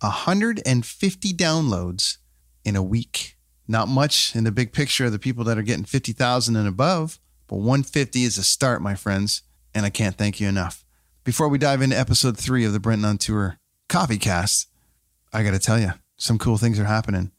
150 0.00 1.32
downloads 1.32 2.18
in 2.64 2.76
a 2.76 2.82
week. 2.82 3.36
Not 3.68 3.88
much 3.88 4.36
in 4.36 4.44
the 4.44 4.52
big 4.52 4.72
picture 4.72 5.06
of 5.06 5.12
the 5.12 5.18
people 5.18 5.44
that 5.44 5.58
are 5.58 5.62
getting 5.62 5.84
50,000 5.84 6.56
and 6.56 6.68
above, 6.68 7.18
but 7.48 7.56
150 7.56 8.22
is 8.22 8.38
a 8.38 8.44
start, 8.44 8.82
my 8.82 8.94
friends, 8.94 9.42
and 9.74 9.84
I 9.84 9.90
can't 9.90 10.16
thank 10.16 10.40
you 10.40 10.48
enough. 10.48 10.84
Before 11.24 11.48
we 11.48 11.58
dive 11.58 11.82
into 11.82 11.98
episode 11.98 12.38
three 12.38 12.64
of 12.64 12.72
the 12.72 12.78
Brenton 12.80 13.04
on 13.04 13.18
Tour 13.18 13.58
Coffee 13.88 14.18
Cast, 14.18 14.68
I 15.32 15.42
got 15.42 15.50
to 15.52 15.58
tell 15.58 15.80
you, 15.80 15.92
some 16.16 16.38
cool 16.38 16.56
things 16.56 16.78
are 16.78 16.84
happening. 16.84 17.32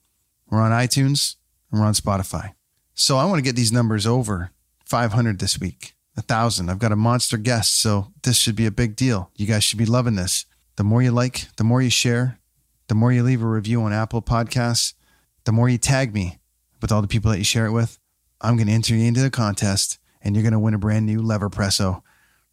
We're 0.49 0.61
on 0.61 0.71
iTunes 0.71 1.35
and 1.71 1.79
we're 1.79 1.87
on 1.87 1.93
Spotify. 1.93 2.53
So 2.93 3.17
I 3.17 3.25
want 3.25 3.37
to 3.37 3.43
get 3.43 3.55
these 3.55 3.71
numbers 3.71 4.05
over 4.05 4.51
500 4.85 5.39
this 5.39 5.59
week, 5.59 5.93
a 6.17 6.21
thousand. 6.21 6.69
I've 6.69 6.79
got 6.79 6.91
a 6.91 6.97
monster 6.97 7.37
guest, 7.37 7.79
so 7.79 8.11
this 8.23 8.37
should 8.37 8.55
be 8.55 8.65
a 8.65 8.71
big 8.71 8.95
deal. 8.95 9.31
You 9.35 9.45
guys 9.45 9.63
should 9.63 9.79
be 9.79 9.85
loving 9.85 10.15
this. 10.15 10.45
The 10.75 10.83
more 10.83 11.01
you 11.01 11.11
like, 11.11 11.47
the 11.57 11.63
more 11.63 11.81
you 11.81 11.89
share, 11.89 12.39
the 12.87 12.95
more 12.95 13.11
you 13.11 13.23
leave 13.23 13.41
a 13.41 13.47
review 13.47 13.81
on 13.81 13.93
Apple 13.93 14.21
Podcasts, 14.21 14.93
the 15.45 15.51
more 15.51 15.69
you 15.69 15.77
tag 15.77 16.13
me 16.13 16.39
with 16.81 16.91
all 16.91 17.01
the 17.01 17.07
people 17.07 17.31
that 17.31 17.37
you 17.37 17.43
share 17.43 17.65
it 17.65 17.71
with. 17.71 17.99
I'm 18.41 18.55
going 18.55 18.67
to 18.67 18.73
enter 18.73 18.95
you 18.95 19.05
into 19.05 19.21
the 19.21 19.31
contest 19.31 19.99
and 20.21 20.35
you're 20.35 20.43
going 20.43 20.53
to 20.53 20.59
win 20.59 20.73
a 20.73 20.79
brand 20.79 21.05
new 21.05 21.21
Leverpresso. 21.21 22.01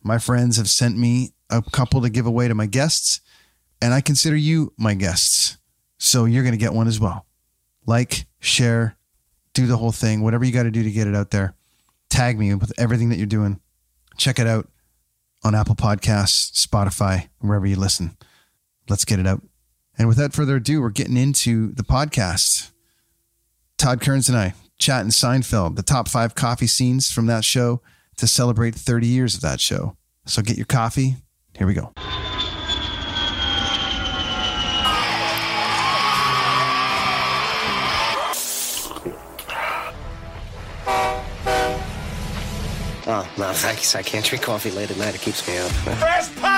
My 0.02 0.18
friends 0.18 0.56
have 0.56 0.68
sent 0.68 0.96
me 0.96 1.32
a 1.50 1.62
couple 1.62 2.02
to 2.02 2.10
give 2.10 2.26
away 2.26 2.48
to 2.48 2.54
my 2.54 2.66
guests, 2.66 3.20
and 3.80 3.92
I 3.94 4.00
consider 4.00 4.36
you 4.36 4.72
my 4.78 4.94
guests. 4.94 5.58
So 5.98 6.24
you're 6.24 6.42
going 6.42 6.52
to 6.52 6.58
get 6.58 6.74
one 6.74 6.88
as 6.88 7.00
well. 7.00 7.26
Like, 7.86 8.26
share, 8.38 8.96
do 9.54 9.66
the 9.66 9.76
whole 9.76 9.92
thing, 9.92 10.22
whatever 10.22 10.44
you 10.44 10.52
got 10.52 10.64
to 10.64 10.70
do 10.70 10.82
to 10.82 10.90
get 10.90 11.06
it 11.06 11.14
out 11.14 11.30
there. 11.30 11.54
Tag 12.10 12.38
me 12.38 12.54
with 12.54 12.72
everything 12.78 13.08
that 13.08 13.16
you're 13.16 13.26
doing. 13.26 13.60
Check 14.16 14.38
it 14.38 14.46
out 14.46 14.68
on 15.42 15.54
Apple 15.54 15.74
Podcasts, 15.74 16.66
Spotify, 16.66 17.28
wherever 17.40 17.66
you 17.66 17.76
listen. 17.76 18.16
Let's 18.88 19.04
get 19.04 19.18
it 19.18 19.26
out. 19.26 19.42
And 19.98 20.08
without 20.08 20.32
further 20.32 20.56
ado, 20.56 20.80
we're 20.80 20.90
getting 20.90 21.16
into 21.16 21.72
the 21.72 21.84
podcast. 21.84 22.70
Todd 23.78 24.00
Kerns 24.00 24.28
and 24.28 24.36
I 24.36 24.54
chatting 24.78 25.10
Seinfeld, 25.10 25.76
the 25.76 25.82
top 25.82 26.08
five 26.08 26.34
coffee 26.34 26.66
scenes 26.66 27.10
from 27.10 27.26
that 27.26 27.44
show 27.44 27.80
to 28.16 28.26
celebrate 28.26 28.74
30 28.74 29.06
years 29.06 29.34
of 29.34 29.40
that 29.42 29.60
show. 29.60 29.96
So 30.26 30.42
get 30.42 30.56
your 30.56 30.66
coffee. 30.66 31.16
Here 31.56 31.66
we 31.66 31.74
go. 31.74 31.92
Oh, 43.06 43.30
no, 43.36 43.52
thanks. 43.52 43.94
I 43.94 44.02
can't 44.02 44.24
drink 44.24 44.42
coffee 44.42 44.70
late 44.70 44.90
at 44.90 44.96
night. 44.96 45.14
It 45.14 45.20
keeps 45.20 45.46
me 45.46 45.58
up. 45.58 46.53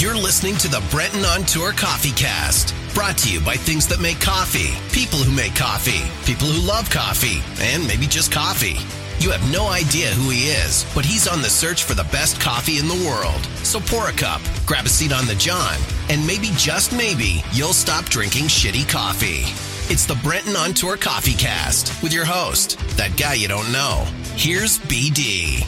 You're 0.00 0.16
listening 0.16 0.56
to 0.56 0.68
the 0.68 0.82
Brenton 0.90 1.26
on 1.26 1.42
Tour 1.42 1.72
Coffee 1.72 2.12
Cast, 2.12 2.74
brought 2.94 3.18
to 3.18 3.30
you 3.30 3.38
by 3.38 3.56
things 3.56 3.86
that 3.88 4.00
make 4.00 4.18
coffee, 4.18 4.72
people 4.94 5.18
who 5.18 5.30
make 5.30 5.54
coffee, 5.54 6.00
people 6.24 6.46
who 6.46 6.66
love 6.66 6.88
coffee, 6.88 7.42
and 7.60 7.86
maybe 7.86 8.06
just 8.06 8.32
coffee. 8.32 8.78
You 9.22 9.30
have 9.30 9.52
no 9.52 9.68
idea 9.68 10.06
who 10.06 10.30
he 10.30 10.48
is, 10.48 10.90
but 10.94 11.04
he's 11.04 11.28
on 11.28 11.42
the 11.42 11.50
search 11.50 11.84
for 11.84 11.92
the 11.92 12.08
best 12.10 12.40
coffee 12.40 12.78
in 12.78 12.88
the 12.88 13.06
world. 13.06 13.44
So 13.62 13.78
pour 13.78 14.08
a 14.08 14.12
cup, 14.12 14.40
grab 14.64 14.86
a 14.86 14.88
seat 14.88 15.12
on 15.12 15.26
the 15.26 15.34
John, 15.34 15.76
and 16.08 16.26
maybe 16.26 16.48
just 16.56 16.96
maybe 16.96 17.44
you'll 17.52 17.74
stop 17.74 18.06
drinking 18.06 18.44
shitty 18.44 18.88
coffee. 18.88 19.52
It's 19.92 20.06
the 20.06 20.18
Brenton 20.24 20.56
on 20.56 20.72
Tour 20.72 20.96
Coffee 20.96 21.34
Cast 21.34 22.02
with 22.02 22.14
your 22.14 22.24
host, 22.24 22.78
that 22.96 23.18
guy 23.18 23.34
you 23.34 23.48
don't 23.48 23.70
know. 23.70 24.06
Here's 24.34 24.78
BD. 24.78 25.60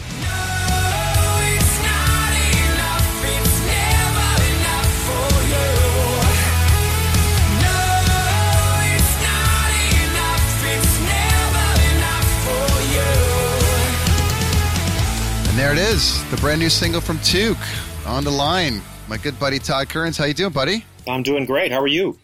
There 15.62 15.70
it 15.70 15.78
is, 15.78 16.28
the 16.32 16.36
brand 16.38 16.58
new 16.58 16.68
single 16.68 17.00
from 17.00 17.18
Toque 17.18 17.56
on 18.04 18.24
the 18.24 18.32
line. 18.32 18.82
My 19.06 19.16
good 19.16 19.38
buddy 19.38 19.60
Todd 19.60 19.88
Kerns. 19.88 20.18
How 20.18 20.24
you 20.24 20.34
doing, 20.34 20.50
buddy? 20.50 20.84
I'm 21.06 21.22
doing 21.22 21.44
great. 21.44 21.70
How 21.70 21.80
are 21.80 21.86
you? 21.86 22.18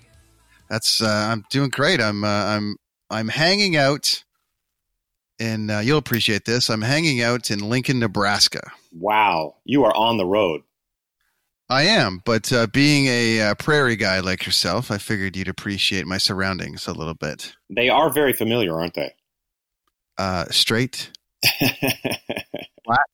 That's 0.68 1.00
uh, 1.00 1.28
I'm 1.30 1.44
doing 1.48 1.70
great. 1.70 2.00
I'm 2.00 2.24
uh, 2.24 2.26
I'm 2.26 2.74
I'm 3.10 3.28
hanging 3.28 3.76
out 3.76 4.24
in 5.38 5.70
uh, 5.70 5.78
you'll 5.78 5.98
appreciate 5.98 6.46
this. 6.46 6.68
I'm 6.68 6.82
hanging 6.82 7.22
out 7.22 7.52
in 7.52 7.60
Lincoln, 7.60 8.00
Nebraska. 8.00 8.72
Wow, 8.90 9.54
you 9.64 9.84
are 9.84 9.94
on 9.94 10.16
the 10.16 10.26
road. 10.26 10.62
I 11.70 11.84
am, 11.84 12.22
but 12.24 12.52
uh, 12.52 12.66
being 12.66 13.06
a 13.06 13.40
uh, 13.40 13.54
prairie 13.54 13.94
guy 13.94 14.18
like 14.18 14.46
yourself, 14.46 14.90
I 14.90 14.98
figured 14.98 15.36
you'd 15.36 15.46
appreciate 15.46 16.08
my 16.08 16.18
surroundings 16.18 16.88
a 16.88 16.92
little 16.92 17.14
bit. 17.14 17.54
They 17.70 17.88
are 17.88 18.10
very 18.10 18.32
familiar, 18.32 18.76
aren't 18.76 18.94
they? 18.94 19.14
Uh, 20.18 20.46
straight, 20.46 21.12
flat, 22.88 23.06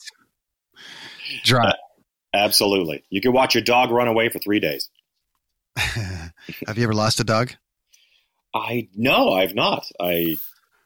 dry. 1.45 1.75
Absolutely. 2.33 3.05
You 3.11 3.21
can 3.21 3.33
watch 3.33 3.55
your 3.55 3.62
dog 3.62 3.91
run 3.91 4.09
away 4.09 4.29
for 4.29 4.39
three 4.39 4.61
days. 4.61 4.89
Have 5.77 6.33
you 6.77 6.85
ever 6.85 6.95
lost 6.95 7.21
a 7.21 7.25
dog? 7.25 7.53
I 8.55 8.89
no, 8.95 9.31
I've 9.31 9.55
not. 9.55 9.85
I, 10.01 10.37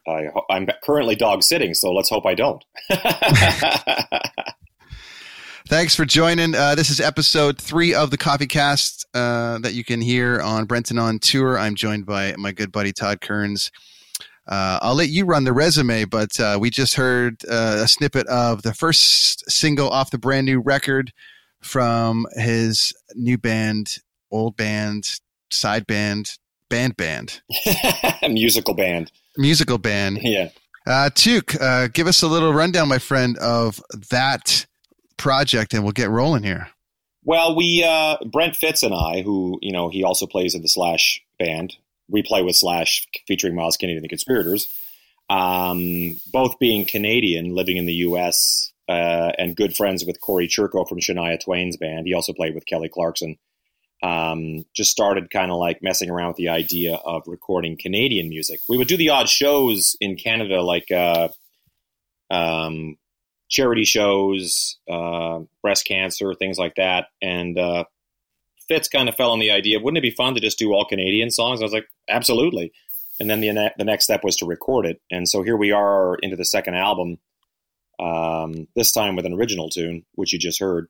I 0.07 0.29
I'm 0.49 0.67
currently 0.83 1.15
dog 1.15 1.43
sitting, 1.43 1.73
so 1.73 1.91
let's 1.91 2.09
hope 2.09 2.25
I 2.25 2.33
don't. 2.35 2.63
Thanks 5.67 5.95
for 5.95 6.03
joining. 6.05 6.55
Uh, 6.55 6.73
this 6.73 6.89
is 6.89 6.99
episode 6.99 7.59
three 7.59 7.93
of 7.93 8.09
the 8.09 8.17
Coffee 8.17 8.47
Cast 8.47 9.05
uh, 9.13 9.59
that 9.59 9.75
you 9.75 9.83
can 9.83 10.01
hear 10.01 10.41
on 10.41 10.65
Brenton 10.65 10.97
on 10.97 11.19
Tour. 11.19 11.59
I'm 11.59 11.75
joined 11.75 12.07
by 12.07 12.33
my 12.37 12.51
good 12.51 12.71
buddy 12.71 12.91
Todd 12.91 13.21
Kerns. 13.21 13.69
Uh, 14.49 14.79
I'll 14.81 14.95
let 14.95 15.09
you 15.09 15.25
run 15.25 15.43
the 15.43 15.53
resume, 15.53 16.05
but 16.05 16.39
uh, 16.39 16.57
we 16.59 16.71
just 16.71 16.95
heard 16.95 17.37
uh, 17.47 17.81
a 17.83 17.87
snippet 17.87 18.25
of 18.27 18.63
the 18.63 18.73
first 18.73 19.49
single 19.49 19.89
off 19.89 20.09
the 20.09 20.17
brand 20.17 20.45
new 20.47 20.59
record 20.59 21.13
from 21.61 22.25
his 22.33 22.91
new 23.13 23.37
band, 23.37 23.97
old 24.31 24.57
band, 24.57 25.19
side 25.51 25.85
band, 25.85 26.37
band 26.69 26.97
band, 26.97 27.41
Musical 28.27 28.73
band. 28.73 29.11
musical 29.37 29.77
band. 29.77 30.19
Yeah. 30.23 30.49
Uh, 30.87 31.09
Toque, 31.13 31.59
uh, 31.61 31.87
give 31.93 32.07
us 32.07 32.23
a 32.23 32.27
little 32.27 32.51
rundown, 32.53 32.87
my 32.87 32.97
friend, 32.97 33.37
of 33.37 33.79
that 34.09 34.65
project, 35.17 35.73
and 35.75 35.83
we'll 35.83 35.91
get 35.91 36.09
rolling 36.09 36.41
here. 36.41 36.69
Well, 37.23 37.55
we 37.55 37.83
uh, 37.83 38.17
Brent 38.25 38.55
Fitz 38.55 38.81
and 38.81 38.95
I, 38.95 39.21
who 39.21 39.59
you 39.61 39.71
know, 39.71 39.89
he 39.89 40.03
also 40.03 40.25
plays 40.25 40.55
in 40.55 40.63
the 40.63 40.67
Slash 40.67 41.21
band. 41.37 41.75
We 42.09 42.23
play 42.23 42.41
with 42.41 42.55
Slash, 42.55 43.07
featuring 43.27 43.55
Myles 43.55 43.77
Kennedy 43.77 43.97
and 43.97 44.03
the 44.03 44.09
Conspirators. 44.09 44.67
Um, 45.29 46.19
both 46.31 46.57
being 46.59 46.85
Canadian, 46.85 47.53
living 47.53 47.77
in 47.77 47.85
the 47.85 47.93
U.S. 47.93 48.71
Uh, 48.87 49.31
and 49.37 49.55
good 49.55 49.75
friends 49.75 50.05
with 50.05 50.19
Corey 50.19 50.47
Churko 50.47 50.87
from 50.87 50.99
Shania 50.99 51.39
Twain's 51.39 51.77
band. 51.77 52.07
He 52.07 52.13
also 52.13 52.33
played 52.33 52.55
with 52.55 52.65
Kelly 52.65 52.89
Clarkson. 52.89 53.37
Um, 54.01 54.65
just 54.73 54.91
started 54.91 55.29
kind 55.29 55.51
of 55.51 55.57
like 55.57 55.83
messing 55.83 56.09
around 56.09 56.29
with 56.29 56.37
the 56.37 56.49
idea 56.49 56.95
of 56.95 57.23
recording 57.27 57.77
Canadian 57.77 58.29
music. 58.29 58.61
We 58.69 58.77
would 58.77 58.87
do 58.87 58.97
the 58.97 59.09
odd 59.09 59.27
shows 59.27 59.95
in 59.99 60.15
Canada, 60.15 60.61
like 60.61 60.89
uh, 60.89 61.27
um, 62.31 62.97
charity 63.49 63.83
shows, 63.83 64.77
uh, 64.89 65.39
breast 65.61 65.85
cancer, 65.85 66.33
things 66.33 66.57
like 66.57 66.75
that. 66.75 67.07
And 67.21 67.57
uh, 67.57 67.83
Fitz 68.69 68.87
kind 68.87 69.09
of 69.09 69.15
fell 69.15 69.31
on 69.31 69.39
the 69.39 69.51
idea, 69.51 69.77
of 69.77 69.83
wouldn't 69.83 69.97
it 69.97 70.09
be 70.09 70.15
fun 70.15 70.35
to 70.35 70.39
just 70.39 70.59
do 70.59 70.71
all 70.71 70.85
Canadian 70.85 71.31
songs? 71.31 71.59
I 71.59 71.65
was 71.65 71.73
like, 71.73 71.89
absolutely. 72.07 72.71
And 73.19 73.29
then 73.29 73.41
the, 73.41 73.73
the 73.77 73.83
next 73.83 74.05
step 74.05 74.23
was 74.23 74.37
to 74.37 74.45
record 74.45 74.85
it. 74.85 75.01
And 75.11 75.27
so 75.27 75.41
here 75.41 75.57
we 75.57 75.71
are 75.71 76.15
into 76.21 76.37
the 76.37 76.45
second 76.45 76.75
album, 76.75 77.17
um, 77.99 78.67
this 78.75 78.93
time 78.93 79.17
with 79.17 79.25
an 79.25 79.33
original 79.33 79.69
tune, 79.69 80.05
which 80.13 80.31
you 80.31 80.39
just 80.39 80.61
heard. 80.61 80.87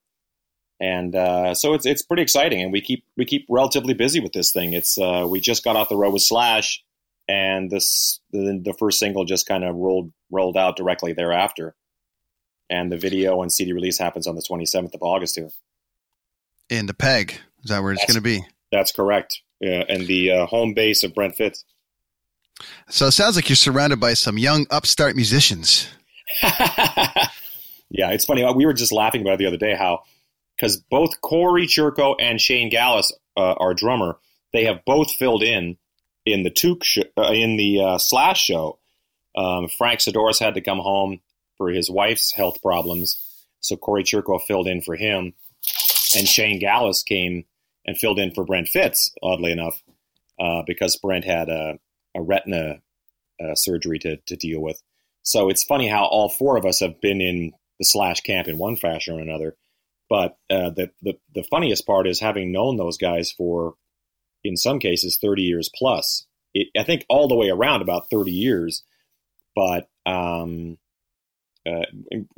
And 0.80 1.16
uh, 1.16 1.56
so 1.56 1.74
it's 1.74 1.86
it's 1.86 2.02
pretty 2.02 2.24
exciting, 2.24 2.62
and 2.62 2.72
we 2.72 2.80
keep 2.80 3.04
we 3.18 3.26
keep 3.26 3.46
relatively 3.50 3.94
busy 3.94 4.22
with 4.22 4.32
this 4.32 4.54
thing. 4.54 4.72
It's 4.72 4.98
uh, 4.98 5.26
we 5.28 5.42
just 5.42 5.62
got 5.62 5.76
off 5.76 5.90
the 5.90 5.98
road 5.98 6.14
with 6.14 6.22
Slash, 6.22 6.82
and 7.28 7.70
this 7.70 8.22
the, 8.32 8.62
the 8.64 8.74
first 8.80 8.98
single 8.98 9.26
just 9.26 9.46
kind 9.46 9.66
of 9.66 9.76
rolled 9.76 10.14
rolled 10.32 10.56
out 10.56 10.78
directly 10.78 11.12
thereafter, 11.12 11.76
and 12.70 12.90
the 12.90 12.98
video 12.98 13.42
and 13.42 13.52
CD 13.52 13.74
release 13.74 13.98
happens 13.98 14.26
on 14.26 14.36
the 14.36 14.42
27th 14.42 14.94
of 14.94 15.02
August 15.02 15.36
here. 15.36 15.50
In 16.70 16.86
the 16.86 16.94
peg, 16.94 17.42
is 17.64 17.70
that 17.70 17.82
where 17.82 17.94
it's 17.94 18.06
going 18.06 18.16
to 18.16 18.22
be? 18.22 18.46
That's 18.72 18.92
correct. 18.92 19.42
uh, 19.64 19.68
and 19.68 20.08
the 20.08 20.32
uh, 20.32 20.46
home 20.46 20.74
base 20.74 21.04
of 21.04 21.14
Brent 21.14 21.36
Fitz. 21.36 21.66
So 22.90 23.08
it 23.08 23.12
sounds 23.12 23.36
like 23.36 23.50
you're 23.50 23.56
surrounded 23.56 24.00
by 24.00 24.14
some 24.14 24.38
young 24.38 24.68
upstart 24.70 25.16
musicians. 25.16 25.90
yeah, 26.44 28.12
it's 28.12 28.26
funny. 28.26 28.46
We 28.54 28.66
were 28.66 28.74
just 28.74 28.92
laughing 28.92 29.22
about 29.22 29.36
it 29.36 29.38
the 29.38 29.46
other 29.48 29.58
day 29.58 29.76
how 29.76 30.04
because 30.56 30.78
both 30.78 31.22
Corey 31.22 31.68
Churko 31.68 32.16
and 32.20 32.40
Shane 32.40 32.70
Gaalaas, 32.72 33.12
uh, 33.38 33.54
our 33.54 33.74
drummer, 33.74 34.18
they 34.52 34.66
have 34.66 34.84
both 34.86 35.12
filled 35.12 35.44
in 35.44 35.78
in 36.26 36.44
the 36.44 36.52
Toque 36.52 36.84
sh- 36.84 37.00
uh, 37.18 37.32
in 37.32 37.58
the 37.58 37.82
uh, 37.82 37.98
Slash 37.98 38.44
show. 38.44 38.78
Um, 39.36 39.70
Frank 39.70 40.00
Sidoris 40.02 40.40
had 40.40 40.56
to 40.56 40.62
come 40.62 40.80
home 40.80 41.22
for 41.58 41.70
his 41.70 41.90
wife's 41.90 42.32
health 42.32 42.62
problems, 42.62 43.24
so 43.62 43.78
Corey 43.78 44.04
Churko 44.04 44.42
filled 44.42 44.68
in 44.68 44.82
for 44.82 44.96
him, 44.96 45.34
and 46.16 46.28
Shane 46.28 46.62
Gaalaas 46.62 47.06
came 47.06 47.46
and 47.86 47.98
filled 47.98 48.20
in 48.20 48.32
for 48.32 48.44
Brent 48.44 48.68
Fitz. 48.68 49.12
Oddly 49.22 49.52
enough, 49.52 49.82
uh, 50.40 50.64
because 50.66 50.96
Brent 50.98 51.26
had 51.26 51.50
a, 51.50 51.80
a 52.16 52.22
retina 52.22 52.82
uh, 53.44 53.56
surgery 53.56 54.00
to 54.00 54.18
to 54.28 54.36
deal 54.36 54.62
with. 54.62 54.82
So 55.22 55.50
it's 55.50 55.64
funny 55.64 55.88
how 55.88 56.06
all 56.06 56.30
four 56.30 56.58
of 56.58 56.66
us 56.66 56.80
have 56.80 57.02
been 57.02 57.22
in 57.22 57.52
the 57.78 57.86
Slash 57.86 58.22
camp 58.22 58.48
in 58.48 58.58
one 58.58 58.76
fashion 58.76 59.18
or 59.18 59.22
another. 59.22 59.56
But 60.10 60.38
uh, 60.50 60.72
the, 60.72 60.90
the 61.02 61.20
the 61.36 61.44
funniest 61.44 61.86
part 61.86 62.08
is 62.08 62.20
having 62.20 62.52
known 62.52 62.78
those 62.78 62.98
guys 62.98 63.32
for, 63.32 63.76
in 64.44 64.58
some 64.58 64.80
cases, 64.80 65.20
thirty 65.22 65.44
years 65.44 65.70
plus. 65.74 66.26
It, 66.54 66.70
I 66.76 66.84
think 66.84 67.06
all 67.10 67.28
the 67.28 67.36
way 67.36 67.50
around 67.50 67.84
about 67.84 68.10
thirty 68.10 68.32
years. 68.32 68.84
But 69.56 69.88
um, 70.06 70.78
uh, 71.68 71.86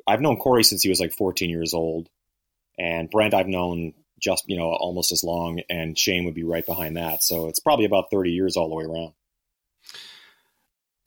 I've 0.06 0.22
known 0.22 0.38
Corey 0.38 0.64
since 0.64 0.82
he 0.82 0.90
was 0.90 1.00
like 1.00 1.14
fourteen 1.14 1.50
years 1.50 1.74
old, 1.74 2.10
and 2.78 3.10
Brent 3.10 3.34
I've 3.34 3.48
known 3.48 3.94
just 4.20 4.44
you 4.48 4.58
know 4.58 4.72
almost 4.74 5.12
as 5.12 5.24
long, 5.24 5.62
and 5.70 5.98
Shane 5.98 6.26
would 6.26 6.36
be 6.36 6.44
right 6.44 6.66
behind 6.66 6.98
that. 6.98 7.24
So 7.24 7.48
it's 7.48 7.60
probably 7.60 7.86
about 7.86 8.06
thirty 8.12 8.32
years 8.32 8.56
all 8.58 8.70
the 8.70 8.76
way 8.76 8.86
around. 8.86 9.14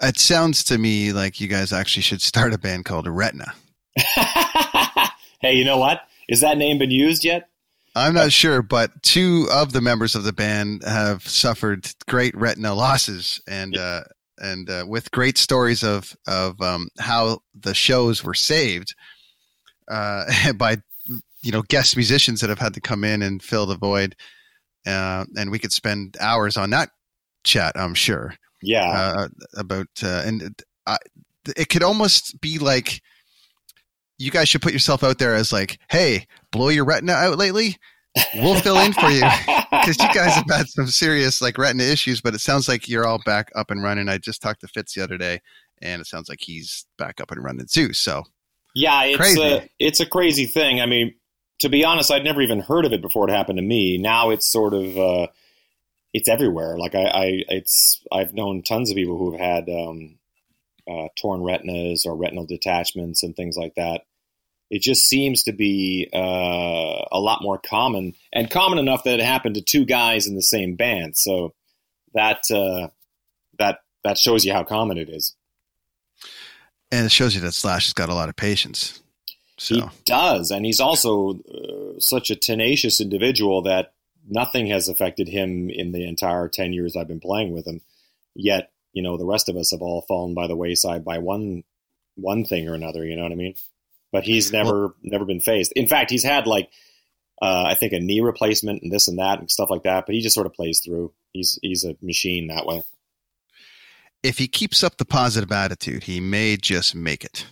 It 0.03 0.19
sounds 0.19 0.65
to 0.65 0.79
me 0.79 1.13
like 1.13 1.41
you 1.41 1.49
guys 1.49 1.73
actually 1.73 2.03
should 2.03 2.21
start 2.21 2.53
a 2.53 2.59
band 2.59 2.85
called 2.85 3.07
Retina. 3.07 3.55
hey, 5.41 5.55
you 5.55 5.65
know 5.65 5.79
what? 5.79 6.01
Is 6.29 6.41
that 6.41 6.59
name 6.59 6.79
been 6.79 6.91
used 6.91 7.25
yet? 7.25 7.49
I'm 7.97 8.15
not 8.15 8.33
sure, 8.33 8.61
but 8.61 9.03
two 9.03 9.47
of 9.53 9.73
the 9.73 9.81
members 9.81 10.17
of 10.17 10.25
the 10.25 10.33
band 10.33 10.83
have 10.85 11.27
suffered 11.29 11.89
great 12.09 12.37
retina 12.37 12.75
losses, 12.75 13.41
and 13.47 13.77
uh, 13.77 14.03
and 14.39 14.69
uh, 14.69 14.85
with 14.87 15.13
great 15.13 15.39
stories 15.39 15.85
of 15.85 16.17
of 16.27 16.61
um, 16.61 16.89
how 16.99 17.41
the 17.55 17.75
shows 17.75 18.25
were 18.25 18.35
saved 18.35 18.97
uh, 19.89 20.53
by 20.57 20.79
you 21.45 21.53
know 21.53 21.63
guest 21.63 21.97
musicians 21.97 22.41
that 22.41 22.51
have 22.51 22.59
had 22.59 22.75
to 22.75 22.81
come 22.81 23.05
in 23.05 23.23
and 23.23 23.43
fill 23.43 23.67
the 23.67 23.77
void, 23.77 24.17
uh, 24.87 25.25
and 25.37 25.51
we 25.51 25.59
could 25.59 25.73
spend 25.73 26.17
hours 26.21 26.57
on 26.57 26.71
that 26.71 26.91
chat. 27.45 27.73
I'm 27.77 27.95
sure. 27.95 28.35
Yeah. 28.63 28.89
Uh, 28.89 29.29
about 29.57 29.89
uh, 30.03 30.23
and 30.25 30.63
it 31.57 31.69
could 31.69 31.83
almost 31.83 32.41
be 32.41 32.59
like 32.59 33.03
you 34.19 34.31
guys 34.31 34.49
should 34.49 34.63
put 34.63 34.73
yourself 34.73 35.05
out 35.05 35.19
there 35.19 35.35
as 35.35 35.53
like, 35.53 35.79
hey, 35.91 36.27
blow 36.51 36.69
your 36.69 36.85
retina 36.85 37.13
out 37.13 37.37
lately. 37.37 37.77
We'll 38.37 38.61
fill 38.61 38.79
in 38.79 38.93
for 38.93 39.11
you 39.11 39.23
because 39.71 39.99
you 39.99 40.13
guys 40.15 40.35
have 40.35 40.49
had 40.49 40.69
some 40.69 40.87
serious 40.87 41.43
like 41.43 41.59
retina 41.59 41.83
issues, 41.83 42.21
but 42.21 42.35
it 42.35 42.41
sounds 42.41 42.69
like 42.69 42.89
you're 42.89 43.07
all 43.07 43.21
back 43.25 43.51
up 43.57 43.71
and 43.71 43.83
running. 43.83 44.09
I 44.09 44.19
just 44.19 44.41
talked 44.41 44.61
to 44.61 44.69
Fitz 44.69 44.95
the 44.95 45.03
other 45.03 45.19
day, 45.19 45.41
and 45.83 46.01
it 46.01 46.07
sounds 46.07 46.29
like 46.29 46.39
he's 46.41 46.87
back 46.97 47.21
up 47.21 47.33
and 47.33 47.43
running 47.43 47.67
too. 47.67 47.93
So, 47.93 48.23
yeah, 48.75 49.03
it's 49.03 49.17
crazy. 49.17 49.43
a 49.43 49.69
it's 49.81 50.01
a 50.01 50.07
crazy 50.07 50.47
thing. 50.47 50.81
I 50.81 50.87
mean, 50.87 51.13
to 51.61 51.69
be 51.69 51.85
honest, 51.85 52.11
I'd 52.11 52.25
never 52.25 52.43
even 52.43 52.61
heard 52.61 52.85
of 52.85 52.93
it 52.93 53.03
before 53.03 53.29
it 53.29 53.33
happened 53.33 53.59
to 53.59 53.63
me. 53.63 53.99
Now 53.99 54.31
it's 54.31 54.47
sort 54.47 54.75
of 54.75 54.99
uh, 54.99 55.27
it's 56.13 56.29
everywhere. 56.29 56.79
Like 56.79 56.95
I, 56.95 57.05
I, 57.05 57.45
it's 57.49 58.03
I've 58.13 58.35
known 58.35 58.63
tons 58.63 58.91
of 58.91 58.97
people 58.97 59.19
who 59.19 59.33
have 59.33 59.41
had 59.41 59.69
um, 59.69 60.19
uh, 60.89 61.09
torn 61.17 61.43
retinas 61.43 62.07
or 62.07 62.17
retinal 62.17 62.47
detachments 62.47 63.23
and 63.23 63.35
things 63.35 63.57
like 63.57 63.75
that. 63.75 64.03
It 64.71 64.83
just 64.83 65.07
seems 65.09 65.43
to 65.45 65.53
be 65.53 66.09
uh, 66.13 66.19
a 67.13 67.21
lot 67.21 67.43
more 67.43 67.59
common 67.59 68.15
and 68.33 68.51
common 68.51 68.79
enough 68.79 69.05
that 69.05 69.21
it 69.21 69.25
happened 69.25 69.57
to 69.57 69.61
two 69.61 69.85
guys 69.85 70.27
in 70.27 70.35
the 70.35 70.43
same 70.43 70.75
band. 70.75 71.17
So 71.17 71.55
that 72.15 72.51
uh, 72.51 72.89
that 73.59 73.81
that 74.03 74.19
shows 74.19 74.45
you 74.45 74.53
how 74.53 74.65
common 74.65 74.99
it 74.99 75.09
is. 75.09 75.35
And 76.91 77.07
it 77.07 77.13
shows 77.13 77.35
you 77.35 77.41
that 77.43 77.53
Slash 77.53 77.87
has 77.87 77.93
got 77.93 78.09
a 78.09 78.15
lot 78.15 78.29
of 78.29 78.37
patience. 78.37 79.03
So. 79.57 79.75
He 79.75 79.83
does, 80.05 80.51
and 80.51 80.67
he's 80.67 80.81
also 80.81 81.39
uh, 81.39 82.01
such 82.01 82.31
a 82.31 82.37
tenacious 82.37 83.01
individual 83.01 83.63
that 83.63 83.93
nothing 84.29 84.67
has 84.67 84.89
affected 84.89 85.29
him 85.29 85.71
in 85.71 85.93
the 85.93 86.09
entire 86.09 86.49
ten 86.49 86.73
years 86.73 86.97
I've 86.97 87.09
been 87.09 87.21
playing 87.21 87.53
with 87.53 87.67
him. 87.67 87.81
Yet 88.35 88.73
you 88.95 89.03
know 89.03 89.19
the 89.19 89.27
rest 89.27 89.51
of 89.51 89.57
us 89.57 89.73
have 89.73 89.83
all 89.83 90.03
fallen 90.03 90.33
by 90.33 90.47
the 90.47 90.57
wayside 90.57 91.05
by 91.05 91.19
one 91.19 91.65
one 92.15 92.45
thing 92.45 92.69
or 92.69 92.75
another 92.75 93.05
you 93.05 93.17
know 93.17 93.25
what 93.25 93.33
i 93.33 93.37
mean? 93.37 93.55
But 94.13 94.23
he's 94.23 94.53
never 94.53 94.87
well, 94.87 94.95
never 95.03 95.25
been 95.27 95.41
faced 95.41 95.73
in 95.73 95.89
fact 95.89 96.11
he's 96.11 96.25
had 96.25 96.47
like 96.47 96.71
uh, 97.43 97.65
i 97.67 97.75
think 97.75 97.93
a 97.93 98.01
knee 98.01 98.21
replacement 98.21 98.83
and 98.83 98.91
this 98.91 99.09
and 99.09 99.19
that 99.19 99.41
and 99.41 99.51
stuff 99.51 99.69
like 99.69 99.83
that 99.83 100.07
but 100.07 100.15
he 100.15 100.23
just 100.23 100.35
sort 100.35 100.47
of 100.47 100.55
plays 100.55 100.81
through. 100.81 101.13
He's 101.33 101.59
he's 101.61 101.85
a 101.85 101.97
machine 102.01 102.47
that 102.47 102.65
way. 102.65 102.85
If 104.23 104.39
he 104.39 104.47
keeps 104.47 104.85
up 104.85 104.97
the 104.97 105.05
positive 105.05 105.51
attitude 105.51 106.05
he 106.05 106.21
may 106.21 106.57
just 106.57 106.95
make 106.95 107.25
it 107.25 107.47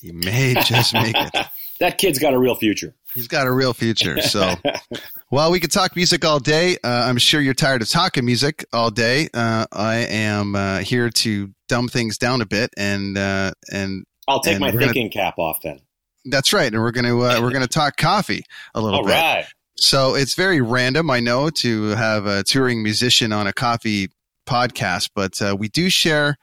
he 0.00 0.12
may 0.12 0.54
just 0.64 0.94
make 0.94 1.14
it 1.16 1.46
that 1.80 1.98
kid's 1.98 2.18
got 2.18 2.34
a 2.34 2.38
real 2.38 2.54
future 2.54 2.94
He's 3.14 3.28
got 3.28 3.46
a 3.46 3.52
real 3.52 3.72
future. 3.72 4.20
So, 4.20 4.54
well, 5.30 5.50
we 5.50 5.60
could 5.60 5.72
talk 5.72 5.96
music 5.96 6.24
all 6.24 6.38
day. 6.38 6.76
Uh, 6.84 6.88
I'm 7.06 7.18
sure 7.18 7.40
you're 7.40 7.54
tired 7.54 7.82
of 7.82 7.88
talking 7.88 8.24
music 8.24 8.64
all 8.72 8.90
day. 8.90 9.28
Uh, 9.32 9.66
I 9.72 9.96
am 9.96 10.54
uh, 10.54 10.78
here 10.78 11.10
to 11.10 11.50
dumb 11.68 11.88
things 11.88 12.18
down 12.18 12.42
a 12.42 12.46
bit, 12.46 12.70
and 12.76 13.16
uh, 13.16 13.52
and 13.72 14.04
I'll 14.28 14.40
take 14.40 14.54
and 14.54 14.60
my 14.60 14.70
thinking 14.70 15.10
gonna, 15.10 15.26
cap 15.26 15.38
off 15.38 15.62
then. 15.62 15.80
That's 16.26 16.52
right, 16.52 16.72
and 16.72 16.82
we're 16.82 16.92
gonna 16.92 17.18
uh, 17.18 17.40
we're 17.40 17.50
gonna 17.50 17.66
talk 17.66 17.96
coffee 17.96 18.44
a 18.74 18.80
little 18.80 19.00
all 19.00 19.06
bit. 19.06 19.12
Right. 19.12 19.46
So 19.78 20.16
it's 20.16 20.34
very 20.34 20.60
random, 20.60 21.08
I 21.10 21.20
know, 21.20 21.50
to 21.50 21.88
have 21.90 22.26
a 22.26 22.42
touring 22.42 22.82
musician 22.82 23.32
on 23.32 23.46
a 23.46 23.52
coffee 23.52 24.10
podcast, 24.46 25.10
but 25.14 25.40
uh, 25.40 25.56
we 25.58 25.68
do 25.68 25.88
share 25.88 26.36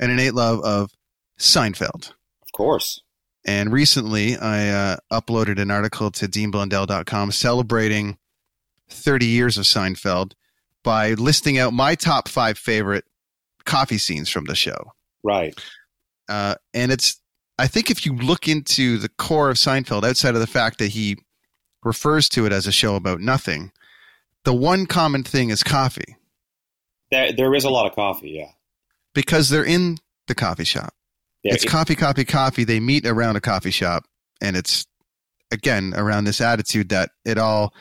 an 0.00 0.10
innate 0.10 0.34
love 0.34 0.60
of 0.64 0.90
Seinfeld. 1.38 2.12
Of 2.52 2.58
course. 2.58 3.02
And 3.44 3.72
recently, 3.72 4.36
I 4.36 4.68
uh, 4.68 4.96
uploaded 5.10 5.60
an 5.60 5.70
article 5.70 6.10
to 6.12 6.28
deanblundell.com 6.28 7.32
celebrating 7.32 8.18
30 8.88 9.26
years 9.26 9.58
of 9.58 9.64
Seinfeld 9.64 10.32
by 10.84 11.14
listing 11.14 11.58
out 11.58 11.72
my 11.72 11.94
top 11.94 12.28
five 12.28 12.58
favorite 12.58 13.04
coffee 13.64 13.98
scenes 13.98 14.28
from 14.28 14.44
the 14.44 14.54
show. 14.54 14.92
Right. 15.22 15.58
Uh, 16.28 16.56
and 16.74 16.92
it's, 16.92 17.20
I 17.58 17.66
think 17.66 17.90
if 17.90 18.06
you 18.06 18.14
look 18.14 18.48
into 18.48 18.98
the 18.98 19.08
core 19.08 19.50
of 19.50 19.56
Seinfeld, 19.56 20.04
outside 20.04 20.34
of 20.34 20.40
the 20.40 20.46
fact 20.46 20.78
that 20.78 20.88
he 20.88 21.16
refers 21.82 22.28
to 22.30 22.46
it 22.46 22.52
as 22.52 22.66
a 22.66 22.72
show 22.72 22.94
about 22.96 23.20
nothing, 23.20 23.72
the 24.44 24.54
one 24.54 24.86
common 24.86 25.22
thing 25.22 25.50
is 25.50 25.62
coffee. 25.62 26.16
There, 27.10 27.32
there 27.32 27.54
is 27.54 27.64
a 27.64 27.70
lot 27.70 27.86
of 27.86 27.94
coffee, 27.94 28.30
yeah. 28.30 28.50
Because 29.14 29.48
they're 29.48 29.64
in 29.64 29.98
the 30.28 30.34
coffee 30.34 30.64
shop. 30.64 30.94
Yeah, 31.42 31.54
it's 31.54 31.64
it, 31.64 31.68
coffee, 31.68 31.96
coffee, 31.96 32.24
coffee. 32.24 32.64
They 32.64 32.80
meet 32.80 33.06
around 33.06 33.36
a 33.36 33.40
coffee 33.40 33.70
shop, 33.70 34.04
and 34.40 34.56
it's 34.56 34.86
again 35.50 35.92
around 35.96 36.24
this 36.24 36.40
attitude 36.40 36.88
that 36.90 37.10
it 37.24 37.38
all 37.38 37.74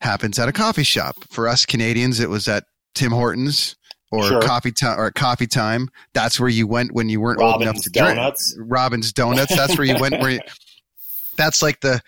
happens 0.00 0.38
at 0.38 0.48
a 0.48 0.52
coffee 0.52 0.82
shop. 0.82 1.16
For 1.30 1.48
us 1.48 1.66
Canadians, 1.66 2.20
it 2.20 2.30
was 2.30 2.48
at 2.48 2.64
Tim 2.94 3.12
Hortons 3.12 3.76
or 4.10 4.24
sure. 4.24 4.42
coffee 4.42 4.72
time 4.72 4.98
or 4.98 5.10
coffee 5.10 5.46
time. 5.46 5.88
That's 6.14 6.40
where 6.40 6.48
you 6.48 6.66
went 6.66 6.92
when 6.92 7.08
you 7.08 7.20
weren't 7.20 7.38
Robin's 7.38 7.54
old 7.54 7.62
enough 7.62 7.82
to 7.82 7.90
Donuts. 7.90 8.54
drink. 8.54 8.72
Robin's 8.72 9.12
Donuts. 9.12 9.54
That's 9.54 9.76
where 9.76 9.86
you 9.86 9.98
went. 9.98 10.20
Where 10.20 10.30
you, 10.30 10.40
that's 11.36 11.62
like 11.62 11.80
the 11.80 12.00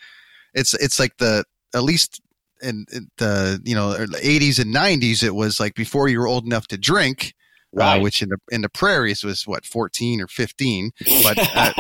it's 0.55 0.75
it's 0.75 0.99
like 0.99 1.17
the 1.19 1.45
at 1.75 1.83
least 1.83 2.21
in, 2.63 2.87
the 3.19 3.61
you 3.65 3.75
know 3.75 3.95
80s 3.95 4.61
and 4.61 4.75
90s 4.75 5.23
it 5.23 5.35
was 5.35 5.59
like 5.59 5.75
before 5.75 6.09
you 6.09 6.21
were 6.21 6.29
old 6.29 6.45
enough 6.45 6.69
to 6.69 6.79
drink 6.79 7.35
right. 7.73 7.99
uh, 7.99 8.01
which 8.01 8.23
in 8.23 8.29
the 8.29 8.39
in 8.51 8.63
the 8.63 8.69
prairies 8.69 9.25
was 9.25 9.47
what 9.47 9.65
14 9.65 10.21
or 10.21 10.29
15 10.29 10.91
but 11.23 11.39
uh, 11.39 11.73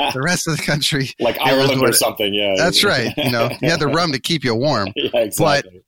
the 0.12 0.22
rest 0.22 0.48
of 0.48 0.56
the 0.56 0.62
country 0.62 1.10
like 1.20 1.38
ireland 1.40 1.80
or 1.82 1.92
something 1.92 2.32
yeah 2.32 2.54
that's 2.56 2.82
right 2.82 3.12
you 3.16 3.30
know 3.30 3.50
you 3.60 3.70
had 3.70 3.80
the 3.80 3.86
rum 3.94 4.12
to 4.12 4.18
keep 4.18 4.44
you 4.44 4.54
warm 4.54 4.88
yeah, 4.96 5.10
exactly. 5.14 5.72
but 5.72 5.84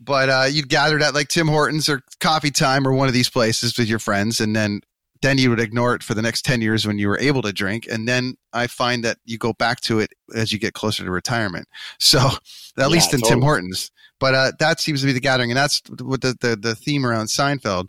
but 0.00 0.28
uh, 0.30 0.46
you'd 0.48 0.68
gathered 0.68 1.02
at 1.02 1.14
like 1.14 1.28
tim 1.28 1.48
hortons 1.48 1.88
or 1.88 2.02
coffee 2.20 2.50
time 2.50 2.86
or 2.86 2.92
one 2.92 3.08
of 3.08 3.14
these 3.14 3.28
places 3.28 3.76
with 3.78 3.88
your 3.88 3.98
friends 3.98 4.40
and 4.40 4.54
then 4.54 4.80
then 5.20 5.36
you 5.36 5.50
would 5.50 5.58
ignore 5.58 5.96
it 5.96 6.02
for 6.04 6.14
the 6.14 6.22
next 6.22 6.44
10 6.44 6.60
years 6.60 6.86
when 6.86 6.96
you 6.96 7.08
were 7.08 7.18
able 7.18 7.42
to 7.42 7.52
drink 7.52 7.86
and 7.90 8.06
then 8.06 8.34
i 8.52 8.66
find 8.66 9.04
that 9.04 9.18
you 9.24 9.36
go 9.36 9.52
back 9.52 9.80
to 9.80 9.98
it 9.98 10.10
as 10.34 10.52
you 10.52 10.58
get 10.58 10.74
closer 10.74 11.04
to 11.04 11.10
retirement 11.10 11.66
so 11.98 12.18
at 12.18 12.40
yeah, 12.76 12.86
least 12.86 13.12
in 13.12 13.20
totally. 13.20 13.40
tim 13.40 13.42
hortons 13.42 13.90
but 14.20 14.34
uh, 14.34 14.52
that 14.58 14.80
seems 14.80 15.00
to 15.00 15.06
be 15.06 15.12
the 15.12 15.20
gathering 15.20 15.50
and 15.50 15.56
that's 15.56 15.80
what 16.00 16.20
the, 16.20 16.36
the, 16.40 16.56
the 16.56 16.74
theme 16.74 17.06
around 17.06 17.26
seinfeld 17.26 17.88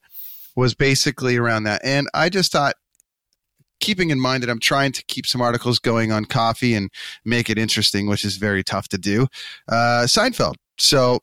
was 0.59 0.75
basically 0.75 1.37
around 1.37 1.63
that. 1.63 1.81
And 1.83 2.07
I 2.13 2.29
just 2.29 2.51
thought, 2.51 2.75
keeping 3.79 4.09
in 4.09 4.19
mind 4.19 4.43
that 4.43 4.49
I'm 4.49 4.59
trying 4.59 4.91
to 4.91 5.03
keep 5.05 5.25
some 5.25 5.41
articles 5.41 5.79
going 5.79 6.11
on 6.11 6.25
coffee 6.25 6.75
and 6.75 6.91
make 7.23 7.49
it 7.49 7.57
interesting, 7.57 8.07
which 8.07 8.25
is 8.25 8.35
very 8.35 8.63
tough 8.63 8.89
to 8.89 8.97
do, 8.97 9.27
uh, 9.69 10.03
Seinfeld. 10.05 10.55
So 10.77 11.19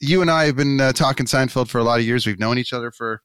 you 0.00 0.20
and 0.20 0.30
I 0.30 0.46
have 0.46 0.56
been 0.56 0.80
uh, 0.80 0.92
talking 0.92 1.26
Seinfeld 1.26 1.68
for 1.68 1.78
a 1.78 1.84
lot 1.84 2.00
of 2.00 2.06
years. 2.06 2.26
We've 2.26 2.38
known 2.38 2.58
each 2.58 2.72
other 2.72 2.90
for 2.90 3.22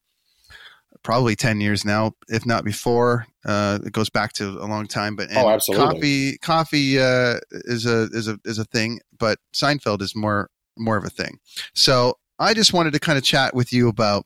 probably 1.03 1.35
10 1.35 1.61
years 1.61 1.83
now, 1.85 2.13
if 2.27 2.45
not 2.45 2.63
before. 2.63 3.25
Uh, 3.45 3.79
it 3.85 3.93
goes 3.93 4.09
back 4.09 4.33
to 4.33 4.49
a 4.49 4.67
long 4.67 4.87
time, 4.87 5.15
but 5.15 5.29
oh, 5.35 5.49
absolutely. 5.49 5.85
coffee, 5.85 6.37
coffee, 6.39 6.99
uh, 6.99 7.39
is 7.51 7.85
a, 7.85 8.03
is 8.11 8.27
a, 8.27 8.37
is 8.45 8.59
a 8.59 8.65
thing, 8.65 8.99
but 9.17 9.39
Seinfeld 9.53 10.01
is 10.01 10.15
more, 10.15 10.49
more 10.77 10.97
of 10.97 11.05
a 11.05 11.09
thing. 11.09 11.39
So 11.73 12.15
I 12.39 12.53
just 12.53 12.73
wanted 12.73 12.93
to 12.93 12.99
kind 12.99 13.17
of 13.17 13.23
chat 13.23 13.55
with 13.55 13.71
you 13.71 13.87
about 13.87 14.25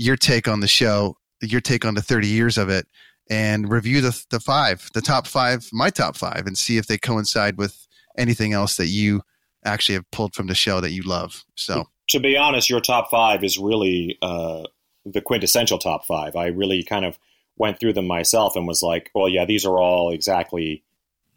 your 0.00 0.16
take 0.16 0.48
on 0.48 0.60
the 0.60 0.66
show, 0.66 1.14
your 1.42 1.60
take 1.60 1.84
on 1.84 1.94
the 1.94 2.00
30 2.00 2.26
years 2.26 2.56
of 2.56 2.70
it 2.70 2.86
and 3.28 3.70
review 3.70 4.00
the, 4.00 4.24
the 4.30 4.40
five, 4.40 4.88
the 4.94 5.02
top 5.02 5.26
five, 5.26 5.68
my 5.74 5.90
top 5.90 6.16
five 6.16 6.46
and 6.46 6.56
see 6.56 6.78
if 6.78 6.86
they 6.86 6.96
coincide 6.96 7.58
with 7.58 7.86
anything 8.16 8.54
else 8.54 8.78
that 8.78 8.86
you 8.86 9.20
actually 9.62 9.94
have 9.96 10.10
pulled 10.10 10.34
from 10.34 10.46
the 10.46 10.54
show 10.54 10.80
that 10.80 10.92
you 10.92 11.02
love. 11.02 11.44
So 11.54 11.84
to 12.08 12.18
be 12.18 12.34
honest, 12.34 12.70
your 12.70 12.80
top 12.80 13.10
five 13.10 13.44
is 13.44 13.58
really, 13.58 14.16
uh, 14.22 14.62
the 15.04 15.20
quintessential 15.20 15.76
top 15.76 16.06
five. 16.06 16.34
I 16.34 16.46
really 16.46 16.82
kind 16.82 17.04
of 17.04 17.18
went 17.58 17.78
through 17.78 17.92
them 17.92 18.06
myself 18.06 18.56
and 18.56 18.66
was 18.66 18.82
like, 18.82 19.10
well, 19.14 19.28
yeah, 19.28 19.44
these 19.44 19.66
are 19.66 19.78
all 19.78 20.12
exactly 20.12 20.82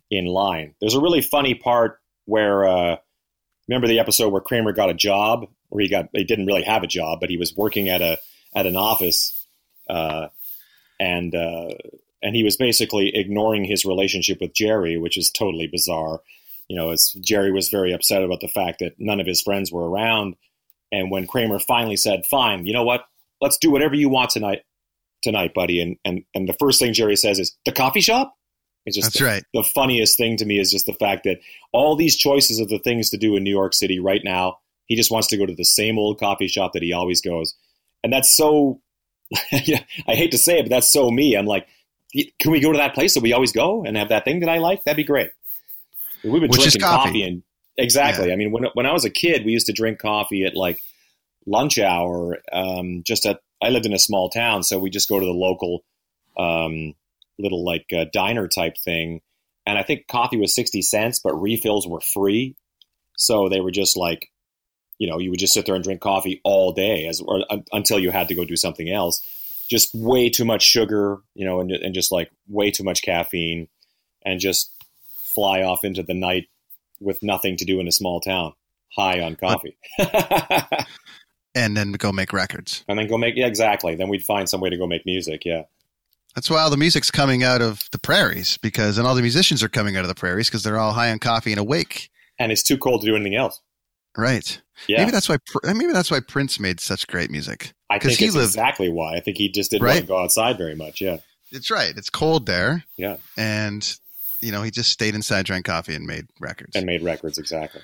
in 0.09 0.25
line. 0.25 0.73
There's 0.79 0.95
a 0.95 1.01
really 1.01 1.21
funny 1.21 1.53
part 1.53 1.99
where, 2.25 2.65
uh, 2.65 2.95
remember 3.67 3.87
the 3.87 3.99
episode 3.99 4.29
where 4.29 4.41
Kramer 4.41 4.71
got 4.71 4.89
a 4.89 4.93
job, 4.93 5.47
where 5.67 5.81
he 5.81 5.89
got 5.89 6.07
he 6.13 6.23
didn't 6.23 6.45
really 6.45 6.63
have 6.63 6.83
a 6.83 6.87
job, 6.87 7.19
but 7.19 7.29
he 7.29 7.35
was 7.35 7.55
working 7.57 7.89
at 7.89 8.01
a 8.01 8.19
at 8.55 8.65
an 8.65 8.75
office, 8.75 9.45
uh, 9.89 10.27
and 10.99 11.33
uh, 11.33 11.69
and 12.21 12.35
he 12.35 12.43
was 12.43 12.57
basically 12.57 13.15
ignoring 13.15 13.65
his 13.65 13.85
relationship 13.85 14.39
with 14.41 14.53
Jerry, 14.53 14.97
which 14.97 15.17
is 15.17 15.31
totally 15.31 15.67
bizarre. 15.67 16.21
You 16.67 16.77
know, 16.77 16.91
as 16.91 17.11
Jerry 17.19 17.51
was 17.51 17.69
very 17.69 17.93
upset 17.93 18.23
about 18.23 18.39
the 18.39 18.47
fact 18.47 18.79
that 18.79 18.95
none 18.97 19.19
of 19.19 19.27
his 19.27 19.41
friends 19.41 19.71
were 19.71 19.89
around, 19.89 20.35
and 20.91 21.11
when 21.11 21.27
Kramer 21.27 21.59
finally 21.59 21.97
said, 21.97 22.25
"Fine, 22.25 22.65
you 22.65 22.73
know 22.73 22.83
what? 22.83 23.05
let's 23.43 23.57
do 23.57 23.69
whatever 23.69 23.93
you 23.93 24.09
want 24.09 24.31
tonight, 24.31 24.63
tonight, 25.21 25.53
buddy. 25.53 25.79
And 25.81 25.97
and 26.03 26.23
and 26.33 26.49
the 26.49 26.55
first 26.59 26.79
thing 26.79 26.93
Jerry 26.93 27.15
says 27.15 27.37
is 27.37 27.55
the 27.65 27.71
coffee 27.71 28.01
shop. 28.01 28.33
It's 28.85 28.97
just 28.97 29.13
That's 29.13 29.19
the, 29.19 29.25
right. 29.25 29.43
the 29.53 29.63
funniest 29.63 30.17
thing 30.17 30.35
to 30.37 30.45
me 30.45 30.59
is 30.59 30.71
just 30.71 30.85
the 30.85 30.93
fact 30.93 31.23
that 31.23 31.39
all 31.71 31.95
these 31.95 32.17
choices 32.17 32.59
of 32.59 32.67
the 32.67 32.79
things 32.79 33.11
to 33.11 33.17
do 33.17 33.37
in 33.37 33.43
New 33.43 33.49
York 33.49 33.73
City 33.73 33.99
right 33.99 34.19
now, 34.25 34.57
he 34.87 34.97
just 34.97 35.09
wants 35.09 35.27
to 35.27 35.37
go 35.37 35.45
to 35.45 35.55
the 35.55 35.63
same 35.63 35.97
old 35.97 36.19
coffee 36.19 36.49
shop 36.49 36.73
that 36.73 36.83
he 36.83 36.91
always 36.91 37.21
goes, 37.21 37.55
and 38.03 38.11
that's 38.11 38.35
so. 38.35 38.79
yeah, 39.51 39.83
I 40.07 40.13
hate 40.13 40.31
to 40.31 40.37
say 40.37 40.59
it, 40.59 40.63
but 40.63 40.69
that's 40.69 40.91
so 40.91 41.09
me. 41.09 41.35
I'm 41.35 41.47
like, 41.47 41.67
can 42.39 42.51
we 42.51 42.59
go 42.59 42.71
to 42.71 42.77
that 42.77 42.93
place 42.93 43.15
that 43.15 43.23
we 43.23 43.33
always 43.33 43.51
go 43.51 43.83
and 43.83 43.97
have 43.97 44.09
that 44.09 44.25
thing 44.25 44.41
that 44.41 44.49
I 44.49 44.59
like? 44.59 44.83
That'd 44.83 44.97
be 44.97 45.03
great. 45.03 45.31
We've 46.23 46.33
been 46.33 46.49
Which 46.49 46.61
drinking 46.61 46.81
coffee. 46.81 47.09
coffee 47.09 47.23
and 47.23 47.43
exactly. 47.77 48.31
I 48.31 48.35
mean, 48.35 48.51
when 48.51 48.65
when 48.73 48.85
I 48.85 48.93
was 48.93 49.05
a 49.05 49.09
kid, 49.09 49.45
we 49.45 49.51
used 49.51 49.67
to 49.67 49.73
drink 49.73 49.99
coffee 49.99 50.45
at 50.45 50.55
like 50.55 50.81
lunch 51.45 51.79
hour. 51.79 52.37
Um, 52.51 53.03
just 53.03 53.25
at 53.25 53.41
I 53.61 53.69
lived 53.69 53.85
in 53.85 53.93
a 53.93 53.99
small 53.99 54.29
town, 54.29 54.63
so 54.63 54.77
we 54.79 54.89
just 54.89 55.09
go 55.09 55.19
to 55.19 55.25
the 55.25 55.31
local 55.31 55.83
um, 56.37 56.93
little 57.39 57.65
like 57.65 57.87
uh, 57.93 58.05
diner 58.13 58.47
type 58.47 58.77
thing, 58.77 59.21
and 59.65 59.77
I 59.77 59.83
think 59.83 60.07
coffee 60.07 60.37
was 60.37 60.55
sixty 60.55 60.81
cents, 60.81 61.19
but 61.19 61.33
refills 61.33 61.87
were 61.87 62.01
free. 62.01 62.55
So 63.17 63.49
they 63.49 63.61
were 63.61 63.71
just 63.71 63.95
like, 63.97 64.31
you 65.03 65.09
know, 65.09 65.19
you 65.19 65.29
would 65.31 65.39
just 65.39 65.53
sit 65.53 65.65
there 65.65 65.75
and 65.75 65.83
drink 65.83 65.99
coffee 65.99 66.39
all 66.45 66.71
day, 66.71 67.07
as 67.07 67.19
or 67.19 67.43
un, 67.49 67.65
until 67.73 67.99
you 67.99 68.09
had 68.09 68.29
to 68.29 68.35
go 68.35 68.45
do 68.45 68.55
something 68.55 68.89
else. 68.89 69.19
Just 69.69 69.93
way 69.93 70.29
too 70.29 70.45
much 70.45 70.63
sugar, 70.63 71.17
you 71.35 71.43
know, 71.43 71.59
and, 71.59 71.71
and 71.73 71.93
just 71.93 72.09
like 72.09 72.31
way 72.47 72.71
too 72.71 72.85
much 72.85 73.01
caffeine, 73.01 73.67
and 74.25 74.39
just 74.39 74.71
fly 75.35 75.61
off 75.61 75.83
into 75.83 76.03
the 76.03 76.13
night 76.13 76.47
with 77.01 77.21
nothing 77.21 77.57
to 77.57 77.65
do 77.65 77.81
in 77.81 77.87
a 77.89 77.91
small 77.91 78.21
town, 78.21 78.53
high 78.95 79.19
on 79.19 79.35
coffee. 79.35 79.75
and 81.53 81.75
then 81.75 81.91
go 81.91 82.13
make 82.13 82.31
records. 82.31 82.85
and 82.87 82.97
then 82.97 83.07
go 83.07 83.17
make 83.17 83.35
yeah 83.35 83.45
exactly 83.45 83.95
then 83.95 84.07
we'd 84.07 84.23
find 84.23 84.47
some 84.47 84.61
way 84.61 84.69
to 84.69 84.77
go 84.77 84.87
make 84.87 85.05
music 85.05 85.43
yeah 85.43 85.63
That's 86.33 86.49
why 86.49 86.61
all 86.61 86.69
the 86.69 86.77
music's 86.77 87.11
coming 87.11 87.43
out 87.43 87.61
of 87.61 87.83
the 87.91 87.99
prairies 87.99 88.57
because, 88.57 88.97
and 88.97 89.05
all 89.05 89.15
the 89.15 89.21
musicians 89.21 89.61
are 89.63 89.69
coming 89.69 89.97
out 89.97 90.03
of 90.03 90.07
the 90.07 90.15
prairies 90.15 90.47
because 90.47 90.63
they're 90.63 90.79
all 90.79 90.93
high 90.93 91.11
on 91.11 91.19
coffee 91.19 91.51
and 91.51 91.59
awake. 91.59 92.09
and 92.39 92.53
it's 92.53 92.63
too 92.63 92.77
cold 92.77 93.01
to 93.01 93.07
do 93.07 93.15
anything 93.17 93.35
else 93.35 93.59
Right. 94.17 94.61
yeah 94.87 94.99
Maybe 94.99 95.11
that's 95.11 95.27
why. 95.29 95.37
Maybe 95.63 95.91
that's 95.93 96.11
why 96.11 96.19
Prince 96.19 96.59
made 96.59 96.79
such 96.79 97.07
great 97.07 97.31
music. 97.31 97.73
i 97.89 97.99
think 97.99 98.17
he 98.19 98.25
it's 98.25 98.35
lived- 98.35 98.47
exactly 98.49 98.89
why 98.89 99.15
i 99.15 99.19
think 99.19 99.37
he 99.37 99.49
just 99.49 99.71
didn't 99.71 99.83
Right. 99.83 99.93
want 99.95 100.01
to 100.05 100.07
go 100.07 100.17
outside 100.19 100.57
very 100.57 100.75
much 100.75 101.01
yeah 101.01 101.17
It's 101.51 101.69
right. 101.71 101.93
It's 101.97 102.09
cold 102.09 102.45
there, 102.45 102.83
yeah 102.97 103.17
and 103.37 103.81
you 104.41 104.51
know 104.51 104.61
he 104.63 104.71
just 104.71 104.91
stayed 104.91 105.15
inside, 105.15 105.45
drank 105.45 105.65
coffee, 105.65 105.95
and 105.95 106.05
made 106.05 106.25
records. 106.39 106.75
and 106.75 106.85
made 106.85 107.01
records 107.03 107.37
exactly 107.37 107.81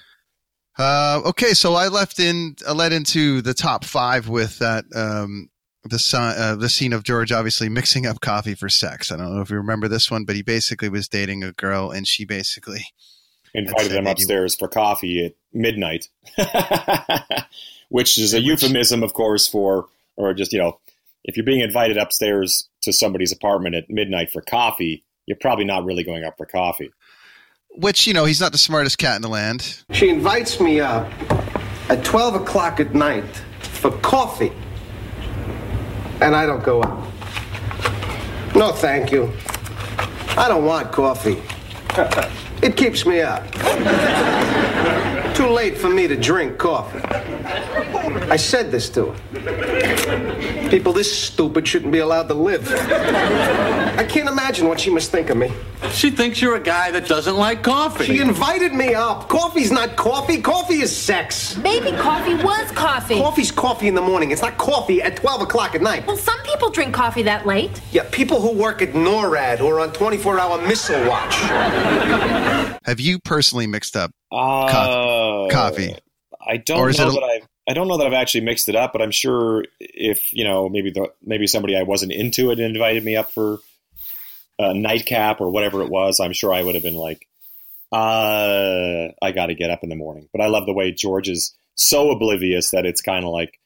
Uh, 0.78 1.22
okay, 1.26 1.54
so 1.54 1.74
I 1.76 1.88
left 1.90 2.20
in, 2.20 2.56
I 2.68 2.72
led 2.72 2.94
into 2.94 3.42
the 3.42 3.54
top 3.54 3.84
five 3.84 4.30
with 4.30 4.60
that 4.60 4.86
um, 4.96 5.50
the 5.84 6.00
son, 6.00 6.36
uh, 6.38 6.56
the 6.56 6.70
scene 6.70 6.94
of 6.94 7.04
George 7.04 7.32
obviously 7.34 7.68
mixing 7.70 8.06
up 8.06 8.22
coffee 8.22 8.56
for 8.56 8.70
sex. 8.70 9.12
I 9.12 9.18
don't 9.18 9.36
know 9.36 9.42
if 9.42 9.50
you 9.50 9.58
remember 9.58 9.88
this 9.90 10.10
one, 10.10 10.24
but 10.26 10.36
he 10.36 10.42
basically 10.42 10.88
was 10.90 11.08
dating 11.10 11.44
a 11.44 11.52
girl, 11.52 11.92
and 11.92 12.08
she 12.08 12.24
basically 12.26 12.86
invited 13.54 13.88
said 13.90 13.98
him 13.98 14.04
that 14.06 14.10
you- 14.10 14.24
upstairs 14.24 14.56
for 14.56 14.68
coffee 14.68 15.26
at 15.26 15.34
midnight 15.54 16.10
which 17.90 18.18
is 18.18 18.34
a 18.34 18.42
euphemism 18.42 19.04
of 19.04 19.14
course 19.14 19.48
for 19.48 19.88
or 20.16 20.34
just 20.34 20.54
you 20.54 20.60
know 20.60 20.80
if 21.24 21.36
you're 21.36 21.46
being 21.46 21.62
invited 21.62 21.98
upstairs 21.98 22.70
to 22.82 22.94
somebody's 22.94 23.32
apartment 23.32 23.76
at 23.76 23.90
midnight 23.90 24.32
for 24.32 24.42
coffee 24.42 25.04
you're 25.26 25.38
probably 25.38 25.66
not 25.66 25.84
really 25.86 26.04
going 26.04 26.24
up 26.24 26.38
for 26.38 26.46
coffee 26.46 26.92
which 27.72 28.08
you 28.08 28.14
know 28.14 28.26
he's 28.26 28.42
not 28.42 28.52
the 28.52 28.58
smartest 28.58 28.98
cat 28.98 29.16
in 29.16 29.22
the 29.22 29.30
land. 29.30 29.84
She 29.92 30.10
invites 30.10 30.60
me 30.60 30.80
up 30.80 31.08
at 31.90 32.04
12 32.04 32.36
o'clock 32.36 32.80
at 32.80 32.94
night 32.94 33.24
for 33.62 33.92
coffee. 34.00 34.52
And 36.22 36.36
I 36.36 36.46
don't 36.46 36.64
go 36.64 36.82
up. 36.82 37.06
No, 38.56 38.72
thank 38.72 39.12
you. 39.12 39.32
I 40.36 40.48
don't 40.50 40.66
want 40.66 40.92
coffee. 40.92 41.42
It 42.62 42.78
keeps 42.78 43.06
me 43.06 43.20
up. 43.22 43.44
Too 45.50 45.56
late 45.56 45.80
for 45.80 45.90
me 45.90 46.08
to 46.08 46.16
drink 46.16 46.60
coffee. 46.60 47.00
I 48.30 48.36
said 48.36 48.70
this 48.70 48.88
to 48.92 49.08
her. 49.08 50.70
People 50.70 50.94
this 50.94 51.12
stupid 51.12 51.68
shouldn't 51.68 51.92
be 51.92 51.98
allowed 51.98 52.28
to 52.28 52.36
live. 52.36 52.72
I 52.72 54.06
can't 54.08 54.30
imagine 54.30 54.68
what 54.68 54.80
she 54.80 54.92
must 54.92 55.10
think 55.10 55.32
of 55.32 55.38
me. 55.38 55.52
She 55.92 56.12
thinks 56.12 56.40
you're 56.40 56.56
a 56.56 56.60
guy 56.60 56.92
that 56.92 57.08
doesn't 57.08 57.36
like 57.36 57.64
coffee. 57.64 58.06
She 58.06 58.20
invited 58.20 58.74
me 58.74 58.94
up. 58.94 59.28
Coffee's 59.28 59.72
not 59.72 59.96
coffee. 59.96 60.40
Coffee 60.40 60.82
is 60.82 60.96
sex. 60.96 61.58
Maybe 61.58 61.98
coffee 61.98 62.36
was 62.36 62.70
coffee. 62.74 63.16
Coffee's 63.16 63.52
coffee 63.52 63.88
in 63.88 63.96
the 63.96 64.04
morning. 64.04 64.30
It's 64.30 64.44
not 64.44 64.56
coffee 64.60 65.02
at 65.02 65.16
12 65.16 65.42
o'clock 65.42 65.74
at 65.74 65.82
night. 65.82 66.06
Well, 66.06 66.16
some 66.16 66.40
people 66.44 66.70
drink 66.70 66.94
coffee 66.94 67.24
that 67.24 67.48
late. 67.48 67.82
Yeah, 67.92 68.08
people 68.12 68.40
who 68.40 68.56
work 68.56 68.84
at 68.84 68.94
NORAD 68.94 69.58
who 69.58 69.68
are 69.68 69.80
on 69.80 69.94
24 69.94 70.40
hour 70.40 70.62
missile 70.68 71.10
watch. 71.10 71.34
Have 72.86 73.00
you 73.00 73.18
personally 73.18 73.66
mixed 73.66 73.96
up 73.96 74.12
uh, 74.32 75.50
coffee? 75.50 75.96
I 76.46 76.58
don't 76.58 76.80
Or 76.80 76.90
is 76.90 77.00
know 77.00 77.08
it 77.08 77.10
a- 77.10 77.14
that 77.14 77.24
I've 77.24 77.48
I 77.70 77.74
don't 77.74 77.88
know 77.88 77.98
that 77.98 78.08
I've 78.08 78.14
actually 78.14 78.42
mixed 78.42 78.68
it 78.68 78.76
up, 78.76 78.94
but 78.94 79.02
I'm 79.02 79.12
sure 79.12 79.64
if 79.80 80.34
you 80.34 80.44
know 80.44 80.70
maybe 80.70 80.90
the 80.92 81.12
maybe 81.22 81.46
somebody 81.48 81.76
I 81.78 81.84
wasn't 81.84 82.12
into 82.12 82.50
it 82.52 82.60
invited 82.60 83.04
me 83.04 83.16
up 83.16 83.32
for 83.32 83.60
a 84.58 84.74
nightcap 84.74 85.40
or 85.40 85.52
whatever 85.52 85.82
it 85.84 85.90
was, 85.90 86.20
I'm 86.20 86.34
sure 86.34 86.52
I 86.54 86.64
would 86.64 86.76
have 86.76 86.84
been 86.84 86.96
like, 86.96 87.28
uh, 87.92 89.08
I 89.22 89.32
got 89.34 89.48
to 89.48 89.56
get 89.56 89.70
up 89.70 89.84
in 89.84 89.90
the 89.90 89.96
morning. 89.96 90.28
But 90.34 90.42
I 90.42 90.48
love 90.48 90.66
the 90.66 90.74
way 90.74 90.92
George 90.92 91.30
is 91.30 91.56
so 91.76 92.12
oblivious 92.12 92.72
that 92.72 92.86
it's 92.86 93.02
kind 93.02 93.24
of 93.24 93.32
like, 93.32 93.60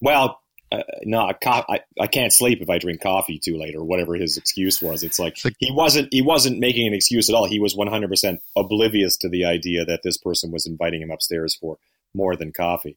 well, 0.00 0.40
uh, 0.78 0.82
no, 1.04 1.30
co- 1.42 1.64
I, 1.68 1.80
I 2.00 2.06
can't 2.06 2.32
sleep 2.32 2.60
if 2.60 2.70
I 2.70 2.78
drink 2.78 3.00
coffee 3.00 3.38
too 3.38 3.56
late 3.56 3.74
or 3.74 3.84
whatever 3.84 4.14
his 4.14 4.36
excuse 4.36 4.80
was. 4.82 5.02
It's 5.02 5.18
like, 5.18 5.38
he 5.58 5.70
wasn't 5.70 6.08
he 6.12 6.22
wasn't 6.22 6.58
making 6.58 6.86
an 6.86 6.94
excuse 6.94 7.28
at 7.28 7.34
all. 7.34 7.46
He 7.46 7.60
was 7.60 7.74
100% 7.74 8.38
oblivious 8.56 9.16
to 9.18 9.28
the 9.28 9.44
idea 9.44 9.84
that 9.84 10.02
this 10.02 10.16
person 10.16 10.50
was 10.50 10.66
inviting 10.66 11.02
him 11.02 11.10
upstairs 11.10 11.54
for 11.54 11.78
more 12.14 12.36
than 12.36 12.52
coffee. 12.52 12.96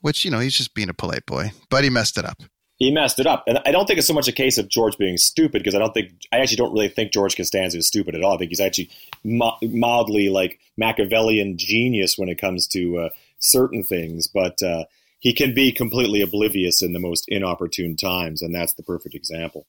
Which 0.00 0.24
you 0.24 0.30
know 0.30 0.40
he's 0.40 0.56
just 0.56 0.74
being 0.74 0.88
a 0.88 0.94
polite 0.94 1.26
boy, 1.26 1.52
but 1.68 1.84
he 1.84 1.90
messed 1.90 2.18
it 2.18 2.24
up. 2.24 2.42
He 2.78 2.90
messed 2.90 3.18
it 3.18 3.26
up, 3.26 3.44
and 3.46 3.60
I 3.66 3.72
don't 3.72 3.86
think 3.86 3.98
it's 3.98 4.08
so 4.08 4.14
much 4.14 4.26
a 4.26 4.32
case 4.32 4.56
of 4.56 4.68
George 4.68 4.96
being 4.96 5.18
stupid 5.18 5.62
because 5.62 5.74
I 5.74 5.78
don't 5.78 5.92
think 5.92 6.12
I 6.32 6.38
actually 6.38 6.56
don't 6.56 6.72
really 6.72 6.88
think 6.88 7.12
George 7.12 7.36
Costanza 7.36 7.76
is 7.76 7.86
stupid 7.86 8.14
at 8.14 8.24
all. 8.24 8.34
I 8.34 8.38
think 8.38 8.50
he's 8.50 8.60
actually 8.60 8.90
mi- 9.22 9.58
mildly 9.62 10.30
like 10.30 10.58
Machiavellian 10.78 11.58
genius 11.58 12.16
when 12.16 12.30
it 12.30 12.40
comes 12.40 12.66
to 12.68 12.98
uh, 12.98 13.08
certain 13.38 13.82
things, 13.82 14.26
but 14.26 14.62
uh, 14.62 14.84
he 15.20 15.32
can 15.32 15.54
be 15.54 15.70
completely 15.70 16.22
oblivious 16.22 16.82
in 16.82 16.92
the 16.92 16.98
most 16.98 17.26
inopportune 17.28 17.94
times, 17.96 18.42
and 18.42 18.54
that's 18.54 18.74
the 18.74 18.82
perfect 18.82 19.14
example. 19.14 19.66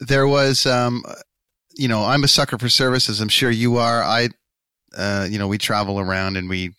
There 0.00 0.26
was, 0.28 0.66
um, 0.66 1.02
you 1.76 1.88
know, 1.88 2.04
I'm 2.04 2.24
a 2.24 2.28
sucker 2.28 2.58
for 2.58 2.68
services. 2.68 3.20
I'm 3.20 3.28
sure 3.28 3.50
you 3.50 3.76
are. 3.76 4.02
I, 4.02 4.28
uh, 4.96 5.26
you 5.30 5.38
know, 5.38 5.48
we 5.48 5.58
travel 5.58 5.98
around 5.98 6.36
and 6.36 6.48
we, 6.48 6.74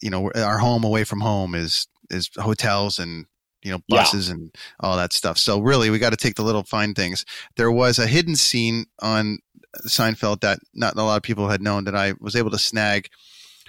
you 0.00 0.10
know, 0.10 0.30
our 0.36 0.58
home 0.58 0.84
away 0.84 1.04
from 1.04 1.20
home 1.20 1.54
is 1.54 1.88
is 2.10 2.30
hotels 2.36 2.98
and 2.98 3.26
you 3.62 3.70
know 3.72 3.78
Yeah. 3.88 3.96
buses 3.98 4.28
and 4.28 4.54
all 4.80 4.96
that 4.96 5.12
stuff. 5.12 5.38
So 5.38 5.60
really, 5.60 5.90
we 5.90 5.98
got 5.98 6.10
to 6.10 6.16
take 6.16 6.36
the 6.36 6.44
little 6.44 6.62
fine 6.62 6.94
things. 6.94 7.24
There 7.56 7.72
was 7.72 7.98
a 7.98 8.06
hidden 8.06 8.36
scene 8.36 8.86
on 9.00 9.38
Seinfeld 9.86 10.40
that 10.40 10.60
not 10.74 10.96
a 10.96 11.02
lot 11.02 11.16
of 11.16 11.22
people 11.22 11.48
had 11.48 11.62
known 11.62 11.84
that 11.84 11.96
I 11.96 12.14
was 12.20 12.36
able 12.36 12.50
to 12.50 12.58
snag, 12.58 13.08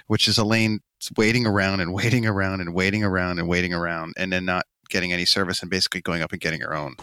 which 0.06 0.28
is 0.28 0.38
Elaine 0.38 0.80
waiting 1.16 1.46
around 1.46 1.80
and 1.80 1.92
waiting 1.92 2.26
around 2.26 2.60
and 2.60 2.74
waiting 2.74 3.04
around 3.04 3.38
and 3.38 3.48
waiting 3.48 3.72
around 3.72 4.14
and 4.16 4.32
then 4.32 4.44
not 4.44 4.66
getting 4.88 5.12
any 5.12 5.24
service 5.24 5.62
and 5.62 5.70
basically 5.70 6.00
going 6.00 6.22
up 6.22 6.32
and 6.32 6.40
getting 6.40 6.60
her 6.60 6.74
own. 6.74 6.96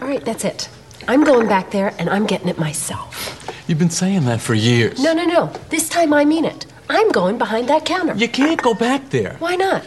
All 0.00 0.08
right, 0.08 0.24
that's 0.24 0.44
it. 0.44 0.68
I'm 1.08 1.24
going 1.24 1.48
back 1.48 1.70
there 1.70 1.94
and 1.98 2.08
I'm 2.08 2.26
getting 2.26 2.48
it 2.48 2.58
myself. 2.58 3.38
You've 3.66 3.78
been 3.78 3.90
saying 3.90 4.24
that 4.26 4.40
for 4.40 4.54
years. 4.54 5.02
No, 5.02 5.12
no, 5.12 5.24
no. 5.24 5.52
This 5.70 5.88
time 5.88 6.12
I 6.12 6.24
mean 6.24 6.44
it. 6.44 6.66
I'm 6.88 7.10
going 7.10 7.38
behind 7.38 7.68
that 7.68 7.84
counter. 7.84 8.14
You 8.14 8.28
can't 8.28 8.60
go 8.60 8.74
back 8.74 9.10
there. 9.10 9.36
Why 9.38 9.56
not? 9.56 9.84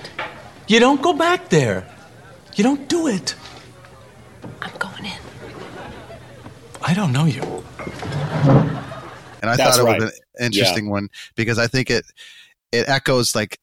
You 0.67 0.79
don't 0.79 1.01
go 1.01 1.13
back 1.13 1.49
there. 1.49 1.87
You 2.55 2.63
don't 2.63 2.87
do 2.89 3.07
it. 3.07 3.35
I'm 4.61 4.75
going 4.79 5.05
in. 5.05 5.19
I 6.81 6.93
don't 6.93 7.11
know 7.11 7.25
you. 7.25 7.41
And 9.41 9.49
I 9.49 9.55
That's 9.55 9.77
thought 9.77 9.79
it 9.79 9.83
right. 9.83 10.01
was 10.01 10.19
an 10.39 10.45
interesting 10.45 10.89
one 10.89 11.09
because 11.35 11.59
I 11.59 11.67
think 11.67 11.89
it 11.89 12.05
it 12.71 12.87
echoes 12.89 13.35
like 13.35 13.59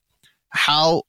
how 0.50 1.02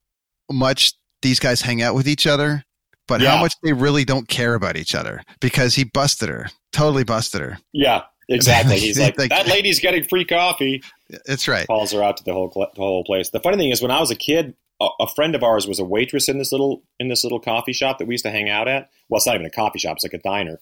much 0.51 0.93
these 1.21 1.39
guys 1.39 1.61
hang 1.61 1.81
out 1.81 1.95
with 1.95 2.07
each 2.07 2.27
other, 2.27 2.63
but 3.07 3.21
how 3.21 3.39
much 3.39 3.53
they 3.63 3.73
really 3.73 4.05
don't 4.05 4.27
care 4.27 4.55
about 4.55 4.77
each 4.77 4.95
other 4.95 5.21
because 5.39 5.75
he 5.75 5.83
busted 5.83 6.29
her, 6.29 6.47
totally 6.71 7.03
busted 7.03 7.41
her. 7.41 7.57
Yeah, 7.71 8.03
exactly. 8.29 8.77
He's 8.79 8.99
like, 8.99 9.17
Like- 9.17 9.29
that 9.29 9.47
lady's 9.47 9.79
getting 9.79 10.03
free 10.03 10.25
coffee. 10.25 10.83
That's 11.25 11.47
right. 11.47 11.67
Calls 11.67 11.91
her 11.91 12.03
out 12.03 12.17
to 12.17 12.23
the 12.23 12.33
whole 12.33 12.49
the 12.49 12.81
whole 12.81 13.03
place. 13.03 13.29
The 13.29 13.39
funny 13.39 13.57
thing 13.57 13.71
is, 13.71 13.81
when 13.81 13.91
I 13.91 13.99
was 13.99 14.11
a 14.11 14.15
kid, 14.15 14.55
a, 14.81 14.87
a 15.01 15.07
friend 15.07 15.35
of 15.35 15.43
ours 15.43 15.67
was 15.67 15.79
a 15.79 15.85
waitress 15.85 16.27
in 16.27 16.37
this 16.37 16.51
little 16.51 16.83
in 16.99 17.07
this 17.07 17.23
little 17.23 17.39
coffee 17.39 17.73
shop 17.73 17.99
that 17.99 18.07
we 18.07 18.13
used 18.15 18.25
to 18.25 18.31
hang 18.31 18.49
out 18.49 18.67
at. 18.67 18.89
Well, 19.09 19.17
it's 19.17 19.27
not 19.27 19.35
even 19.35 19.45
a 19.45 19.51
coffee 19.51 19.79
shop; 19.79 19.97
it's 19.97 20.03
like 20.03 20.13
a 20.13 20.17
diner. 20.19 20.59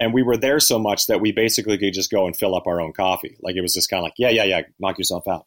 And 0.00 0.12
we 0.12 0.22
were 0.24 0.36
there 0.36 0.58
so 0.58 0.78
much 0.78 1.06
that 1.06 1.20
we 1.20 1.30
basically 1.30 1.78
could 1.78 1.94
just 1.94 2.10
go 2.10 2.26
and 2.26 2.36
fill 2.36 2.56
up 2.56 2.66
our 2.66 2.80
own 2.80 2.92
coffee. 2.92 3.36
Like 3.40 3.54
it 3.54 3.60
was 3.60 3.72
just 3.74 3.88
kind 3.88 4.00
of 4.00 4.04
like, 4.04 4.14
yeah, 4.18 4.30
yeah, 4.30 4.42
yeah, 4.42 4.62
knock 4.80 4.98
yourself 4.98 5.28
out. 5.28 5.46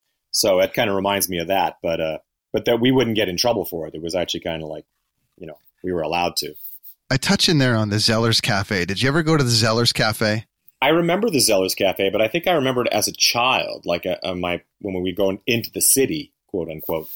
So 0.31 0.59
it 0.59 0.73
kind 0.73 0.89
of 0.89 0.95
reminds 0.95 1.29
me 1.29 1.39
of 1.39 1.47
that, 1.47 1.77
but 1.81 1.99
uh, 1.99 2.17
but 2.53 2.65
that 2.65 2.79
we 2.79 2.91
wouldn't 2.91 3.15
get 3.15 3.29
in 3.29 3.37
trouble 3.37 3.65
for 3.65 3.87
it. 3.87 3.95
It 3.95 4.01
was 4.01 4.15
actually 4.15 4.41
kind 4.41 4.63
of 4.63 4.69
like, 4.69 4.85
you 5.37 5.47
know, 5.47 5.57
we 5.83 5.91
were 5.91 6.01
allowed 6.01 6.35
to. 6.37 6.55
I 7.09 7.17
touch 7.17 7.49
in 7.49 7.57
there 7.57 7.75
on 7.75 7.89
the 7.89 7.99
Zeller's 7.99 8.39
Cafe. 8.39 8.85
Did 8.85 9.01
you 9.01 9.09
ever 9.09 9.23
go 9.23 9.35
to 9.35 9.43
the 9.43 9.49
Zeller's 9.49 9.91
Cafe? 9.91 10.45
I 10.81 10.87
remember 10.89 11.29
the 11.29 11.39
Zeller's 11.39 11.75
Cafe, 11.75 12.09
but 12.09 12.21
I 12.21 12.27
think 12.27 12.47
I 12.47 12.53
remember 12.53 12.81
it 12.83 12.91
as 12.91 13.07
a 13.07 13.11
child, 13.11 13.85
like 13.85 14.05
uh 14.05 14.17
uh 14.23 14.33
my 14.33 14.61
when 14.79 15.03
we 15.03 15.11
go 15.11 15.37
into 15.45 15.71
the 15.71 15.81
city, 15.81 16.31
quote 16.47 16.69
unquote. 16.69 17.09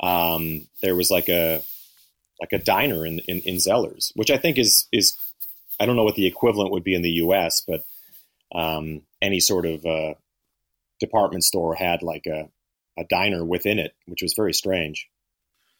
Um, 0.00 0.66
there 0.80 0.96
was 0.96 1.10
like 1.10 1.28
a 1.28 1.62
like 2.40 2.52
a 2.52 2.58
diner 2.58 3.04
in, 3.04 3.18
in 3.20 3.40
in 3.40 3.60
Zeller's, 3.60 4.12
which 4.14 4.30
I 4.30 4.38
think 4.38 4.58
is 4.58 4.86
is 4.92 5.16
I 5.78 5.86
don't 5.86 5.96
know 5.96 6.04
what 6.04 6.14
the 6.14 6.26
equivalent 6.26 6.70
would 6.70 6.84
be 6.84 6.94
in 6.94 7.02
the 7.02 7.10
U.S., 7.10 7.60
but 7.60 7.84
um, 8.54 9.02
any 9.20 9.40
sort 9.40 9.66
of 9.66 9.84
uh, 9.84 10.14
department 11.02 11.44
store 11.44 11.74
had 11.74 12.02
like 12.02 12.26
a 12.26 12.48
a 12.98 13.04
diner 13.04 13.44
within 13.44 13.78
it, 13.78 13.92
which 14.06 14.22
was 14.22 14.34
very 14.34 14.52
strange. 14.52 15.08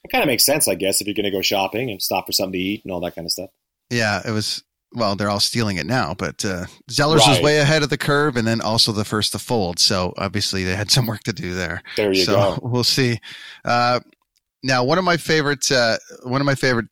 It 0.03 0.11
kind 0.11 0.23
of 0.23 0.27
makes 0.27 0.45
sense, 0.45 0.67
I 0.67 0.75
guess, 0.75 0.99
if 0.99 1.07
you're 1.07 1.13
going 1.13 1.25
to 1.25 1.31
go 1.31 1.41
shopping 1.41 1.89
and 1.89 2.01
stop 2.01 2.25
for 2.25 2.31
something 2.31 2.53
to 2.53 2.59
eat 2.59 2.83
and 2.83 2.91
all 2.91 2.99
that 3.01 3.15
kind 3.15 3.25
of 3.25 3.31
stuff. 3.31 3.49
Yeah, 3.89 4.21
it 4.25 4.31
was. 4.31 4.63
Well, 4.95 5.15
they're 5.15 5.29
all 5.29 5.39
stealing 5.39 5.77
it 5.77 5.87
now, 5.87 6.13
but 6.13 6.45
uh, 6.45 6.65
Zeller's 6.91 7.25
was 7.27 7.41
way 7.41 7.57
ahead 7.57 7.81
of 7.81 7.89
the 7.89 7.97
curve, 7.97 8.37
and 8.37 8.45
then 8.45 8.61
also 8.61 8.91
the 8.91 9.05
first 9.05 9.31
to 9.31 9.39
fold. 9.39 9.79
So 9.79 10.13
obviously 10.17 10.65
they 10.65 10.75
had 10.75 10.91
some 10.91 11.07
work 11.07 11.23
to 11.23 11.33
do 11.33 11.55
there. 11.55 11.81
There 11.95 12.13
you 12.13 12.25
so 12.25 12.33
go. 12.33 12.59
we'll 12.69 12.83
see. 12.83 13.19
Uh, 13.65 14.01
now, 14.61 14.83
one 14.83 14.99
of 14.99 15.03
my 15.03 15.17
favorite, 15.17 15.71
uh, 15.71 15.97
one 16.23 16.41
of 16.41 16.45
my 16.45 16.53
favorite 16.53 16.87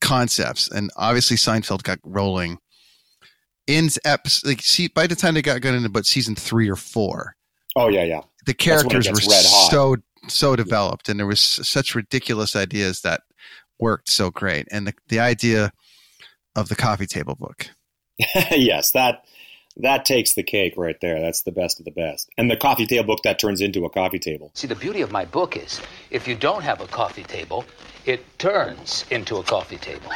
concepts, 0.00 0.68
and 0.68 0.90
obviously 0.96 1.36
Seinfeld 1.36 1.84
got 1.84 1.98
rolling 2.04 2.58
in 3.68 3.86
eps 3.86 4.44
like 4.44 4.60
see 4.60 4.88
by 4.88 5.06
the 5.06 5.14
time 5.14 5.34
they 5.34 5.42
got 5.42 5.60
going 5.60 5.76
into 5.76 5.86
about 5.86 6.04
season 6.06 6.34
three 6.34 6.68
or 6.68 6.76
four, 6.76 7.36
Oh 7.76 7.88
yeah, 7.88 8.04
yeah. 8.04 8.20
the 8.46 8.52
That's 8.66 8.84
when 8.84 8.98
it 8.98 9.04
characters 9.04 9.08
were 9.08 9.14
gets 9.14 9.28
red 9.28 9.44
hot. 9.46 9.70
so 9.70 9.96
so 10.28 10.56
developed, 10.56 11.08
and 11.08 11.18
there 11.18 11.26
was 11.26 11.40
such 11.40 11.94
ridiculous 11.94 12.54
ideas 12.56 13.00
that 13.02 13.22
worked 13.78 14.08
so 14.10 14.30
great, 14.30 14.68
and 14.70 14.86
the 14.86 14.94
the 15.08 15.20
idea 15.20 15.72
of 16.54 16.68
the 16.68 16.76
coffee 16.76 17.06
table 17.06 17.34
book. 17.34 17.66
yes, 18.50 18.90
that 18.92 19.24
that 19.78 20.04
takes 20.04 20.34
the 20.34 20.42
cake 20.42 20.74
right 20.76 20.96
there. 21.00 21.18
That's 21.20 21.42
the 21.42 21.52
best 21.52 21.78
of 21.80 21.86
the 21.86 21.90
best. 21.92 22.28
And 22.36 22.50
the 22.50 22.56
coffee 22.58 22.86
table 22.86 23.04
book 23.04 23.22
that 23.24 23.38
turns 23.38 23.60
into 23.62 23.84
a 23.86 23.90
coffee 23.90 24.18
table. 24.18 24.50
See, 24.54 24.66
the 24.66 24.74
beauty 24.74 25.00
of 25.00 25.10
my 25.10 25.24
book 25.24 25.56
is 25.56 25.80
if 26.10 26.28
you 26.28 26.34
don't 26.36 26.62
have 26.62 26.80
a 26.82 26.86
coffee 26.86 27.22
table, 27.24 27.64
it 28.04 28.22
turns 28.38 29.06
into 29.10 29.36
a 29.38 29.42
coffee 29.42 29.78
table. 29.78 30.10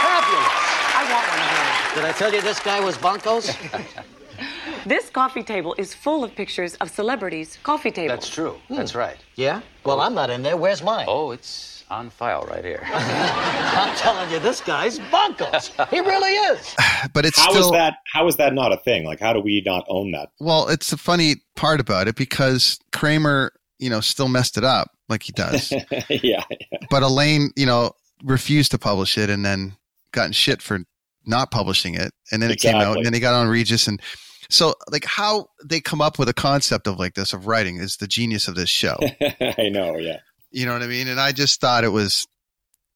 Fabulous. 0.00 0.58
I 0.96 1.02
want 1.12 1.24
one 1.28 1.40
of 1.40 1.48
those. 1.50 1.94
Did 1.94 1.99
I 2.10 2.12
tell 2.12 2.34
you 2.34 2.42
this 2.42 2.58
guy 2.58 2.80
was 2.80 2.98
Bunkos? 2.98 3.54
This 4.84 5.10
coffee 5.10 5.44
table 5.44 5.76
is 5.78 5.94
full 5.94 6.24
of 6.24 6.34
pictures 6.34 6.74
of 6.76 6.90
celebrities' 6.90 7.56
coffee 7.62 7.92
tables. 7.92 8.16
That's 8.16 8.28
true. 8.28 8.58
Hmm. 8.66 8.76
That's 8.76 8.96
right. 8.96 9.16
yeah? 9.36 9.60
Well, 9.84 10.00
I'm 10.00 10.14
not 10.14 10.28
in 10.28 10.42
there. 10.42 10.56
Where's 10.56 10.82
mine? 10.82 11.04
Oh, 11.06 11.30
it's 11.30 11.84
on 11.88 12.10
file 12.10 12.46
right 12.50 12.64
here. 12.64 12.82
I'm 12.92 13.94
telling 13.96 14.28
you, 14.32 14.40
this 14.40 14.60
guy's 14.60 14.98
Bunkos. 14.98 15.70
He 15.90 16.00
really 16.00 16.32
is. 16.32 16.74
But 17.14 17.26
it's 17.26 17.38
How 17.38 17.50
is 17.50 17.58
still 17.58 17.72
that? 17.72 17.94
How 18.12 18.26
is 18.26 18.36
that 18.38 18.54
not 18.54 18.72
a 18.72 18.78
thing? 18.78 19.04
Like, 19.04 19.20
how 19.20 19.32
do 19.32 19.40
we 19.40 19.62
not 19.64 19.84
own 19.86 20.10
that? 20.10 20.30
well, 20.40 20.68
it's 20.68 20.90
the 20.90 20.96
funny 20.96 21.36
part 21.54 21.78
about 21.78 22.08
it 22.08 22.16
because 22.16 22.80
Kramer, 22.92 23.52
you 23.78 23.88
know, 23.88 24.00
still 24.00 24.28
messed 24.28 24.56
it 24.58 24.64
up 24.64 24.88
like 25.08 25.22
he 25.22 25.32
does. 25.32 25.70
yeah, 25.92 26.02
yeah. 26.10 26.42
but 26.90 27.02
Elaine, 27.04 27.50
you 27.54 27.66
know, 27.66 27.92
refused 28.24 28.72
to 28.72 28.78
publish 28.78 29.16
it 29.16 29.30
and 29.30 29.44
then 29.44 29.76
got 30.12 30.26
in 30.26 30.32
shit 30.32 30.60
for 30.62 30.80
not 31.26 31.50
publishing 31.50 31.94
it. 31.94 32.12
And 32.32 32.42
then 32.42 32.50
it 32.50 32.60
came 32.60 32.76
out 32.76 32.96
and 32.96 33.06
then 33.06 33.14
he 33.14 33.20
got 33.20 33.34
on 33.34 33.48
Regis 33.48 33.86
and 33.86 34.00
so 34.48 34.74
like 34.90 35.04
how 35.04 35.46
they 35.64 35.80
come 35.80 36.00
up 36.00 36.18
with 36.18 36.28
a 36.28 36.34
concept 36.34 36.86
of 36.86 36.98
like 36.98 37.14
this 37.14 37.32
of 37.32 37.46
writing 37.46 37.76
is 37.76 37.98
the 37.98 38.08
genius 38.08 38.48
of 38.48 38.56
this 38.56 38.68
show. 38.68 38.96
I 39.40 39.68
know. 39.70 39.96
Yeah. 39.96 40.18
you 40.50 40.66
know 40.66 40.72
what 40.72 40.82
I 40.82 40.88
mean? 40.88 41.06
And 41.08 41.20
I 41.20 41.32
just 41.32 41.60
thought 41.60 41.84
it 41.84 41.88
was 41.88 42.26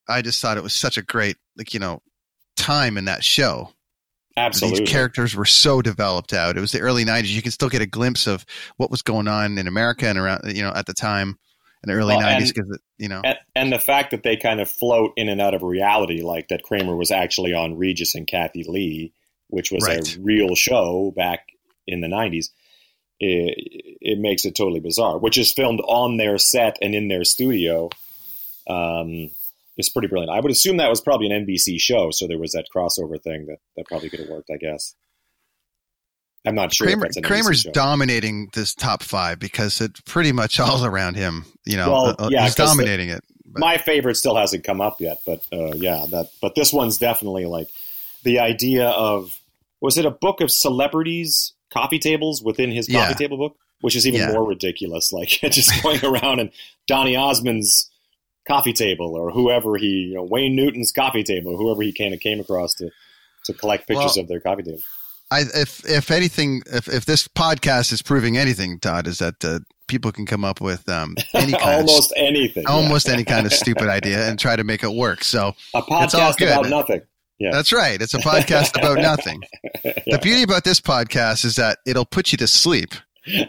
I 0.09 0.21
just 0.23 0.43
thought 0.43 0.57
it 0.57 0.63
was 0.63 0.75
such 0.75 0.99
a 0.99 1.03
great 1.03 1.37
like, 1.57 1.73
you 1.73 1.81
know, 1.81 2.03
time 2.57 2.99
in 2.99 3.05
that 3.07 3.25
show. 3.25 3.71
Absolutely. 4.37 4.81
These 4.81 4.91
characters 4.91 5.37
were 5.37 5.45
so 5.45 5.81
developed 5.81 6.33
out. 6.33 6.57
It 6.57 6.61
was 6.61 6.73
the 6.73 6.81
early 6.81 7.05
'90s. 7.05 7.29
You 7.29 7.43
can 7.43 7.53
still 7.53 7.69
get 7.69 7.83
a 7.83 7.87
glimpse 7.87 8.27
of 8.27 8.45
what 8.77 8.91
was 8.91 9.01
going 9.01 9.29
on 9.29 9.59
in 9.59 9.69
America 9.69 10.09
and 10.09 10.19
around, 10.19 10.57
you 10.57 10.63
know, 10.63 10.73
at 10.75 10.87
the 10.87 10.93
time 10.95 11.39
in 11.85 11.93
the 11.93 11.99
early 11.99 12.17
Well, 12.17 12.27
'90s. 12.27 12.55
Because 12.55 12.79
you 12.99 13.09
know, 13.09 13.21
And, 13.25 13.39
and 13.55 13.73
the 13.73 13.79
fact 13.79 14.11
that 14.11 14.23
they 14.23 14.37
kind 14.37 14.61
of 14.61 14.71
float 14.71 15.13
in 15.17 15.29
and 15.29 15.41
out 15.41 15.55
of 15.55 15.63
reality, 15.63 16.23
like 16.23 16.49
that 16.49 16.63
Kramer 16.63 16.97
was 16.97 17.11
actually 17.11 17.55
on 17.55 17.77
Regis 17.77 18.15
and 18.15 18.27
Kathie 18.27 18.65
Lee, 18.65 19.13
which 19.49 19.71
was 19.71 19.85
Right. 19.87 20.17
a 20.17 20.21
real 20.21 20.55
show 20.55 21.13
back 21.17 21.47
in 21.87 22.01
the 22.01 22.09
90s, 22.09 22.47
it, 23.21 23.97
it 24.01 24.19
makes 24.19 24.45
it 24.45 24.55
totally 24.55 24.81
bizarre, 24.81 25.19
which 25.19 25.39
is 25.39 25.53
filmed 25.53 25.81
on 25.87 26.17
their 26.17 26.39
set 26.39 26.79
and 26.83 26.95
in 26.95 27.09
their 27.09 27.25
studio. 27.25 27.91
Um, 28.69 29.31
it's 29.77 29.89
pretty 29.89 30.09
brilliant. 30.09 30.35
I 30.37 30.41
would 30.41 30.53
assume 30.53 30.77
that 30.79 30.89
was 30.91 31.01
probably 31.01 31.31
an 31.31 31.47
NBC 31.47 31.81
show, 31.81 32.11
so 32.11 32.27
there 32.27 32.39
was 32.39 32.53
that 32.53 32.67
crossover 32.75 33.21
thing 33.23 33.47
that, 33.47 33.59
that 33.77 33.87
probably 33.87 34.09
could 34.09 34.21
have 34.21 34.29
worked, 34.29 34.51
I 34.51 34.57
guess. 34.57 34.95
I'm 36.47 36.55
not 36.55 36.73
sure. 36.75 36.87
if 36.89 36.95
Kramer, 36.99 37.09
Kramer's 37.23 37.65
dominating 37.73 38.51
this 38.53 38.75
top 38.75 39.03
five 39.03 39.39
because 39.39 39.81
it's 39.81 40.01
pretty 40.03 40.33
much 40.33 40.61
all 40.61 40.85
around 40.85 41.17
him. 41.17 41.47
You 41.65 41.77
know, 41.79 41.91
Well, 41.91 42.17
Uh, 42.19 42.29
yeah, 42.31 42.45
he's 42.45 42.55
'cause 42.55 42.71
the- 42.71 42.77
dominating 42.83 43.09
it. 43.09 43.25
my 43.47 43.79
favorite 43.79 44.17
still 44.17 44.37
hasn't 44.37 44.65
come 44.65 44.81
up 44.81 45.01
yet, 45.01 45.19
but 45.25 45.41
uh, 45.53 45.73
yeah, 45.75 46.05
that. 46.11 46.29
But 46.43 46.55
this 46.55 46.73
one's 46.73 46.99
definitely 46.99 47.47
like 47.47 47.69
the 48.25 48.41
idea 48.41 48.89
of 48.89 49.39
was 49.81 49.97
it 49.99 50.05
a 50.05 50.11
book 50.11 50.41
of 50.41 50.51
celebrities 50.51 51.53
coffee 51.71 51.99
tables 51.99 52.43
within 52.43 52.71
his 52.71 52.87
coffee 52.87 52.99
Yeah. 52.99 53.13
table 53.15 53.37
book, 53.37 53.57
which 53.81 53.97
is 53.97 54.07
even 54.07 54.21
Yeah. 54.21 54.33
more 54.33 54.45
ridiculous. 54.45 55.13
Like 55.13 55.29
just 55.51 55.83
going 55.83 56.05
around 56.05 56.41
and 56.41 56.51
Donny 56.87 57.17
Osmond's 57.17 57.91
coffee 58.47 58.73
table 58.75 59.15
or 59.17 59.31
whoever 59.31 59.77
he, 59.77 59.87
you 60.09 60.15
know, 60.15 60.23
Wayne 60.23 60.55
Newton's 60.55 60.93
coffee 60.93 61.23
table, 61.23 61.53
or 61.53 61.57
whoever 61.57 61.83
he 61.83 61.93
came 61.93 62.17
came 62.19 62.41
across 62.41 62.75
to 62.75 62.91
to 63.47 63.53
collect 63.55 63.87
pictures 63.89 64.13
Well, 64.17 64.23
of 64.25 64.29
their 64.29 64.41
coffee 64.41 64.63
table. 64.63 64.81
I, 65.35 65.41
if 65.55 65.85
if 65.89 66.11
anything, 66.11 66.63
if 66.67 66.89
if 66.89 67.05
this 67.05 67.27
podcast 67.29 67.93
is 67.93 68.03
proving 68.03 68.37
anything, 68.37 68.79
Todd, 68.79 69.07
is 69.07 69.19
that 69.19 69.45
uh, 69.45 69.61
people 69.89 70.13
can 70.13 70.27
come 70.27 70.45
up 70.45 70.61
with 70.61 70.89
um, 70.89 71.17
any 71.35 71.53
kind 71.53 71.81
almost 71.81 72.13
of, 72.13 72.19
anything, 72.19 72.67
almost 72.67 73.07
yeah. 73.07 73.15
any 73.15 73.25
kind 73.25 73.47
of 73.47 73.53
stupid 73.53 73.89
idea, 73.89 74.29
and 74.29 74.39
try 74.39 74.57
to 74.57 74.65
make 74.65 74.83
it 74.83 74.93
work. 74.93 75.25
So 75.25 75.55
a 75.75 75.79
it's 75.79 76.15
all 76.15 76.33
podcast 76.33 76.37
good. 76.39 76.49
about 76.49 76.69
nothing. 76.69 77.03
Yeah, 77.39 77.51
That's 77.51 77.73
right. 77.73 78.01
It's 78.01 78.15
a 78.15 78.19
podcast 78.19 78.79
about 78.79 78.99
nothing. 78.99 79.43
The 80.07 80.19
beauty 80.23 80.43
about 80.43 80.65
this 80.65 80.81
podcast 80.81 81.45
is 81.45 81.57
that 81.57 81.79
it'll 81.85 82.05
put 82.07 82.31
you 82.31 82.39
to 82.39 82.47
sleep, 82.47 82.95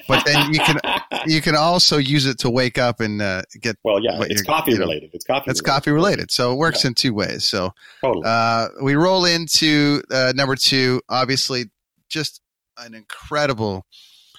but 0.07 0.25
then 0.25 0.53
you 0.53 0.59
can 0.59 0.79
you 1.27 1.41
can 1.41 1.55
also 1.55 1.97
use 1.97 2.25
it 2.25 2.39
to 2.39 2.49
wake 2.49 2.77
up 2.77 2.99
and 2.99 3.21
uh, 3.21 3.43
get. 3.61 3.77
Well, 3.83 4.03
yeah, 4.03 4.19
it's 4.21 4.41
coffee 4.41 4.71
you 4.71 4.77
know, 4.77 4.85
related. 4.85 5.11
It's 5.13 5.23
coffee. 5.23 5.51
It's 5.51 5.61
related. 5.61 5.65
coffee 5.65 5.91
related, 5.91 6.31
so 6.31 6.53
it 6.53 6.55
works 6.55 6.83
in 6.83 6.93
two 6.93 7.13
ways. 7.13 7.43
So 7.45 7.73
Totally. 8.01 8.23
uh, 8.25 8.67
we 8.81 8.95
roll 8.95 9.25
into 9.25 10.01
uh, 10.11 10.33
number 10.35 10.55
two. 10.55 11.01
Obviously, 11.07 11.69
just 12.09 12.41
an 12.77 12.93
incredible 12.93 13.85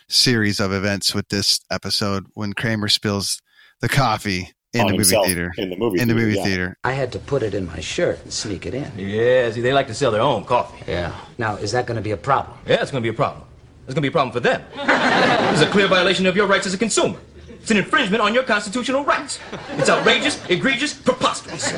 series 0.08 0.60
of 0.60 0.72
events 0.72 1.14
with 1.14 1.28
this 1.28 1.60
episode 1.70 2.26
when 2.34 2.52
Kramer 2.52 2.88
spills 2.88 3.40
the 3.80 3.88
coffee 3.88 4.52
in 4.72 4.82
On 4.82 4.86
the 4.88 4.98
movie 4.98 5.16
theater. 5.24 5.52
in 5.56 5.70
the 5.70 5.76
movie 5.76 6.00
in 6.00 6.08
the 6.08 6.14
theater, 6.14 6.26
movie 6.26 6.38
yeah. 6.38 6.44
theater. 6.44 6.78
I 6.84 6.92
had 6.92 7.12
to 7.12 7.18
put 7.18 7.42
it 7.42 7.54
in 7.54 7.66
my 7.66 7.80
shirt 7.80 8.22
and 8.22 8.32
sneak 8.32 8.66
it 8.66 8.74
in. 8.74 8.90
Yeah, 8.98 9.50
see, 9.50 9.60
they 9.62 9.72
like 9.72 9.86
to 9.86 9.94
sell 9.94 10.10
their 10.10 10.20
own 10.20 10.44
coffee. 10.44 10.84
Yeah. 10.90 11.14
Now, 11.38 11.56
is 11.56 11.72
that 11.72 11.86
going 11.86 11.96
to 11.96 12.02
be 12.02 12.10
a 12.10 12.16
problem? 12.16 12.56
Yeah, 12.66 12.82
it's 12.82 12.90
going 12.90 13.02
to 13.02 13.06
be 13.10 13.14
a 13.14 13.16
problem. 13.16 13.44
It's 13.86 13.94
going 13.94 13.96
to 13.96 14.00
be 14.02 14.08
a 14.08 14.12
problem 14.12 14.32
for 14.32 14.40
them. 14.40 14.62
It's 15.52 15.62
a 15.62 15.70
clear 15.70 15.86
violation 15.88 16.26
of 16.26 16.36
your 16.36 16.46
rights 16.46 16.66
as 16.66 16.74
a 16.74 16.78
consumer. 16.78 17.18
It's 17.66 17.72
an 17.72 17.78
infringement 17.78 18.22
on 18.22 18.32
your 18.32 18.44
constitutional 18.44 19.04
rights. 19.04 19.40
It's 19.70 19.90
outrageous, 19.90 20.40
egregious, 20.48 20.94
preposterous. 20.94 21.72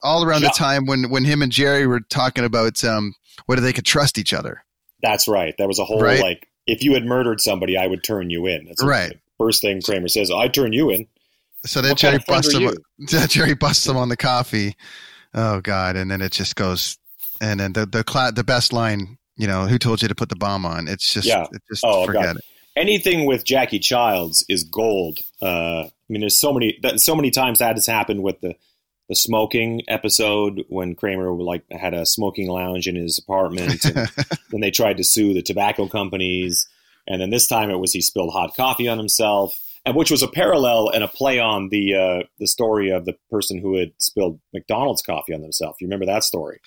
All 0.00 0.22
around 0.22 0.42
the 0.42 0.52
time 0.56 0.86
when 0.86 1.10
when 1.10 1.24
him 1.24 1.42
and 1.42 1.50
Jerry 1.50 1.88
were 1.88 1.98
talking 1.98 2.44
about 2.44 2.84
um, 2.84 3.16
whether 3.46 3.60
they 3.60 3.72
could 3.72 3.84
trust 3.84 4.16
each 4.16 4.32
other. 4.32 4.62
That's 5.02 5.26
right. 5.26 5.56
That 5.58 5.66
was 5.66 5.80
a 5.80 5.84
whole 5.84 6.00
Right. 6.00 6.20
like 6.20 6.46
if 6.68 6.84
you 6.84 6.94
had 6.94 7.04
murdered 7.04 7.40
somebody, 7.40 7.76
I 7.76 7.88
would 7.88 8.04
turn 8.04 8.30
you 8.30 8.46
in. 8.46 8.66
That's 8.66 8.80
Right. 8.80 9.10
The 9.10 9.18
first 9.44 9.60
thing 9.60 9.82
Kramer 9.82 10.06
says, 10.06 10.30
"I 10.30 10.46
turn 10.46 10.72
you 10.72 10.90
in." 10.90 11.08
So 11.66 11.80
then 11.80 11.96
Jerry 11.96 12.12
kind 12.12 12.22
of 12.22 12.26
busts 12.28 12.54
are 12.54 12.60
him. 12.60 12.74
Jerry 13.28 13.54
busts 13.54 13.84
him 13.84 13.96
on 13.96 14.08
the 14.08 14.16
coffee. 14.16 14.76
Oh 15.34 15.60
God! 15.60 15.96
And 15.96 16.12
then 16.12 16.22
it 16.22 16.30
just 16.30 16.54
goes. 16.54 16.96
And 17.40 17.58
then 17.58 17.72
the 17.72 17.86
the 17.86 18.04
cla- 18.04 18.30
the 18.30 18.44
best 18.44 18.72
line, 18.72 19.18
you 19.36 19.48
know, 19.48 19.66
who 19.66 19.80
told 19.80 20.00
you 20.00 20.06
to 20.06 20.14
put 20.14 20.28
the 20.28 20.36
balm 20.36 20.64
on? 20.64 20.86
It's 20.86 21.12
just, 21.12 21.26
yeah. 21.26 21.46
it 21.50 21.60
just 21.68 21.84
oh, 21.84 22.06
forget 22.06 22.22
God. 22.22 22.36
it. 22.36 22.44
Anything 22.76 23.26
with 23.26 23.44
Jackie 23.44 23.78
Chiles 23.78 24.44
is 24.48 24.64
gold. 24.64 25.20
Uh, 25.42 25.84
I 25.86 25.92
mean, 26.08 26.20
there's 26.20 26.38
so 26.38 26.52
many 26.52 26.78
that 26.82 27.00
so 27.00 27.14
many 27.14 27.30
times 27.30 27.58
that 27.58 27.76
has 27.76 27.86
happened 27.86 28.22
with 28.22 28.40
the 28.40 28.54
the 29.08 29.16
smoking 29.16 29.82
episode 29.88 30.64
when 30.68 30.94
Kramer 30.94 31.32
like 31.32 31.64
had 31.72 31.94
a 31.94 32.06
smoking 32.06 32.48
lounge 32.48 32.86
in 32.86 32.94
his 32.94 33.18
apartment, 33.18 33.84
and 33.84 34.08
then 34.50 34.60
they 34.60 34.70
tried 34.70 34.98
to 34.98 35.04
sue 35.04 35.34
the 35.34 35.42
tobacco 35.42 35.88
companies, 35.88 36.68
and 37.08 37.20
then 37.20 37.30
this 37.30 37.48
time 37.48 37.70
it 37.70 37.80
was 37.80 37.92
he 37.92 38.00
spilled 38.00 38.32
hot 38.32 38.56
coffee 38.56 38.86
on 38.86 38.98
himself, 38.98 39.60
and 39.84 39.96
which 39.96 40.12
was 40.12 40.22
a 40.22 40.28
parallel 40.28 40.88
and 40.90 41.02
a 41.02 41.08
play 41.08 41.40
on 41.40 41.70
the 41.70 41.94
uh, 41.94 42.26
the 42.38 42.46
story 42.46 42.90
of 42.90 43.04
the 43.04 43.16
person 43.30 43.58
who 43.58 43.76
had 43.76 43.92
spilled 43.98 44.38
McDonald's 44.54 45.02
coffee 45.02 45.34
on 45.34 45.42
themselves. 45.42 45.78
You 45.80 45.88
remember 45.88 46.06
that 46.06 46.22
story? 46.22 46.60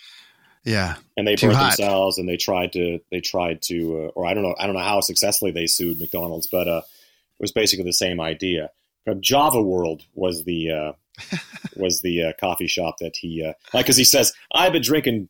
Yeah. 0.65 0.95
and 1.17 1.27
they 1.27 1.35
burnt 1.35 1.55
hot. 1.55 1.77
themselves 1.77 2.17
and 2.17 2.27
they 2.27 2.37
tried 2.37 2.73
to 2.73 2.99
they 3.11 3.19
tried 3.19 3.61
to 3.63 4.05
uh, 4.05 4.11
or 4.15 4.25
I 4.25 4.33
don't 4.33 4.43
know 4.43 4.55
I 4.57 4.65
don't 4.65 4.75
know 4.75 4.81
how 4.81 5.01
successfully 5.01 5.51
they 5.51 5.67
sued 5.67 5.99
McDonald's 5.99 6.47
but 6.47 6.67
uh, 6.67 6.81
it 7.39 7.41
was 7.41 7.51
basically 7.51 7.85
the 7.85 7.93
same 7.93 8.21
idea. 8.21 8.69
Java 9.19 9.61
World 9.61 10.03
was 10.13 10.45
the 10.45 10.71
uh, 10.71 10.91
was 11.75 12.01
the 12.01 12.23
uh, 12.23 12.33
coffee 12.39 12.67
shop 12.67 12.95
that 12.99 13.17
he 13.17 13.43
uh, 13.43 13.53
like 13.73 13.85
because 13.85 13.97
he 13.97 14.05
says 14.05 14.33
I've 14.53 14.71
been 14.71 14.81
drinking 14.81 15.29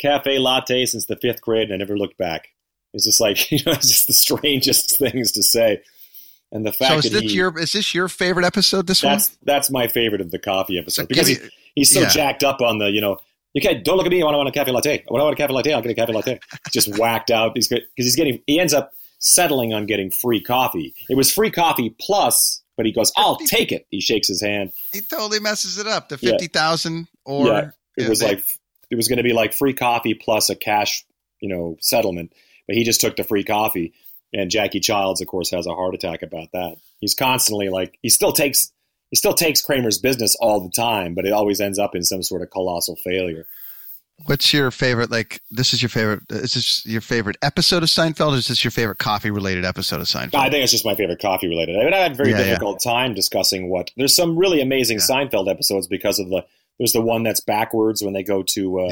cafe 0.00 0.38
latte 0.38 0.86
since 0.86 1.06
the 1.06 1.16
fifth 1.16 1.40
grade 1.40 1.70
and 1.70 1.74
I 1.74 1.76
never 1.76 1.96
looked 1.96 2.18
back. 2.18 2.48
It's 2.92 3.04
just 3.04 3.20
like 3.20 3.50
you 3.52 3.58
know 3.64 3.72
it's 3.72 3.88
just 3.88 4.06
the 4.08 4.12
strangest 4.12 4.98
things 4.98 5.32
to 5.32 5.42
say. 5.42 5.82
And 6.50 6.66
the 6.66 6.72
fact 6.72 6.90
So 6.90 6.98
is 6.98 7.04
that 7.04 7.22
this 7.22 7.30
he, 7.30 7.36
your 7.36 7.58
is 7.58 7.72
this 7.72 7.94
your 7.94 8.08
favorite 8.08 8.44
episode? 8.44 8.86
This 8.86 9.02
one? 9.02 9.12
that's 9.12 9.38
that's 9.44 9.70
my 9.70 9.86
favorite 9.86 10.20
of 10.20 10.30
the 10.30 10.38
coffee 10.38 10.78
episode 10.78 11.02
So 11.02 11.06
because 11.06 11.28
he, 11.28 11.38
he's 11.74 11.90
so 11.90 12.00
yeah. 12.00 12.08
jacked 12.08 12.44
up 12.44 12.60
on 12.60 12.78
the 12.78 12.90
you 12.90 13.00
know 13.00 13.18
you 13.54 13.60
can't 13.60 13.84
don't 13.84 13.96
look 13.96 14.06
at 14.06 14.10
me 14.12 14.22
I 14.22 14.24
want 14.24 14.34
to 14.34 14.38
want 14.38 14.48
a 14.48 14.52
cafe 14.52 14.70
latte. 14.72 15.04
When 15.08 15.20
I 15.20 15.24
want 15.24 15.34
a 15.34 15.36
cafe 15.36 15.52
latte 15.52 15.72
I'll 15.72 15.82
get 15.82 15.90
a 15.90 15.94
cafe 15.94 16.12
latte. 16.12 16.40
Just 16.72 16.98
whacked 16.98 17.30
out 17.30 17.52
he's 17.54 17.68
because 17.68 17.84
he's 17.96 18.16
getting 18.16 18.42
he 18.46 18.58
ends 18.60 18.72
up 18.74 18.92
settling 19.18 19.72
on 19.72 19.86
getting 19.86 20.10
free 20.10 20.40
coffee. 20.40 20.94
It 21.08 21.16
was 21.16 21.32
free 21.32 21.50
coffee 21.50 21.94
plus 22.00 22.62
but 22.76 22.86
he 22.86 22.92
goes 22.92 23.12
I'll 23.16 23.36
take 23.36 23.70
it. 23.72 23.86
He 23.90 24.00
shakes 24.00 24.28
his 24.28 24.40
hand. 24.40 24.72
He 24.92 25.00
totally 25.02 25.38
messes 25.40 25.78
it 25.78 25.86
up. 25.86 26.08
The 26.08 26.18
Yeah. 26.20 26.30
fifty 26.32 26.46
thousand 26.48 27.08
or 27.24 27.46
yeah 27.46 27.58
it 27.96 28.02
yeah, 28.04 28.08
was 28.08 28.22
like 28.22 28.44
it 28.90 28.96
was 28.96 29.08
going 29.08 29.18
to 29.18 29.22
be 29.22 29.32
like 29.32 29.52
free 29.52 29.74
coffee 29.74 30.14
plus 30.14 30.48
a 30.50 30.54
cash 30.56 31.04
you 31.40 31.48
know 31.48 31.76
settlement 31.80 32.32
but 32.66 32.76
he 32.76 32.84
just 32.84 33.00
took 33.00 33.16
the 33.16 33.24
free 33.24 33.44
coffee. 33.44 33.92
And 34.34 34.50
Jackie 34.50 34.80
Chiles 34.80 35.20
of 35.20 35.26
course 35.26 35.50
has 35.50 35.66
a 35.66 35.74
heart 35.74 35.94
attack 35.94 36.22
about 36.22 36.52
that. 36.52 36.76
He's 37.00 37.14
constantly 37.14 37.68
like 37.68 37.98
he 38.00 38.08
still 38.08 38.32
takes 38.32 38.72
he 39.12 39.16
still 39.16 39.34
takes 39.34 39.62
Kramer's 39.62 39.98
business 39.98 40.34
all 40.40 40.60
the 40.60 40.70
time 40.70 41.14
but 41.14 41.24
it 41.24 41.32
always 41.32 41.60
ends 41.60 41.78
up 41.78 41.94
in 41.94 42.02
some 42.02 42.24
sort 42.24 42.42
of 42.42 42.50
colossal 42.50 42.96
failure 42.96 43.46
What's 44.26 44.52
your 44.52 44.70
favorite? 44.70 45.10
Like, 45.10 45.40
this 45.50 45.72
is 45.72 45.82
your 45.82 45.88
favorite. 45.88 46.20
Is 46.30 46.54
this 46.54 46.86
your 46.86 47.00
favorite 47.00 47.36
episode 47.42 47.82
of 47.82 47.88
Seinfeld? 47.88 48.34
Or 48.34 48.36
is 48.36 48.46
this 48.46 48.62
your 48.62 48.70
favorite 48.70 48.98
coffee 48.98 49.30
related 49.32 49.64
episode 49.64 50.00
of 50.00 50.06
Seinfeld? 50.06 50.34
I 50.36 50.48
think 50.48 50.62
it's 50.62 50.70
just 50.70 50.84
my 50.84 50.94
favorite 50.94 51.18
coffee 51.20 51.48
related. 51.48 51.76
I 51.76 51.84
mean, 51.84 51.94
I 51.94 51.96
had 51.96 52.12
a 52.12 52.14
very 52.14 52.30
Yeah, 52.30 52.38
yeah. 52.38 52.44
difficult 52.44 52.80
time 52.80 53.14
discussing 53.14 53.68
what. 53.68 53.90
There's 53.96 54.14
some 54.14 54.36
really 54.36 54.60
amazing 54.60 54.98
Seinfeld 54.98 55.50
episodes 55.50 55.88
because 55.88 56.20
of 56.20 56.28
the. 56.28 56.44
There's 56.78 56.92
the 56.92 57.00
one 57.00 57.24
that's 57.24 57.40
backwards 57.40 58.02
when 58.02 58.12
they 58.12 58.22
go 58.22 58.44
to 58.44 58.80
uh, 58.82 58.88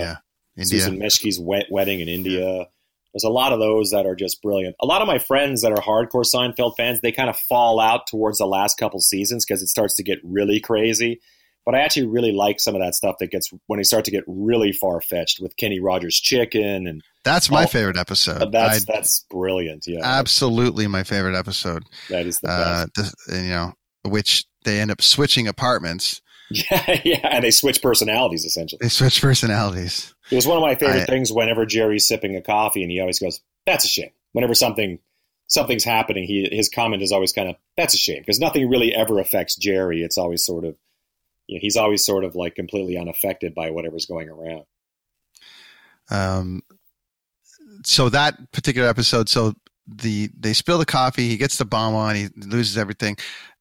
Yeah. 0.56 0.64
Sue 0.64 0.78
Ellen 0.80 0.98
Mischke's 0.98 1.38
wet 1.38 1.66
wedding 1.70 2.00
in 2.00 2.08
India. 2.08 2.66
There's 3.12 3.24
a 3.24 3.28
lot 3.30 3.52
of 3.52 3.58
those 3.58 3.90
that 3.90 4.06
are 4.06 4.14
just 4.14 4.40
brilliant. 4.42 4.76
A 4.80 4.86
lot 4.86 5.02
of 5.02 5.08
my 5.08 5.18
friends 5.18 5.62
that 5.62 5.72
are 5.72 5.82
hardcore 5.82 6.24
Seinfeld 6.24 6.76
fans, 6.76 7.00
they 7.00 7.12
kind 7.12 7.28
of 7.30 7.36
fall 7.36 7.80
out 7.80 8.06
towards 8.06 8.38
the 8.38 8.46
last 8.46 8.78
couple 8.78 9.00
seasons 9.00 9.44
because 9.44 9.62
it 9.62 9.68
starts 9.68 9.94
to 9.96 10.02
get 10.04 10.18
really 10.22 10.60
crazy. 10.60 11.20
But 11.66 11.74
I 11.74 11.80
actually 11.80 12.06
really 12.06 12.32
like 12.32 12.58
some 12.58 12.74
of 12.74 12.80
that 12.80 12.94
stuff 12.94 13.16
that 13.20 13.30
gets 13.30 13.50
when 13.66 13.78
they 13.78 13.82
start 13.84 14.04
to 14.06 14.10
get 14.10 14.24
really 14.26 14.72
far 14.72 15.00
fetched 15.00 15.40
with 15.40 15.56
Kenny 15.56 15.78
Rogers 15.80 16.18
Chicken 16.18 16.86
and 16.86 17.02
That's 17.24 17.50
my 17.50 17.64
Oh, 17.64 17.66
favorite 17.66 17.98
episode. 17.98 18.50
that's 18.52 18.82
I- 18.88 18.92
that's 18.92 19.26
brilliant. 19.28 19.84
Yeah, 19.86 20.00
absolutely 20.02 20.86
my 20.86 21.02
favorite 21.02 21.36
episode. 21.36 21.82
that 22.08 22.26
is 22.26 22.38
the 22.40 22.48
Uh, 22.50 22.86
the, 22.94 23.12
you 23.42 23.50
know, 23.50 23.72
which 24.04 24.44
they 24.64 24.80
end 24.80 24.90
up 24.90 25.02
switching 25.02 25.46
apartments. 25.48 26.22
Yeah, 26.70 27.00
yeah, 27.04 27.28
and 27.30 27.44
they 27.44 27.52
switch 27.52 27.80
personalities 27.80 28.44
essentially. 28.44 28.80
They 28.82 28.88
switch 28.88 29.20
personalities. 29.20 30.12
It 30.32 30.34
was 30.34 30.48
one 30.48 30.56
of 30.56 30.62
my 30.62 30.74
favorite 30.74 31.02
I- 31.02 31.06
things 31.06 31.32
whenever 31.32 31.64
Jerry's 31.64 32.06
sipping 32.08 32.34
a 32.34 32.42
coffee 32.42 32.82
and 32.82 32.90
he 32.90 32.98
always 33.00 33.20
goes, 33.20 33.40
"That's 33.66 33.84
a 33.84 33.88
shame." 33.88 34.10
Whenever 34.32 34.54
something 34.54 34.98
something's 35.46 35.84
happening, 35.84 36.24
he 36.24 36.48
his 36.50 36.68
comment 36.68 37.02
is 37.02 37.12
always 37.12 37.32
kind 37.32 37.48
of, 37.50 37.56
"That's 37.76 37.94
a 37.94 37.98
shame," 37.98 38.20
because 38.20 38.40
nothing 38.40 38.68
really 38.68 38.92
ever 38.92 39.20
affects 39.20 39.54
Jerry. 39.54 40.02
It's 40.02 40.18
always 40.18 40.44
sort 40.44 40.64
of, 40.64 40.76
you 41.46 41.56
know, 41.56 41.60
he's 41.62 41.76
always 41.76 42.04
sort 42.04 42.24
of 42.24 42.34
like 42.34 42.56
completely 42.56 42.96
unaffected 42.98 43.54
by 43.54 43.70
whatever's 43.70 44.06
going 44.06 44.28
around. 44.28 44.64
Um, 46.10 46.62
so 47.84 48.08
that 48.08 48.50
particular 48.52 48.88
episode, 48.88 49.28
so 49.28 49.54
the 49.86 50.30
they 50.38 50.52
spill 50.52 50.78
the 50.78 50.86
coffee. 50.86 51.28
He 51.28 51.36
gets 51.36 51.58
the 51.58 51.64
balm 51.64 51.94
on. 51.94 52.16
He 52.16 52.28
loses 52.36 52.76
everything. 52.76 53.16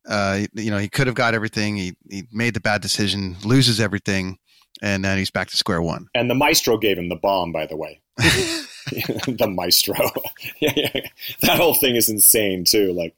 Uh, 0.10 0.48
you 0.54 0.72
know, 0.72 0.80
he 0.80 0.89
could 0.89 1.08
have 1.08 1.15
got 1.15 1.34
everything. 1.34 1.78
He 1.78 1.95
he 2.10 2.24
made 2.32 2.56
the 2.56 2.60
bad 2.60 2.82
decision, 2.82 3.38
loses 3.45 3.80
everything, 3.80 4.39
and 4.82 5.06
then 5.06 5.17
he's 5.17 5.32
back 5.32 5.50
to 5.50 5.58
square 5.58 5.82
one. 5.82 6.08
And 6.15 6.30
the 6.30 6.36
maestro 6.36 6.78
gave 6.78 6.98
him 6.98 7.10
the 7.10 7.15
balm, 7.15 7.52
by 7.52 7.65
the 7.65 7.78
way. 7.78 8.02
the 8.89 9.48
maestro. 9.50 9.95
yeah, 10.60 10.74
yeah. 10.76 11.02
That 11.41 11.58
whole 11.58 11.76
thing 11.76 11.95
is 11.95 12.10
insane 12.10 12.63
too. 12.63 12.91
Like 12.93 13.15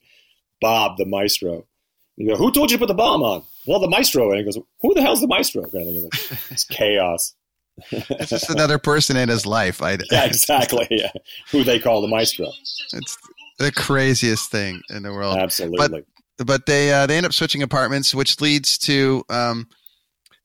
Bob, 0.60 0.98
the 0.98 1.06
maestro. 1.06 1.66
You 2.18 2.30
go, 2.30 2.36
who 2.36 2.52
told 2.52 2.72
you 2.72 2.78
to 2.78 2.82
put 2.82 2.88
the 2.88 2.94
balm 2.94 3.24
on? 3.24 3.44
Well, 3.66 3.80
the 3.80 3.90
maestro. 3.90 4.30
And 4.30 4.40
he 4.40 4.44
goes, 4.44 4.58
who 4.82 4.94
the 4.94 5.02
hell's 5.02 5.22
the 5.22 5.28
maestro? 5.28 5.64
Kind 5.64 5.88
of 5.88 6.12
thing. 6.12 6.38
It's 6.50 6.66
chaos. 6.66 7.34
It's 7.90 8.30
just 8.30 8.50
another 8.50 8.78
person 8.78 9.16
in 9.18 9.30
his 9.30 9.46
life. 9.46 9.82
I, 9.82 9.98
yeah, 10.12 10.26
exactly. 10.26 10.88
Yeah. 10.92 11.12
Who 11.52 11.64
they 11.64 11.80
call 11.80 12.02
the 12.02 12.08
maestro. 12.08 12.48
It's 12.94 13.18
the 13.60 13.72
craziest 13.72 14.52
thing 14.52 14.82
in 14.90 15.04
the 15.04 15.14
world. 15.14 15.38
Absolutely. 15.38 15.88
But 15.88 16.06
but 16.46 16.66
they 16.66 16.92
uh, 16.92 17.08
they 17.08 17.18
end 17.18 17.26
up 17.26 17.34
switching 17.34 17.64
apartments, 17.64 18.14
which 18.14 18.42
leads 18.42 18.78
to 18.80 19.24
um, 19.30 19.68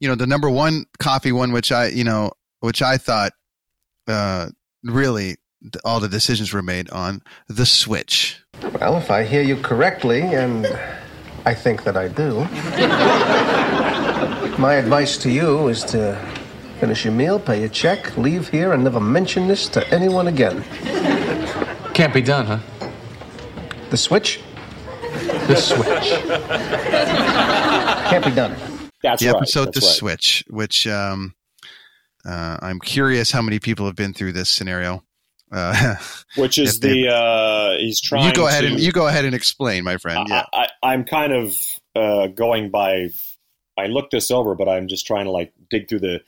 you 0.01 0.09
know, 0.09 0.15
the 0.15 0.27
number 0.27 0.51
one 0.51 0.87
coffee 0.99 1.33
one, 1.33 1.53
which 1.53 1.73
I 1.73 1.89
you 1.89 2.05
know, 2.05 2.33
which 2.61 2.83
I 2.83 2.99
thought 2.99 3.33
uh, 4.07 4.49
really 4.85 5.37
all 5.85 6.01
the 6.01 6.09
decisions 6.09 6.53
were 6.53 6.63
made 6.63 6.91
on 6.91 7.23
the 7.49 7.67
switch. 7.67 8.41
Well, 8.81 8.97
if 8.97 9.11
I 9.11 9.25
hear 9.25 9.43
you 9.43 9.57
correctly, 9.57 10.21
and 10.21 10.67
I 11.45 11.55
think 11.55 11.85
that 11.85 11.97
I 11.97 12.09
do, 12.09 12.41
my 14.59 14.75
advice 14.75 15.17
to 15.19 15.31
you 15.31 15.69
is 15.69 15.83
to 15.85 16.21
finish 16.79 17.05
your 17.05 17.15
meal, 17.15 17.41
pay 17.41 17.61
your 17.61 17.71
check, 17.71 18.17
leave 18.17 18.49
here, 18.49 18.73
and 18.73 18.85
never 18.85 19.01
mention 19.01 19.49
this 19.49 19.69
to 19.71 19.87
anyone 19.93 20.29
again. 20.29 20.63
Can't 21.95 22.13
be 22.13 22.21
done, 22.21 22.47
huh? 22.47 22.59
The 23.91 23.97
switch? 23.97 24.41
The 25.47 25.57
switch. 25.57 26.11
Can't 28.11 28.25
be 28.25 28.31
done. 28.33 28.57
That's 29.03 29.23
the 29.23 29.29
right. 29.29 29.37
episode 29.37 29.67
That's 29.67 29.81
the 29.81 29.87
right. 29.87 29.95
switch, 29.95 30.45
which 30.49 30.87
um, 30.87 31.35
uh, 32.25 32.57
I'm 32.61 32.81
curious 32.81 33.31
how 33.31 33.43
many 33.43 33.59
people 33.59 33.87
have 33.87 33.97
been 33.97 34.13
through 34.15 34.33
this 34.33 34.49
scenario. 34.49 35.03
Uh, 35.53 35.95
which 36.37 36.59
is 36.59 36.77
if 36.77 36.81
they- 36.81 37.03
the 37.05 37.09
uh, 37.15 37.77
he's 37.79 38.01
trying. 38.01 38.27
you 38.27 38.33
go 38.33 38.47
ahead 38.49 38.63
to, 38.63 38.69
and 38.71 38.81
you 38.81 38.91
go 38.93 39.07
ahead 39.07 39.25
and 39.25 39.35
explain, 39.35 39.85
my 39.85 39.97
friend. 39.97 40.27
Yeah. 40.29 40.45
I, 40.53 40.63
I, 40.83 40.93
I'm 40.93 41.05
kind 41.05 41.33
of 41.33 41.57
uh, 41.95 42.27
going 42.29 42.71
by. 42.71 43.11
I 43.79 43.87
looked 43.87 44.11
this 44.11 44.31
over, 44.31 44.55
but 44.55 44.69
I'm 44.69 44.89
just 44.89 45.07
trying 45.07 45.27
to 45.27 45.31
like 45.31 45.53
dig 45.71 45.89
through 45.89 46.01
the. 46.01 46.21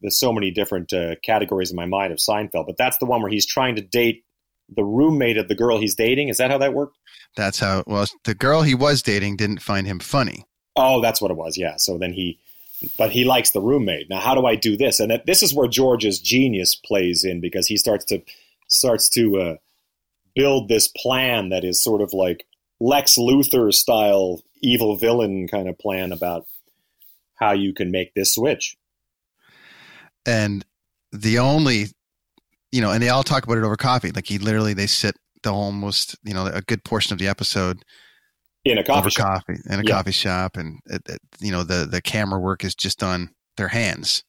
There's 0.00 0.18
so 0.18 0.32
many 0.32 0.50
different 0.50 0.92
uh, 0.92 1.16
categories 1.22 1.70
in 1.70 1.76
my 1.76 1.84
mind 1.84 2.10
of 2.12 2.18
Seinfeld, 2.18 2.66
but 2.66 2.78
that's 2.78 2.96
the 2.96 3.04
one 3.04 3.20
where 3.20 3.30
he's 3.30 3.44
trying 3.46 3.76
to 3.76 3.82
date 3.82 4.24
the 4.74 4.84
roommate 4.84 5.36
of 5.36 5.48
the 5.48 5.54
girl 5.54 5.78
he's 5.78 5.94
dating. 5.94 6.28
Is 6.28 6.38
that 6.38 6.50
how 6.50 6.58
that 6.58 6.74
worked? 6.74 6.96
That's 7.36 7.58
how. 7.58 7.84
Well, 7.86 8.06
the 8.24 8.34
girl 8.34 8.62
he 8.62 8.74
was 8.74 9.02
dating 9.02 9.36
didn't 9.36 9.62
find 9.62 9.86
him 9.86 9.98
funny. 9.98 10.44
Oh, 10.74 11.00
that's 11.00 11.20
what 11.20 11.30
it 11.30 11.36
was. 11.36 11.56
Yeah. 11.56 11.76
So 11.76 11.98
then 11.98 12.12
he, 12.12 12.38
but 12.98 13.10
he 13.10 13.24
likes 13.24 13.50
the 13.50 13.60
roommate. 13.60 14.10
Now, 14.10 14.20
how 14.20 14.34
do 14.34 14.44
I 14.46 14.56
do 14.56 14.76
this? 14.76 15.00
And 15.00 15.10
that, 15.10 15.26
this 15.26 15.42
is 15.42 15.54
where 15.54 15.68
George's 15.68 16.18
genius 16.20 16.74
plays 16.74 17.24
in 17.24 17.40
because 17.40 17.66
he 17.66 17.76
starts 17.76 18.04
to 18.06 18.20
starts 18.68 19.08
to 19.10 19.38
uh, 19.38 19.56
build 20.34 20.68
this 20.68 20.88
plan 20.88 21.50
that 21.50 21.64
is 21.64 21.82
sort 21.82 22.02
of 22.02 22.12
like 22.12 22.44
Lex 22.80 23.16
Luthor 23.16 23.72
style 23.72 24.42
evil 24.62 24.96
villain 24.96 25.46
kind 25.48 25.68
of 25.68 25.78
plan 25.78 26.12
about 26.12 26.46
how 27.36 27.52
you 27.52 27.72
can 27.72 27.90
make 27.90 28.14
this 28.14 28.34
switch. 28.34 28.76
and 30.26 30.64
the 31.12 31.38
only 31.38 31.86
you 32.76 32.82
know 32.82 32.90
and 32.92 33.02
they 33.02 33.08
all 33.08 33.22
talk 33.22 33.44
about 33.44 33.56
it 33.58 33.64
over 33.64 33.76
coffee 33.76 34.10
like 34.12 34.26
he 34.26 34.38
literally 34.38 34.74
they 34.74 34.86
sit 34.86 35.14
the 35.42 35.50
almost 35.52 36.16
you 36.24 36.34
know 36.34 36.46
a 36.46 36.60
good 36.62 36.84
portion 36.84 37.12
of 37.14 37.18
the 37.18 37.26
episode 37.28 37.78
In 38.64 38.76
a 38.78 38.84
coffee 38.84 38.98
over 39.00 39.10
shop. 39.10 39.26
coffee 39.46 39.60
in 39.70 39.80
a 39.80 39.82
Yeah. 39.82 39.94
coffee 39.96 40.12
shop 40.12 40.56
and 40.56 40.78
it, 40.86 41.02
it, 41.08 41.20
you 41.40 41.50
know 41.52 41.62
the 41.62 41.86
the 41.90 42.02
camera 42.02 42.38
work 42.38 42.64
is 42.64 42.74
just 42.74 43.02
on 43.02 43.30
their 43.56 43.68
hands 43.68 44.22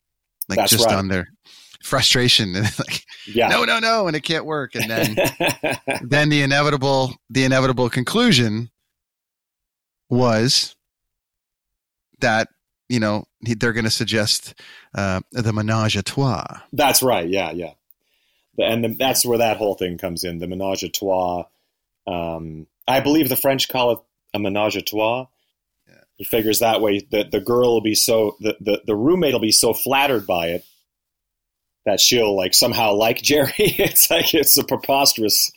like 0.47 0.57
That's 0.57 0.71
just 0.71 0.85
right. 0.85 0.95
on 0.95 1.09
their 1.09 1.27
frustration 1.83 2.55
and 2.55 2.65
like 2.79 3.03
Yeah. 3.27 3.49
no 3.49 3.65
no 3.65 3.79
no 3.79 4.07
and 4.07 4.15
it 4.15 4.21
can't 4.21 4.45
work 4.45 4.75
and 4.75 4.89
then 4.89 5.15
then 6.01 6.29
the 6.29 6.41
inevitable 6.41 7.13
the 7.29 7.43
inevitable 7.43 7.89
conclusion 7.89 8.69
was 10.09 10.75
that 12.19 12.47
you 12.89 12.99
know 12.99 13.25
they're 13.41 13.73
going 13.73 13.83
to 13.85 13.91
suggest 13.91 14.53
uh, 14.95 15.19
the 15.33 15.51
menage 15.53 15.97
a 15.97 16.01
trois 16.03 16.45
That's 16.73 17.03
right. 17.03 17.27
Yeah, 17.27 17.51
yeah. 17.51 17.73
And 18.57 18.83
the, 18.83 18.87
that's 18.89 19.25
where 19.25 19.37
that 19.37 19.57
whole 19.57 19.75
thing 19.75 19.97
comes 19.97 20.23
in. 20.23 20.39
The 20.39 20.47
menage 20.47 20.83
a 20.83 20.89
trois. 20.89 21.45
Um, 22.07 22.67
I 22.87 23.01
believe 23.01 23.29
the 23.29 23.35
French 23.35 23.67
call 23.69 23.91
it 23.91 23.99
a 24.33 24.39
menage 24.39 24.75
a 24.75 24.81
trois. 24.81 25.27
He 26.15 26.23
figures 26.23 26.59
that 26.59 26.81
way 26.81 27.05
that 27.11 27.29
the 27.29 27.39
girl 27.39 27.73
will 27.73 27.81
be 27.81 27.93
so 27.93 28.37
the, 28.39 28.57
the 28.59 28.81
the 28.87 28.95
roommate 28.95 29.33
will 29.33 29.39
be 29.39 29.51
so 29.51 29.71
flattered 29.71 30.25
by 30.25 30.47
it 30.47 30.65
that 31.85 31.99
she'll 31.99 32.35
like 32.35 32.55
somehow 32.55 32.93
like 32.93 33.21
Jerry. 33.21 33.51
it's 33.57 34.09
like 34.09 34.33
it's 34.33 34.57
a 34.57 34.63
preposterous, 34.63 35.51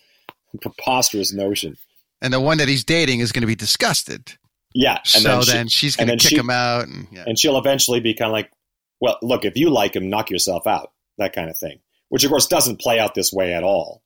preposterous 0.61 1.33
notion. 1.33 1.79
and 2.21 2.33
the 2.33 2.41
one 2.41 2.59
that 2.59 2.69
he's 2.69 2.85
dating 2.85 3.21
is 3.21 3.33
going 3.33 3.41
to 3.41 3.47
be 3.47 3.55
disgusted. 3.55 4.35
Yeah. 4.75 4.99
And 4.99 5.23
so 5.23 5.41
she- 5.41 5.53
then 5.53 5.69
she's 5.69 5.97
going 5.97 6.09
to 6.09 6.17
kick 6.17 6.29
she- 6.31 6.37
him 6.37 6.51
out, 6.51 6.89
and 6.89 7.09
yeah. 7.11 7.25
and 7.27 7.39
she'll 7.39 7.57
eventually 7.59 8.01
be 8.01 8.13
kind 8.13 8.29
of 8.29 8.33
like, 8.35 8.53
well, 9.01 9.17
look, 9.23 9.47
if 9.47 9.57
you 9.57 9.71
like 9.71 9.97
him, 9.97 10.11
knock 10.11 10.31
yourself 10.31 10.67
out, 10.67 10.93
that 11.17 11.33
kind 11.33 11.49
of 11.49 11.57
thing. 11.57 11.81
Which 12.11 12.23
of 12.25 12.31
course 12.31 12.47
doesn't 12.47 12.81
play 12.81 12.99
out 13.01 13.15
this 13.15 13.33
way 13.33 13.55
at 13.55 13.65
all. 13.65 14.03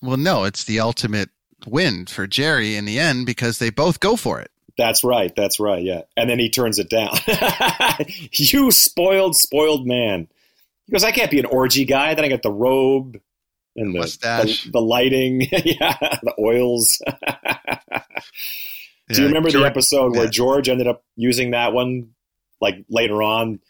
well, 0.00 0.16
no, 0.16 0.44
it's 0.44 0.64
the 0.64 0.80
ultimate 0.80 1.28
win 1.66 2.06
for 2.06 2.26
Jerry 2.26 2.74
in 2.76 2.84
the 2.86 2.98
end 2.98 3.26
because 3.26 3.58
they 3.58 3.68
both 3.70 4.00
go 4.00 4.16
for 4.16 4.40
it. 4.40 4.50
That's 4.78 5.02
right. 5.02 5.32
That's 5.36 5.58
right. 5.58 5.82
Yeah. 5.82 6.02
And 6.16 6.30
then 6.30 6.38
he 6.38 6.48
turns 6.48 6.78
it 6.78 6.88
down. 6.88 7.10
you 8.32 8.70
spoiled, 8.70 9.34
spoiled 9.36 9.86
man. 9.88 10.28
He 10.86 10.92
goes, 10.92 11.02
I 11.02 11.10
can't 11.10 11.32
be 11.32 11.40
an 11.40 11.46
orgy 11.46 11.84
guy. 11.84 12.14
Then 12.14 12.24
I 12.24 12.28
got 12.28 12.42
the 12.42 12.52
robe 12.52 13.20
and 13.74 13.92
the, 13.94 13.98
Mustache. 13.98 14.64
the, 14.64 14.70
the 14.70 14.80
lighting. 14.80 15.40
yeah. 15.50 15.96
The 16.22 16.32
oils. 16.38 17.02
Do 19.08 19.14
Yeah, 19.14 19.20
you 19.20 19.26
remember 19.26 19.50
the 19.50 19.64
episode 19.64 20.12
where 20.12 20.24
yeah. 20.24 20.30
George 20.30 20.68
ended 20.68 20.86
up 20.86 21.02
using 21.16 21.50
that 21.52 21.72
one? 21.72 22.10
Like 22.60 22.84
later 22.88 23.22
on, 23.22 23.60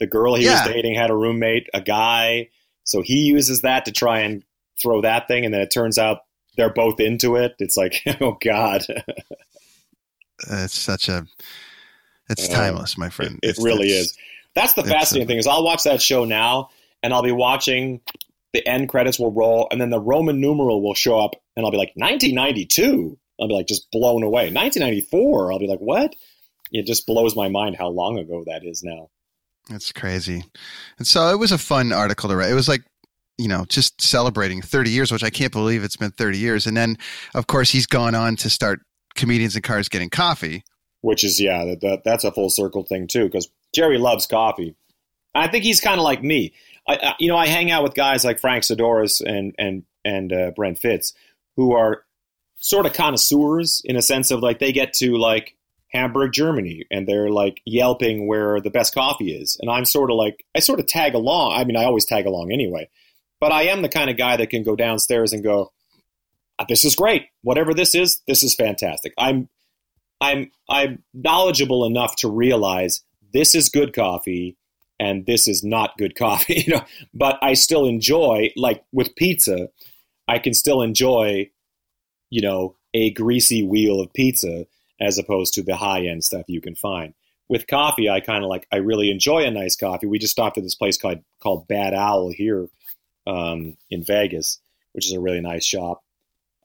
the 0.00 0.06
girl 0.06 0.34
he 0.34 0.44
Yeah. 0.44 0.64
was 0.64 0.72
dating 0.74 0.94
had 0.94 1.10
a 1.10 1.16
roommate, 1.16 1.68
a 1.74 1.80
guy. 1.80 2.48
So 2.84 3.00
he 3.02 3.20
uses 3.24 3.62
that 3.62 3.84
to 3.86 3.92
try 3.92 4.20
and 4.20 4.42
throw 4.82 5.00
that 5.02 5.28
thing. 5.28 5.44
And 5.44 5.54
then 5.54 5.60
it 5.60 5.70
turns 5.70 5.98
out 5.98 6.20
they're 6.56 6.72
both 6.72 7.00
into 7.00 7.36
it. 7.36 7.54
It's 7.58 7.76
like, 7.76 8.02
oh 8.20 8.36
God. 8.44 8.82
It's 10.50 10.78
such 10.78 11.08
a, 11.08 11.26
it's 12.28 12.48
Uh, 12.48 12.54
timeless, 12.54 12.98
my 12.98 13.08
friend. 13.08 13.38
It 13.42 13.50
It's- 13.50 13.64
really 13.64 13.88
is. 13.88 14.16
That's 14.54 14.74
the 14.74 14.84
fascinating 14.84 15.26
a- 15.26 15.28
thing 15.28 15.38
is 15.38 15.46
I'll 15.48 15.64
watch 15.64 15.82
that 15.82 16.00
show 16.00 16.24
now 16.24 16.70
and 17.02 17.12
I'll 17.12 17.22
be 17.22 17.32
watching 17.32 18.00
the 18.52 18.66
end 18.68 18.88
credits 18.88 19.18
will 19.18 19.32
roll 19.32 19.66
and 19.72 19.80
then 19.80 19.90
the 19.90 19.98
Roman 20.00 20.40
numeral 20.40 20.80
will 20.80 20.94
show 20.94 21.18
up 21.18 21.34
and 21.56 21.64
I'll 21.66 21.72
be 21.72 21.76
like 21.78 21.92
1992. 21.96 23.18
I'll 23.40 23.48
be 23.48 23.54
like 23.54 23.66
just 23.66 23.90
blown 23.90 24.22
away. 24.22 24.52
1994. 24.52 25.52
I'll 25.52 25.58
be 25.58 25.66
like 25.66 25.80
what? 25.80 26.14
It 26.70 26.86
just 26.86 27.04
blows 27.06 27.34
my 27.34 27.48
mind 27.48 27.76
how 27.76 27.88
long 27.88 28.16
ago 28.18 28.44
that 28.46 28.64
is 28.64 28.82
now. 28.84 29.10
It's 29.70 29.92
crazy. 29.92 30.44
And 30.98 31.06
so 31.06 31.28
it 31.28 31.38
was 31.38 31.52
a 31.52 31.58
fun 31.58 31.92
article 31.92 32.28
to 32.28 32.36
write. 32.36 32.50
It 32.50 32.54
was 32.54 32.68
like, 32.68 32.82
you 33.38 33.48
know, 33.48 33.64
just 33.68 34.00
celebrating 34.00 34.62
30 34.62 34.90
years, 34.90 35.10
which 35.10 35.24
I 35.24 35.30
can't 35.30 35.52
believe 35.52 35.82
it's 35.82 35.96
been 35.96 36.10
30 36.10 36.38
years. 36.38 36.66
And 36.66 36.76
then, 36.76 36.98
of 37.34 37.46
course, 37.46 37.70
he's 37.70 37.86
gone 37.86 38.14
on 38.14 38.36
to 38.36 38.50
start 38.50 38.80
Comedians 39.14 39.56
in 39.56 39.62
Cars 39.62 39.88
Getting 39.88 40.10
Coffee. 40.10 40.64
Which 41.00 41.24
is 41.24 41.40
yeah, 41.40 41.64
that, 41.66 41.80
that 41.82 42.04
that's 42.04 42.24
a 42.24 42.32
full 42.32 42.48
circle 42.48 42.82
thing 42.82 43.06
too 43.06 43.24
because 43.24 43.48
Jerry 43.74 43.98
loves 43.98 44.26
coffee. 44.26 44.74
I 45.34 45.48
think 45.48 45.64
he's 45.64 45.80
kind 45.80 45.98
of 45.98 46.04
like 46.04 46.22
me. 46.22 46.54
I, 46.88 46.94
I, 46.94 47.14
you 47.18 47.28
know, 47.28 47.36
I 47.36 47.46
hang 47.46 47.70
out 47.70 47.82
with 47.82 47.94
guys 47.94 48.24
like 48.24 48.38
Frank 48.38 48.64
Sidoris 48.64 49.20
and 49.20 49.54
and 49.58 49.82
and 50.04 50.32
uh, 50.32 50.50
Brent 50.52 50.78
Fitz, 50.78 51.12
who 51.56 51.74
are 51.74 52.04
sort 52.56 52.86
of 52.86 52.94
connoisseurs 52.94 53.82
in 53.84 53.96
a 53.96 54.02
sense 54.02 54.30
of 54.30 54.40
like 54.40 54.58
they 54.60 54.72
get 54.72 54.94
to 54.94 55.18
like 55.18 55.54
Hamburg, 55.94 56.32
Germany, 56.32 56.84
and 56.90 57.06
they're 57.06 57.30
like 57.30 57.62
yelping 57.64 58.26
where 58.26 58.60
the 58.60 58.70
best 58.70 58.94
coffee 58.94 59.32
is, 59.32 59.56
and 59.60 59.70
I'm 59.70 59.84
sort 59.84 60.10
of 60.10 60.16
like 60.16 60.44
I 60.54 60.58
sort 60.58 60.80
of 60.80 60.86
tag 60.86 61.14
along. 61.14 61.52
I 61.52 61.64
mean, 61.64 61.76
I 61.76 61.84
always 61.84 62.04
tag 62.04 62.26
along 62.26 62.50
anyway, 62.52 62.88
but 63.40 63.52
I 63.52 63.64
am 63.64 63.82
the 63.82 63.88
kind 63.88 64.10
of 64.10 64.16
guy 64.16 64.36
that 64.36 64.50
can 64.50 64.64
go 64.64 64.74
downstairs 64.74 65.32
and 65.32 65.44
go, 65.44 65.72
"Ah, 66.58 66.66
"This 66.68 66.84
is 66.84 66.96
great. 66.96 67.26
Whatever 67.42 67.72
this 67.72 67.94
is, 67.94 68.20
this 68.26 68.42
is 68.42 68.56
fantastic." 68.56 69.14
I'm 69.16 69.48
I'm 70.20 70.50
I'm 70.68 71.04
knowledgeable 71.14 71.84
enough 71.84 72.16
to 72.16 72.28
realize 72.28 73.02
this 73.32 73.54
is 73.54 73.68
good 73.68 73.94
coffee 73.94 74.56
and 74.98 75.26
this 75.26 75.46
is 75.46 75.62
not 75.62 75.96
good 75.96 76.14
coffee, 76.18 76.64
you 76.66 76.74
know. 76.74 76.84
But 77.12 77.38
I 77.40 77.54
still 77.54 77.86
enjoy, 77.86 78.50
like 78.56 78.84
with 78.92 79.14
pizza, 79.14 79.68
I 80.26 80.40
can 80.40 80.54
still 80.54 80.82
enjoy, 80.82 81.50
you 82.30 82.42
know, 82.42 82.76
a 82.94 83.10
greasy 83.10 83.62
wheel 83.62 84.00
of 84.00 84.12
pizza 84.12 84.66
as 85.00 85.18
opposed 85.18 85.54
to 85.54 85.62
the 85.62 85.76
high 85.76 86.06
end 86.06 86.24
stuff 86.24 86.44
you 86.48 86.60
can 86.60 86.74
find. 86.74 87.14
With 87.48 87.66
coffee, 87.66 88.08
I 88.08 88.20
kind 88.20 88.42
of 88.42 88.48
like 88.48 88.66
I 88.72 88.76
really 88.76 89.10
enjoy 89.10 89.44
a 89.44 89.50
nice 89.50 89.76
coffee. 89.76 90.06
We 90.06 90.18
just 90.18 90.32
stopped 90.32 90.56
at 90.56 90.64
this 90.64 90.74
place 90.74 90.96
called 90.96 91.22
called 91.40 91.68
Bad 91.68 91.92
Owl 91.92 92.30
here 92.30 92.68
um, 93.26 93.76
in 93.90 94.02
Vegas, 94.02 94.60
which 94.92 95.06
is 95.06 95.12
a 95.12 95.20
really 95.20 95.40
nice 95.40 95.64
shop. 95.64 96.02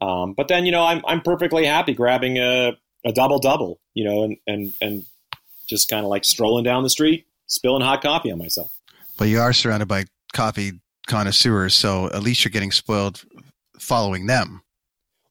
Um, 0.02 0.34
but 0.34 0.48
then 0.48 0.66
you 0.66 0.72
know 0.72 0.84
I'm 0.84 1.02
I'm 1.06 1.22
perfectly 1.22 1.66
happy 1.66 1.94
grabbing 1.94 2.38
a 2.38 2.78
a 3.06 3.12
double 3.12 3.40
double, 3.40 3.80
you 3.94 4.06
know, 4.06 4.24
and 4.24 4.38
and 4.48 4.74
and 4.82 5.06
just 5.68 5.90
kind 5.90 6.06
of 6.06 6.10
like 6.10 6.26
strolling 6.26 6.64
down 6.64 6.84
the 6.84 6.90
street, 6.90 7.28
spilling 7.48 7.84
hot 7.84 8.02
coffee 8.02 8.32
on 8.32 8.38
myself. 8.38 8.72
But 9.18 9.28
you 9.28 9.40
are 9.40 9.54
surrounded 9.54 9.88
by 9.88 10.06
coffee 10.34 10.80
connoisseurs, 11.08 11.74
so 11.74 12.08
at 12.08 12.24
least 12.24 12.44
you're 12.44 12.52
getting 12.52 12.72
spoiled 12.72 13.24
following 13.78 14.28
them. 14.28 14.62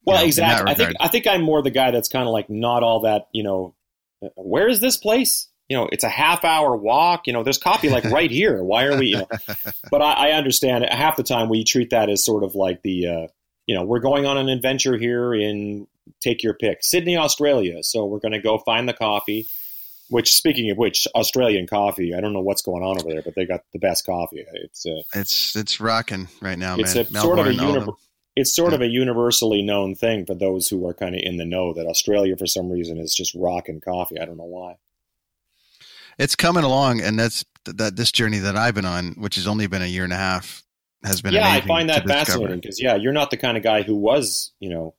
Well, 0.05 0.19
know, 0.19 0.25
exactly. 0.25 0.71
I 0.71 0.75
think. 0.75 0.93
I 1.01 1.09
think 1.09 1.27
I'm 1.27 1.43
more 1.43 1.63
the 1.63 1.71
guy 1.71 1.91
that's 1.91 2.09
kind 2.09 2.27
of 2.27 2.33
like 2.33 2.49
not 2.49 2.83
all 2.83 3.01
that, 3.01 3.29
you 3.33 3.43
know. 3.43 3.75
uh, 4.23 4.29
Where 4.37 4.69
is 4.69 4.81
this 4.81 4.97
place? 4.97 5.49
You 5.69 5.77
know, 5.77 5.89
it's 5.93 6.05
a 6.05 6.09
half 6.09 6.45
hour 6.45 6.75
walk. 6.77 7.27
You 7.27 7.35
know, 7.35 7.43
there's 7.43 7.59
coffee 7.59 7.91
like 7.91 8.05
right 8.05 8.31
here. 8.31 8.63
Why 8.63 8.85
are 8.85 8.99
we? 8.99 9.09
You 9.09 9.19
know, 9.19 9.29
but 9.91 10.01
I, 10.01 10.31
I 10.31 10.33
understand. 10.33 10.87
Half 10.91 11.17
the 11.17 11.23
time 11.23 11.49
we 11.51 11.63
treat 11.65 11.91
that 11.91 12.09
as 12.09 12.25
sort 12.25 12.43
of 12.43 12.55
like 12.55 12.81
the, 12.83 13.07
uh, 13.07 13.27
you 13.67 13.75
know, 13.75 13.85
we're 13.85 14.01
going 14.01 14.25
on 14.25 14.39
an 14.39 14.49
adventure 14.49 14.97
here 14.97 15.35
in 15.35 15.87
take 16.23 16.43
your 16.43 16.55
pick, 16.55 16.79
Sydney, 16.81 17.19
Australia. 17.19 17.83
So 17.83 18.07
we're 18.07 18.19
going 18.21 18.33
to 18.33 18.41
go 18.41 18.59
find 18.59 18.89
the 18.89 18.95
coffee. 18.95 19.47
Which, 20.11 20.35
speaking 20.35 20.71
of 20.71 20.79
which, 20.79 21.07
Australian 21.15 21.67
coffee. 21.67 22.15
I 22.15 22.23
don't 22.23 22.33
know 22.33 22.41
what's 22.41 22.63
going 22.63 22.83
on 22.83 22.99
over 22.99 23.11
there, 23.11 23.21
but 23.21 23.35
they 23.35 23.45
got 23.45 23.61
the 23.75 23.79
best 23.79 24.07
coffee. 24.07 24.43
It's 24.55 24.87
uh, 24.87 25.03
It's 25.13 25.55
it's 25.55 25.81
rocking 25.81 26.29
right 26.41 26.59
now, 26.59 26.77
it's 26.79 26.95
man. 26.95 27.05
a 27.05 27.21
sort 27.21 27.39
of 27.39 27.47
a 27.47 27.53
Melbourne, 27.53 27.61
all 27.67 27.75
univer- 27.75 27.85
them. 27.85 27.97
It's 28.39 28.55
sort 28.55 28.73
of 28.73 28.81
a 28.81 28.87
universally 28.87 29.63
known 29.63 29.95
thing 29.95 30.25
for 30.25 30.35
those 30.35 30.69
who 30.69 30.87
are 30.87 30.95
kind 30.95 31.15
of 31.15 31.21
in 31.25 31.37
the 31.37 31.45
know 31.45 31.73
that 31.75 31.87
Australia 31.87 32.37
for 32.37 32.47
some 32.47 32.71
reason 32.71 32.99
is 32.99 33.15
just 33.15 33.35
rocking 33.35 33.81
coffee. 33.81 34.19
I 34.21 34.25
don't 34.25 34.37
know 34.37 34.45
why. 34.45 34.77
It's 36.19 36.35
coming 36.37 36.65
along, 36.65 37.01
and 37.01 37.19
that's 37.19 37.45
that 37.65 37.97
this 37.97 38.11
journey 38.13 38.39
that 38.39 38.57
I've 38.57 38.75
been 38.75 38.85
on, 38.85 39.15
which 39.19 39.37
has 39.37 39.47
only 39.47 39.67
been 39.67 39.83
a 39.83 39.87
year 39.87 40.05
and 40.05 40.13
a 40.13 40.17
half, 40.17 40.63
has 41.05 41.21
been 41.23 41.35
yeah, 41.35 41.49
I 41.49 41.61
find 41.61 41.89
that 41.91 42.07
fascinating 42.07 42.61
because 42.61 42.81
yeah, 42.81 42.97
you're 42.97 43.13
not 43.13 43.31
the 43.31 43.37
kind 43.37 43.57
of 43.57 43.63
guy 43.63 43.83
who 43.83 43.95
was, 43.95 44.53
you 44.59 44.71
know, 44.71 44.95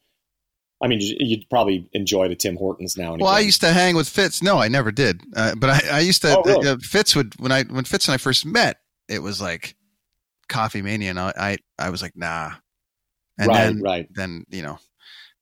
I 0.81 0.87
mean, 0.87 1.01
you- 1.01 1.17
you'd 1.19 1.49
probably 1.49 1.89
enjoy 1.93 2.29
the 2.29 2.35
Tim 2.37 2.55
Hortons 2.55 2.95
now 2.97 3.13
and 3.13 3.21
Well, 3.21 3.31
I 3.31 3.39
used 3.39 3.59
to 3.61 3.73
hang 3.73 3.95
with 3.97 4.07
Fitz. 4.07 4.41
No, 4.41 4.59
I 4.59 4.69
never 4.69 4.91
did. 4.93 5.21
Uh, 5.35 5.55
but 5.55 5.69
I, 5.69 5.97
I 5.97 5.99
used 5.99 6.21
to. 6.21 6.37
Oh, 6.37 6.43
really? 6.43 6.67
uh, 6.69 6.77
Fitz 6.81 7.15
would 7.15 7.33
when 7.39 7.51
I 7.51 7.63
when 7.63 7.83
Fitz 7.83 8.07
and 8.07 8.13
I 8.13 8.17
first 8.17 8.45
met, 8.45 8.77
it 9.09 9.19
was 9.19 9.41
like 9.41 9.75
Coffee 10.47 10.81
Mania, 10.81 11.09
and 11.09 11.19
I, 11.19 11.33
I, 11.37 11.57
I 11.77 11.89
was 11.89 12.01
like, 12.01 12.15
nah. 12.15 12.51
And 13.39 13.47
Right, 13.47 13.63
then, 13.63 13.81
right. 13.81 14.07
then 14.13 14.45
you 14.49 14.61
know, 14.61 14.77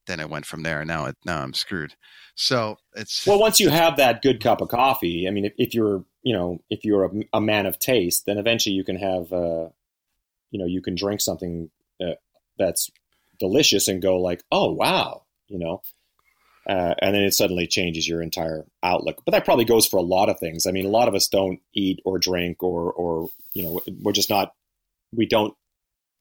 then 0.05 0.19
it 0.21 0.29
went 0.29 0.45
from 0.45 0.63
there. 0.63 0.85
Now, 0.85 1.07
it, 1.07 1.17
now 1.25 1.41
I'm 1.41 1.53
screwed. 1.53 1.95
So 2.35 2.77
it's 2.95 3.25
Well, 3.25 3.39
once 3.39 3.59
you 3.59 3.69
have 3.69 3.97
that 3.97 4.21
good 4.21 4.41
cup 4.41 4.61
of 4.61 4.69
coffee, 4.69 5.27
I 5.27 5.31
mean, 5.31 5.45
if, 5.45 5.53
if 5.57 5.73
you're, 5.73 6.05
you 6.21 6.33
know, 6.33 6.59
if 6.69 6.85
you're 6.85 7.05
a, 7.05 7.09
a 7.33 7.41
man 7.41 7.65
of 7.65 7.79
taste, 7.79 8.27
then 8.27 8.37
eventually 8.37 8.75
you 8.75 8.83
can 8.83 8.97
have, 8.97 9.33
uh, 9.33 9.69
you 10.51 10.59
know, 10.59 10.65
you 10.65 10.81
can 10.81 10.95
drink 10.95 11.19
something 11.19 11.71
uh, 11.99 12.13
that's 12.59 12.91
delicious 13.39 13.87
and 13.87 14.01
go 14.01 14.17
like, 14.17 14.43
oh 14.51 14.71
wow, 14.71 15.23
you 15.47 15.57
know, 15.57 15.81
uh, 16.69 16.93
and 16.99 17.15
then 17.15 17.23
it 17.23 17.33
suddenly 17.33 17.65
changes 17.65 18.07
your 18.07 18.21
entire 18.21 18.65
outlook. 18.83 19.23
But 19.25 19.31
that 19.31 19.45
probably 19.45 19.65
goes 19.65 19.87
for 19.87 19.97
a 19.97 20.01
lot 20.01 20.29
of 20.29 20.39
things. 20.39 20.67
I 20.67 20.71
mean, 20.71 20.85
a 20.85 20.89
lot 20.89 21.07
of 21.07 21.15
us 21.15 21.27
don't 21.27 21.59
eat 21.73 22.01
or 22.05 22.19
drink 22.19 22.61
or, 22.61 22.91
or 22.91 23.29
you 23.53 23.63
know, 23.63 23.81
we're 24.03 24.11
just 24.11 24.29
not, 24.29 24.53
we 25.15 25.25
don't 25.25 25.55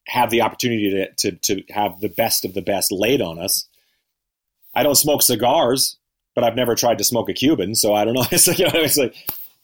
have 0.07 0.31
the 0.31 0.43
opportunity 0.43 0.91
to, 0.91 1.31
to, 1.31 1.33
to 1.57 1.73
have 1.73 2.01
the 2.01 2.09
best 2.09 2.45
of 2.45 2.55
the 2.55 2.63
best 2.63 2.93
laid 2.93 3.21
on 3.21 3.39
us. 3.39 3.67
I 4.75 4.83
don't 4.83 4.95
smoke 4.95 5.23
cigars, 5.23 5.97
but 6.35 6.45
I've 6.45 6.55
never 6.57 6.75
tried 6.75 6.99
to 6.99 7.05
smoke 7.05 7.29
a 7.29 7.33
Cuban, 7.35 7.75
so 7.75 7.95
I 7.95 8.05
don't 8.05 8.15
know. 8.15 8.25
It's 8.31 8.47
like, 8.47 8.59
you 8.59 8.67
know, 8.67 8.71
it's 8.75 8.97
like, 8.97 9.15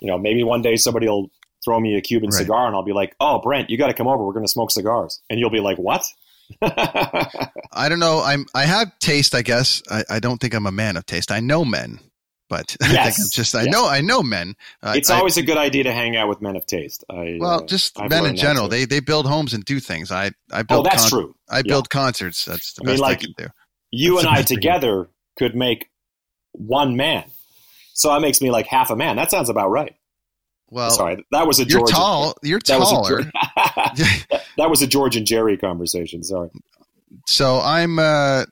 you 0.00 0.08
know, 0.08 0.18
maybe 0.18 0.42
one 0.42 0.62
day 0.62 0.76
somebody 0.76 1.06
will 1.08 1.30
throw 1.64 1.78
me 1.78 1.96
a 1.96 2.00
Cuban 2.00 2.30
Right. 2.30 2.38
cigar, 2.38 2.66
and 2.66 2.74
I'll 2.74 2.82
be 2.82 2.92
like, 2.92 3.14
"Oh, 3.20 3.38
Brent, 3.40 3.70
you 3.70 3.78
got 3.78 3.86
to 3.86 3.94
come 3.94 4.08
over. 4.08 4.24
We're 4.24 4.32
going 4.32 4.44
to 4.44 4.50
smoke 4.50 4.70
cigars," 4.72 5.20
and 5.30 5.38
you'll 5.38 5.50
be 5.50 5.60
like, 5.60 5.78
"What?" 5.78 6.04
I 6.60 7.88
don't 7.88 8.00
know. 8.00 8.20
I'm 8.24 8.46
I 8.54 8.64
have 8.64 8.98
taste, 8.98 9.34
I 9.34 9.42
guess. 9.42 9.82
I, 9.90 10.04
I 10.10 10.18
don't 10.18 10.38
think 10.40 10.54
I'm 10.54 10.66
a 10.66 10.72
man 10.72 10.96
of 10.96 11.06
taste. 11.06 11.30
I 11.30 11.40
know 11.40 11.64
men, 11.64 12.00
but 12.52 12.76
I 12.82 12.86
think 12.86 12.94
Yes. 12.94 13.18
I'm 13.18 13.30
just 13.32 13.54
I 13.54 13.62
Yes. 13.62 13.72
know 13.72 13.88
I 13.88 14.00
know 14.02 14.22
men. 14.22 14.54
Uh, 14.82 14.92
it's 14.94 15.08
I- 15.10 15.16
always 15.18 15.38
a 15.38 15.42
good 15.42 15.56
idea 15.56 15.84
to 15.84 15.92
hang 15.92 16.16
out 16.16 16.28
with 16.28 16.42
men 16.42 16.54
of 16.54 16.66
taste. 16.66 17.02
I, 17.10 17.38
well, 17.40 17.62
uh, 17.62 17.66
just 17.66 17.98
I've 17.98 18.10
men 18.10 18.26
in 18.26 18.36
general. 18.36 18.68
They 18.68 18.84
they 18.84 19.00
build 19.00 19.26
homes 19.26 19.54
and 19.54 19.64
do 19.64 19.80
things. 19.80 20.12
I 20.12 20.32
I 20.52 20.62
build. 20.62 20.86
Oh, 20.86 20.90
that's 20.90 21.08
true. 21.08 21.34
I 21.48 21.58
Yeah. 21.58 21.62
build 21.66 21.88
concerts. 21.90 22.44
That's 22.44 22.74
the 22.74 22.82
I 22.82 22.86
mean, 22.86 22.92
best 22.94 23.02
like, 23.02 23.18
I 23.18 23.20
can 23.22 23.34
do. 23.38 23.46
you 23.90 24.14
That's 24.16 24.26
and 24.26 24.34
I 24.34 24.38
best 24.40 24.52
I 24.52 24.54
together 24.54 25.08
could 25.38 25.56
make 25.56 25.88
one 26.52 26.96
man. 26.96 27.24
So 27.94 28.10
that 28.12 28.20
makes 28.20 28.40
me 28.42 28.50
like 28.50 28.66
half 28.66 28.90
a 28.90 28.96
man. 28.96 29.16
That 29.16 29.30
sounds 29.30 29.48
about 29.48 29.70
right. 29.70 29.94
Well, 30.70 30.90
sorry, 30.90 31.24
that 31.32 31.46
was 31.46 31.58
a 31.60 31.64
you're 31.64 31.80
George. 31.80 31.90
tall. 31.90 32.34
You're 32.42 32.60
that 32.66 32.78
was 32.78 32.90
a 32.90 32.94
taller. 32.94 33.30
That 34.58 34.68
was 34.68 34.82
a 34.82 34.86
George 34.86 35.16
and 35.16 35.26
Jerry 35.26 35.56
conversation. 35.56 36.22
Sorry. 36.22 36.50
so 37.26 37.58
I'm 37.60 37.98
uh, 37.98 38.44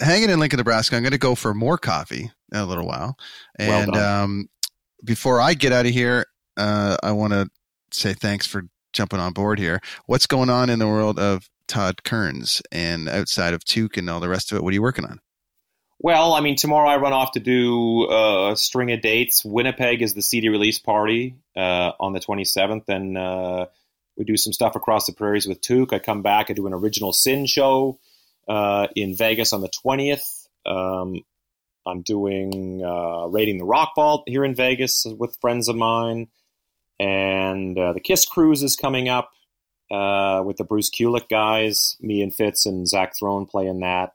hanging 0.00 0.30
in 0.30 0.38
Lincoln, 0.38 0.58
Nebraska. 0.58 0.96
I'm 0.96 1.02
going 1.02 1.12
to 1.12 1.18
go 1.18 1.34
for 1.34 1.54
more 1.54 1.78
coffee 1.78 2.30
in 2.52 2.58
a 2.58 2.66
little 2.66 2.86
while, 2.86 3.18
and 3.58 3.92
done. 3.92 4.22
um, 4.22 4.48
before 5.04 5.40
I 5.40 5.54
get 5.54 5.72
out 5.72 5.86
of 5.86 5.92
here, 5.92 6.26
uh, 6.56 6.96
I 7.02 7.12
want 7.12 7.32
to 7.32 7.48
say 7.92 8.14
thanks 8.14 8.46
for 8.46 8.64
jumping 8.92 9.20
on 9.20 9.32
board 9.32 9.58
here. 9.58 9.80
What's 10.06 10.26
going 10.26 10.50
on 10.50 10.70
in 10.70 10.78
the 10.78 10.86
world 10.86 11.18
of 11.18 11.48
Todd 11.66 12.02
Kerns 12.04 12.62
and 12.72 13.08
outside 13.08 13.54
of 13.54 13.64
Toque 13.64 13.96
and 13.96 14.08
all 14.08 14.20
the 14.20 14.28
rest 14.28 14.50
of 14.50 14.58
it? 14.58 14.64
What 14.64 14.70
are 14.70 14.74
you 14.74 14.82
working 14.82 15.04
on? 15.04 15.20
Well, 16.00 16.32
I 16.32 16.40
mean, 16.40 16.54
tomorrow 16.54 16.88
I 16.88 16.96
run 16.98 17.12
off 17.12 17.32
to 17.32 17.40
do 17.40 18.08
uh, 18.08 18.52
a 18.52 18.56
string 18.56 18.92
of 18.92 19.00
dates. 19.00 19.44
Winnipeg 19.44 20.00
is 20.00 20.14
the 20.14 20.22
CD 20.22 20.48
release 20.48 20.78
party 20.78 21.36
uh, 21.56 21.92
on 21.98 22.12
the 22.12 22.20
27th, 22.20 22.88
and 22.88 23.18
uh, 23.18 23.66
we 24.16 24.24
do 24.24 24.36
some 24.36 24.52
stuff 24.52 24.76
across 24.76 25.06
the 25.06 25.12
prairies 25.12 25.48
with 25.48 25.60
Toque. 25.60 25.92
I 25.92 25.98
come 25.98 26.22
back, 26.22 26.50
I 26.50 26.52
do 26.52 26.68
an 26.68 26.72
original 26.72 27.12
Sin 27.12 27.46
show 27.46 27.98
uh, 28.48 28.88
in 28.94 29.14
Vegas 29.16 29.52
on 29.52 29.60
the 29.60 29.70
20th. 29.84 30.46
Um, 30.66 31.22
I'm 31.86 32.02
doing 32.02 32.82
uh, 32.84 33.26
Raiding 33.26 33.58
the 33.58 33.64
Rock 33.64 33.92
Vault 33.96 34.24
here 34.26 34.44
in 34.44 34.54
Vegas 34.54 35.06
with 35.06 35.36
friends 35.40 35.68
of 35.68 35.76
mine, 35.76 36.28
and 36.98 37.78
uh, 37.78 37.92
the 37.92 38.00
Kiss 38.00 38.26
Cruise 38.26 38.62
is 38.62 38.76
coming 38.76 39.08
up 39.08 39.30
uh, 39.90 40.42
with 40.44 40.56
the 40.56 40.64
Bruce 40.64 40.90
Kulick 40.90 41.28
guys. 41.28 41.96
Me 42.00 42.22
and 42.22 42.34
Fitz 42.34 42.66
and 42.66 42.86
Zach 42.86 43.16
Throne 43.16 43.46
playing 43.46 43.80
that 43.80 44.12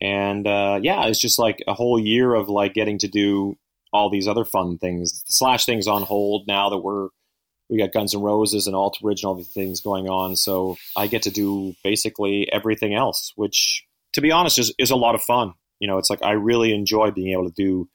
and 0.00 0.46
uh, 0.46 0.78
yeah, 0.82 1.06
it's 1.06 1.20
just 1.20 1.38
like 1.38 1.62
a 1.66 1.74
whole 1.74 1.98
year 1.98 2.34
of 2.34 2.48
like 2.48 2.74
getting 2.74 2.98
to 2.98 3.08
do 3.08 3.56
all 3.92 4.10
these 4.10 4.28
other 4.28 4.44
fun 4.44 4.78
things. 4.78 5.22
The 5.22 5.32
Slash 5.32 5.64
thing's 5.64 5.88
on 5.88 6.02
hold 6.02 6.46
now 6.46 6.70
that 6.70 6.78
we're 6.78 7.08
we 7.68 7.78
got 7.78 7.92
Guns 7.92 8.14
N' 8.14 8.20
Roses 8.20 8.66
and 8.66 8.76
Alt 8.76 8.98
and 9.02 9.24
all 9.24 9.34
these 9.34 9.48
things 9.48 9.80
going 9.80 10.08
on, 10.08 10.36
so 10.36 10.76
I 10.96 11.06
get 11.06 11.22
to 11.22 11.30
do 11.30 11.74
basically 11.82 12.48
everything 12.52 12.94
else, 12.94 13.32
which 13.36 13.84
to 14.12 14.20
be 14.20 14.32
honest 14.32 14.58
is 14.58 14.72
is 14.78 14.90
a 14.90 14.96
lot 14.96 15.14
of 15.14 15.22
fun. 15.22 15.54
You 15.80 15.88
know, 15.88 15.98
it's 15.98 16.10
like 16.10 16.22
I 16.22 16.32
really 16.32 16.72
enjoy 16.72 17.10
being 17.10 17.32
able 17.32 17.50
to 17.50 17.54
do 17.54 17.88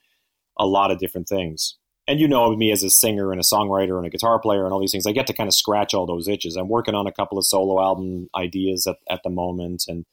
a 0.57 0.65
lot 0.65 0.91
of 0.91 0.99
different 0.99 1.27
things. 1.27 1.77
And 2.07 2.19
you 2.19 2.27
know 2.27 2.53
me 2.55 2.71
as 2.71 2.83
a 2.83 2.89
singer 2.89 3.31
and 3.31 3.39
a 3.39 3.43
songwriter 3.43 3.97
and 3.97 4.05
a 4.05 4.09
guitar 4.09 4.39
player 4.39 4.65
and 4.65 4.73
all 4.73 4.81
these 4.81 4.91
things. 4.91 5.07
I 5.07 5.11
get 5.11 5.27
to 5.27 5.33
kind 5.33 5.47
of 5.47 5.53
scratch 5.53 5.93
all 5.93 6.05
those 6.05 6.27
itches. 6.27 6.55
I'm 6.55 6.67
working 6.67 6.95
on 6.95 7.07
a 7.07 7.11
couple 7.11 7.37
of 7.37 7.45
solo 7.45 7.81
album 7.81 8.27
ideas 8.35 8.85
at, 8.87 8.97
at 9.09 9.21
the 9.23 9.29
moment 9.29 9.85
and 9.87 10.05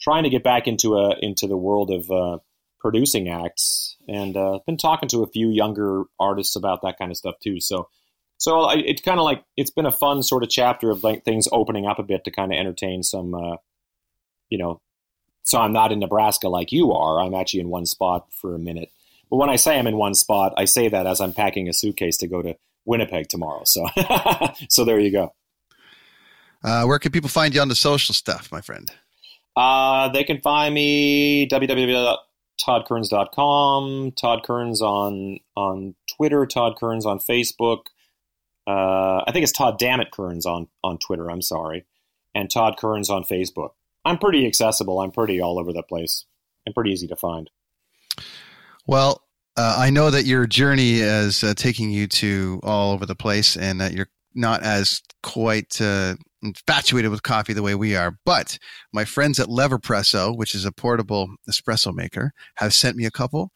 trying 0.00 0.24
to 0.24 0.30
get 0.30 0.44
back 0.44 0.66
into 0.66 0.96
a 0.96 1.16
into 1.20 1.46
the 1.46 1.56
world 1.56 1.90
of 1.90 2.10
uh, 2.10 2.38
producing 2.80 3.28
acts, 3.28 3.96
and 4.08 4.36
uh, 4.36 4.60
been 4.66 4.76
talking 4.76 5.08
to 5.10 5.22
a 5.22 5.28
few 5.28 5.50
younger 5.50 6.04
artists 6.18 6.56
about 6.56 6.82
that 6.82 6.98
kind 6.98 7.10
of 7.10 7.16
stuff 7.16 7.34
too. 7.42 7.60
So, 7.60 7.88
so 8.38 8.60
I, 8.60 8.76
it's 8.76 9.02
kind 9.02 9.18
of 9.18 9.24
like 9.24 9.44
it's 9.56 9.70
been 9.70 9.86
a 9.86 9.92
fun 9.92 10.22
sort 10.22 10.44
of 10.44 10.48
chapter 10.48 10.90
of 10.90 11.04
like 11.04 11.24
things 11.24 11.48
opening 11.52 11.86
up 11.86 11.98
a 11.98 12.04
bit 12.04 12.24
to 12.24 12.30
kind 12.30 12.52
of 12.52 12.58
entertain 12.58 13.02
some, 13.02 13.34
uh, 13.34 13.56
you 14.48 14.56
know. 14.58 14.80
So 15.42 15.58
I'm 15.58 15.72
not 15.72 15.90
in 15.92 15.98
Nebraska 15.98 16.48
like 16.48 16.72
you 16.72 16.92
are. 16.92 17.20
I'm 17.20 17.34
actually 17.34 17.60
in 17.60 17.68
one 17.68 17.84
spot 17.86 18.32
for 18.32 18.54
a 18.54 18.58
minute. 18.58 18.90
But 19.30 19.36
when 19.38 19.48
I 19.50 19.56
say 19.56 19.78
I'm 19.78 19.86
in 19.86 19.96
one 19.96 20.14
spot, 20.14 20.52
I 20.56 20.64
say 20.66 20.88
that 20.88 21.06
as 21.06 21.20
I'm 21.20 21.32
packing 21.32 21.68
a 21.68 21.72
suitcase 21.72 22.16
to 22.18 22.28
go 22.28 22.42
to 22.42 22.54
Winnipeg 22.84 23.28
tomorrow. 23.28 23.62
So, 23.64 23.86
so 24.68 24.84
there 24.84 25.00
you 25.00 25.10
go. 25.10 25.34
Uh, 26.62 26.84
where 26.84 26.98
can 26.98 27.12
people 27.12 27.30
find 27.30 27.54
you 27.54 27.60
on 27.60 27.68
the 27.68 27.74
social 27.74 28.14
stuff, 28.14 28.52
my 28.52 28.60
friend? 28.60 28.90
Uh, 29.56 30.10
they 30.10 30.22
can 30.22 30.40
find 30.40 30.74
me 30.74 31.48
www.toddkerns.com, 31.48 34.12
Todd 34.12 34.42
Kerns 34.44 34.82
on 34.82 35.40
on 35.56 35.96
Twitter, 36.16 36.46
Todd 36.46 36.76
Kerns 36.78 37.04
on 37.04 37.18
Facebook. 37.18 37.86
Uh, 38.68 39.24
I 39.26 39.32
think 39.32 39.44
it's 39.44 39.52
Todd 39.52 39.78
Dammit 39.78 40.10
Kerns 40.10 40.44
on 40.44 40.68
on 40.84 40.98
Twitter. 40.98 41.30
I'm 41.30 41.40
sorry, 41.40 41.86
and 42.34 42.50
Todd 42.50 42.76
Kerns 42.76 43.08
on 43.08 43.24
Facebook. 43.24 43.70
I'm 44.04 44.18
pretty 44.18 44.46
accessible. 44.46 45.00
I'm 45.00 45.10
pretty 45.10 45.40
all 45.40 45.58
over 45.58 45.72
the 45.72 45.82
place. 45.82 46.26
I'm 46.66 46.74
pretty 46.74 46.90
easy 46.90 47.06
to 47.08 47.16
find. 47.16 47.48
Well, 48.86 49.22
uh, 49.56 49.76
I 49.78 49.88
know 49.88 50.10
that 50.10 50.26
your 50.26 50.46
journey 50.46 51.00
is 51.00 51.42
uh, 51.42 51.54
taking 51.54 51.90
you 51.90 52.06
to 52.08 52.60
all 52.62 52.92
over 52.92 53.06
the 53.06 53.14
place, 53.16 53.56
and 53.56 53.80
that 53.80 53.94
you're 53.94 54.10
not 54.34 54.62
as 54.62 55.00
quite 55.22 55.80
uh, 55.80 56.16
infatuated 56.42 57.10
with 57.10 57.22
coffee 57.22 57.54
the 57.54 57.62
way 57.62 57.74
we 57.74 57.96
are. 57.96 58.18
But 58.26 58.58
my 58.92 59.06
friends 59.06 59.40
at 59.40 59.48
Leverpresso, 59.48 60.36
which 60.36 60.54
is 60.54 60.66
a 60.66 60.72
portable 60.72 61.28
espresso 61.48 61.94
maker, 61.94 62.32
have 62.56 62.74
sent 62.74 62.96
me 62.96 63.06
a 63.06 63.10
couple, 63.10 63.50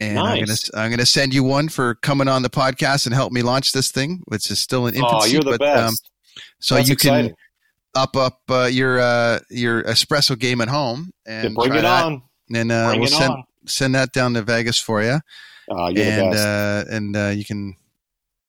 and 0.00 0.18
I'm 0.18 0.40
gonna 0.40 0.56
I'm 0.74 0.90
gonna 0.90 1.06
send 1.06 1.32
you 1.34 1.42
one 1.44 1.68
for 1.68 1.94
coming 1.96 2.28
on 2.28 2.42
the 2.42 2.50
podcast 2.50 3.06
and 3.06 3.14
help 3.14 3.32
me 3.32 3.42
launch 3.42 3.72
this 3.72 3.90
thing, 3.90 4.22
which 4.26 4.50
is 4.50 4.58
still 4.58 4.86
in 4.86 4.94
infancy. 4.94 5.16
Oh, 5.16 5.24
you're 5.32 5.42
the 5.44 5.50
but, 5.52 5.60
best. 5.60 5.82
um, 5.88 5.94
so 6.60 6.74
That's 6.76 6.88
you 6.88 6.94
exciting. 6.94 7.28
can 7.30 7.36
up 7.94 8.16
up 8.16 8.40
uh, 8.48 8.64
your 8.64 8.98
uh, 9.00 9.38
your 9.50 9.82
espresso 9.84 10.38
game 10.38 10.60
at 10.60 10.68
home 10.68 11.10
and 11.26 11.44
Yeah, 11.44 11.50
bring 11.54 11.68
try 11.70 11.78
it 11.78 11.82
that. 11.82 12.04
on. 12.04 12.22
And 12.54 12.72
uh, 12.72 12.88
Bring 12.88 13.00
we'll 13.00 13.08
send 13.08 13.32
on. 13.32 13.44
send 13.66 13.94
that 13.94 14.12
down 14.12 14.34
to 14.34 14.42
Vegas 14.42 14.78
for 14.78 15.02
you 15.02 15.20
Oh, 15.70 15.88
you're 15.88 16.04
the 16.04 16.10
and 16.10 16.30
best. 16.32 16.46
uh, 16.46 16.84
and 16.94 17.16
uh, 17.16 17.28
you 17.28 17.44
can, 17.44 17.76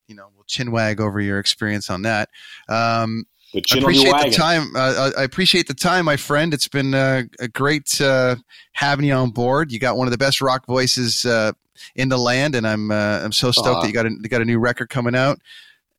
you 0.08 0.16
know, 0.16 0.28
we'll 0.36 0.44
chin 0.46 0.72
wag 0.72 1.00
over 1.00 1.20
your 1.22 1.40
experience 1.40 1.90
on 1.90 2.02
that. 2.02 2.28
Um, 2.68 3.26
The 3.56 3.62
I 3.62 3.64
chin 3.64 3.82
your 3.82 3.90
appreciate 3.90 4.06
the 4.06 4.12
wagon. 4.12 4.32
time. 4.34 4.76
Uh, 4.76 5.12
I 5.16 5.22
I 5.22 5.24
appreciate 5.24 5.68
the 5.68 5.74
time, 5.74 6.04
my 6.04 6.18
friend. 6.18 6.54
It's 6.54 6.68
been 6.68 6.94
uh, 6.94 7.24
a 7.40 7.48
great 7.48 8.02
uh, 8.02 8.36
having 8.74 9.06
you 9.06 9.14
on 9.14 9.32
board. 9.32 9.72
You 9.72 9.80
got 9.80 9.96
one 9.96 10.08
of 10.08 10.12
the 10.12 10.18
best 10.18 10.42
rock 10.42 10.66
voices 10.66 11.24
uh, 11.24 11.54
in 11.96 12.10
the 12.10 12.18
land, 12.18 12.54
and 12.56 12.68
I'm 12.68 12.92
uh, 12.92 13.22
I'm 13.24 13.32
so 13.32 13.52
stoked 13.52 13.84
that 13.84 13.88
you 13.88 13.94
got 13.94 14.06
a, 14.06 14.10
you 14.12 14.28
got 14.28 14.42
a 14.42 14.46
new 14.46 14.60
record 14.60 14.90
coming 14.90 15.16
out. 15.16 15.40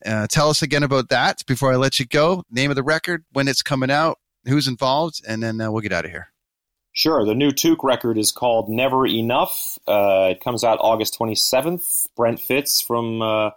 Uh, 0.05 0.27
tell 0.27 0.51
us 0.51 0.61
again 0.61 0.83
about 0.83 1.09
that 1.09 1.45
before 1.47 1.73
I 1.73 1.77
let 1.77 1.99
you 1.99 2.05
go. 2.05 2.45
Name 2.51 2.71
of 2.71 2.77
the 2.77 2.83
record, 2.83 3.25
when 3.33 3.49
it's 3.49 3.63
coming 3.63 3.91
out, 3.91 4.19
who's 4.45 4.69
involved, 4.69 5.23
and 5.27 5.43
then 5.43 5.59
uh, 5.59 5.71
we'll 5.71 5.81
get 5.81 5.93
out 5.93 6.05
of 6.05 6.11
here. 6.11 6.29
Sure. 6.93 7.25
The 7.25 7.35
new 7.35 7.53
Toque 7.53 7.83
record 7.83 8.19
is 8.19 8.33
called 8.33 8.69
Never 8.69 9.07
Enough. 9.07 9.79
Uh, 9.87 10.29
it 10.33 10.43
comes 10.43 10.63
out 10.63 10.79
August 10.81 11.19
27th. 11.19 12.07
Brent 12.17 12.39
Fitz 12.39 12.83
from 12.83 13.23
uh, 13.23 13.51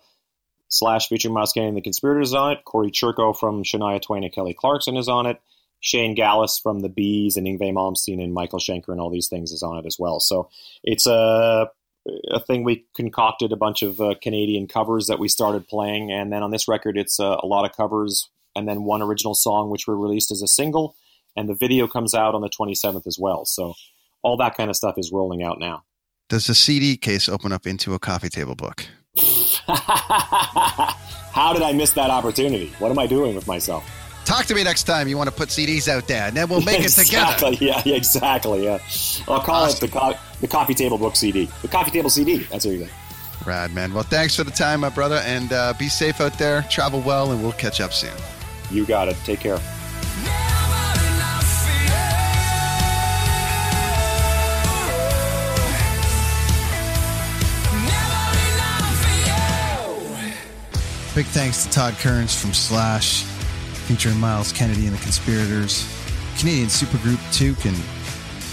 Slash 0.69 1.09
featuring 1.09 1.35
Kennedy 1.35 1.67
and 1.67 1.77
the 1.77 1.81
Conspirators 1.81 2.33
on 2.33 2.53
it. 2.53 2.63
Cory 2.63 2.91
Churko 2.91 3.37
from 3.37 3.63
Shania 3.63 4.01
Twain 4.01 4.23
and 4.23 4.33
Kelly 4.33 4.53
Clarkson 4.53 4.97
is 4.97 5.07
on 5.07 5.25
it. 5.25 5.41
Shane 5.81 6.15
Gaalaas 6.15 6.61
from 6.61 6.81
the 6.81 6.89
B'z 6.89 7.37
and 7.37 7.47
Yngwie 7.47 7.73
Malmsteen 7.73 8.21
and 8.21 8.33
Michael 8.33 8.59
Schenker 8.59 8.89
and 8.89 8.99
all 8.99 9.09
these 9.09 9.29
things 9.29 9.51
is 9.51 9.63
on 9.63 9.77
it 9.77 9.85
as 9.85 9.97
well. 9.97 10.19
So 10.19 10.49
it's 10.83 11.07
a, 11.07 11.69
a 12.31 12.39
thing 12.41 12.63
we 12.63 12.85
concocted 12.95 13.51
a 13.51 13.57
bunch 13.57 13.81
of 13.81 13.99
uh, 13.99 14.15
Canadian 14.21 14.67
covers 14.67 15.07
that 15.07 15.19
we 15.19 15.27
started 15.27 15.67
playing. 15.67 16.11
And 16.11 16.31
then 16.31 16.43
on 16.43 16.51
this 16.51 16.67
record, 16.67 16.97
it's 16.97 17.19
uh, 17.19 17.37
a 17.41 17.47
lot 17.47 17.65
of 17.65 17.75
covers 17.75 18.29
and 18.55 18.67
then 18.67 18.83
one 18.83 19.01
original 19.01 19.35
song, 19.35 19.69
which 19.69 19.87
were 19.87 19.97
released 19.97 20.31
as 20.31 20.41
a 20.41 20.47
single 20.47 20.95
and 21.35 21.47
the 21.47 21.53
video 21.53 21.87
comes 21.87 22.13
out 22.13 22.35
on 22.35 22.41
the 22.41 22.49
27th 22.49 23.07
as 23.07 23.17
well. 23.19 23.45
So 23.45 23.73
all 24.21 24.37
that 24.37 24.55
kind 24.55 24.69
of 24.69 24.75
stuff 24.75 24.95
is 24.97 25.11
rolling 25.11 25.43
out 25.43 25.59
now. 25.59 25.83
Does 26.27 26.47
the 26.47 26.55
CD 26.55 26.97
case 26.97 27.27
open 27.27 27.51
up 27.51 27.65
into 27.65 27.93
a 27.93 27.99
coffee 27.99 28.29
table 28.29 28.55
book? 28.55 28.85
How 31.31 31.53
did 31.53 31.61
I 31.61 31.73
miss 31.73 31.91
that 31.93 32.09
opportunity? 32.09 32.73
What 32.79 32.91
am 32.91 32.99
I 32.99 33.07
doing 33.07 33.35
with 33.35 33.47
myself? 33.47 33.89
Talk 34.25 34.45
to 34.45 34.55
me 34.55 34.63
next 34.63 34.83
time 34.83 35.07
you 35.07 35.17
want 35.17 35.29
to 35.29 35.35
put 35.35 35.49
CDs 35.49 35.87
out 35.87 36.07
there, 36.07 36.27
and 36.27 36.37
then 36.37 36.47
we'll 36.49 36.61
make 36.61 36.79
exactly. 36.83 37.53
it 37.53 37.57
together. 37.57 37.81
Yeah, 37.85 37.95
exactly. 37.95 38.65
Yeah, 38.65 38.79
I'll 39.27 39.41
call 39.41 39.63
awesome. 39.63 39.85
it 39.85 39.91
the 39.91 39.99
co- 39.99 40.13
the 40.41 40.47
coffee 40.47 40.73
table 40.75 40.97
book 40.97 41.15
CD. 41.15 41.49
The 41.61 41.67
coffee 41.67 41.91
table 41.91 42.09
CD. 42.09 42.39
That's 42.43 42.65
what 42.65 42.75
you 42.75 42.85
say. 42.85 42.91
Rad, 43.45 43.73
man. 43.73 43.93
Well, 43.93 44.03
thanks 44.03 44.35
for 44.35 44.43
the 44.43 44.51
time, 44.51 44.81
my 44.81 44.89
brother, 44.89 45.21
and 45.25 45.51
uh, 45.53 45.73
be 45.79 45.87
safe 45.87 46.19
out 46.21 46.37
there. 46.37 46.63
Travel 46.69 47.01
well, 47.01 47.31
and 47.31 47.41
we'll 47.41 47.53
catch 47.53 47.81
up 47.81 47.93
soon. 47.93 48.13
You 48.69 48.85
got 48.85 49.07
it. 49.07 49.17
Take 49.23 49.39
care. 49.39 49.59
Big 61.19 61.25
thanks 61.25 61.65
to 61.65 61.69
Todd 61.69 61.95
Kerns 61.95 62.33
from 62.33 62.53
Slash, 62.53 63.23
featuring 63.23 64.17
Myles 64.21 64.53
Kennedy 64.53 64.87
and 64.87 64.95
the 64.95 65.01
Conspirators, 65.01 65.85
Canadian 66.37 66.69
supergroup 66.69 67.17
Toque, 67.33 67.65
and 67.65 67.75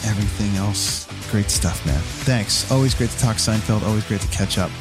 everything 0.04 0.52
else. 0.56 1.06
Great 1.30 1.48
stuff, 1.48 1.86
man. 1.86 2.00
Thanks. 2.26 2.68
Always 2.72 2.92
great 2.92 3.10
to 3.10 3.18
talk 3.20 3.36
Seinfeld. 3.36 3.84
Always 3.84 4.04
great 4.08 4.20
to 4.20 4.26
catch 4.36 4.58
up. 4.58 4.72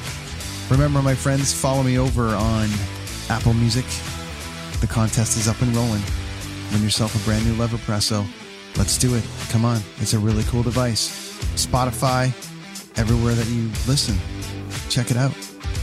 Remember, 0.72 1.00
my 1.04 1.14
friends, 1.14 1.54
follow 1.54 1.84
me 1.84 2.00
over 2.00 2.30
on 2.30 2.70
Apple 3.30 3.54
Music. 3.54 3.86
The 4.82 4.88
contest 4.88 5.38
is 5.38 5.48
up 5.48 5.62
and 5.62 5.72
rolling. 5.76 6.02
Win 6.72 6.82
yourself 6.82 7.14
a 7.14 7.24
brand 7.24 7.46
new 7.46 7.54
Leverpresso. 7.54 8.26
Let's 8.78 8.98
do 8.98 9.14
it. 9.14 9.24
Come 9.50 9.64
on. 9.64 9.80
It's 10.00 10.14
a 10.14 10.20
really 10.20 10.44
cool 10.46 10.64
device. 10.64 11.38
Spotify, 11.54 12.30
everywhere 12.98 13.36
that 13.36 13.46
you 13.46 13.70
listen. 13.88 14.18
Check 14.90 15.12
it 15.12 15.18
out. 15.18 15.34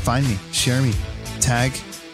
Find 0.03 0.27
me, 0.27 0.37
share 0.51 0.83
me, 0.83 0.93
tag, 1.39 1.73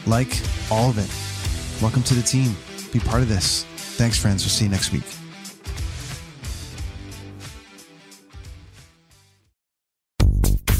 like, 0.08 0.40
all 0.70 0.90
of 0.90 0.98
it. 0.98 1.82
Welcome 1.82 2.02
to 2.04 2.14
the 2.14 2.22
team. 2.22 2.56
Be 2.92 2.98
part 2.98 3.22
of 3.22 3.28
this. 3.28 3.64
Thanks, 3.96 4.18
friends. 4.18 4.42
We'll 4.42 4.50
see 4.50 4.64
you 4.64 4.70
next 4.70 4.92
week. 4.92 5.04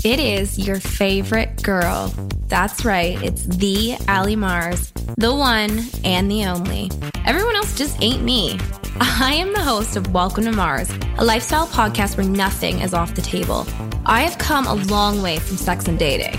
It 0.05 0.21
is 0.21 0.59
your 0.59 0.81
favorite 0.81 1.63
girl. 1.63 2.15
That's 2.47 2.85
right, 2.85 3.23
it's 3.23 3.45
the 3.45 3.97
Allie 4.07 4.37
Mars, 4.37 4.91
the 5.19 5.35
one 5.35 5.83
and 6.03 6.31
the 6.31 6.47
only. 6.47 6.91
Everyone 7.27 7.57
else 7.57 7.77
just 7.77 8.01
ain't 8.03 8.23
me. 8.23 8.59
I 9.01 9.35
am 9.35 9.53
the 9.53 9.61
host 9.61 9.97
of 9.97 10.15
Welcome 10.15 10.45
to 10.45 10.53
Mars, 10.53 10.91
a 11.19 11.25
lifestyle 11.25 11.67
podcast 11.67 12.17
where 12.17 12.27
nothing 12.27 12.81
is 12.81 12.95
off 12.95 13.15
the 13.15 13.23
table. 13.23 13.67
I 14.07 14.23
have 14.23 14.39
come 14.39 14.67
a 14.67 14.75
long 14.75 15.21
way 15.21 15.39
from 15.41 15.59
sex 15.59 15.89
and 15.89 15.99
dating 15.99 16.39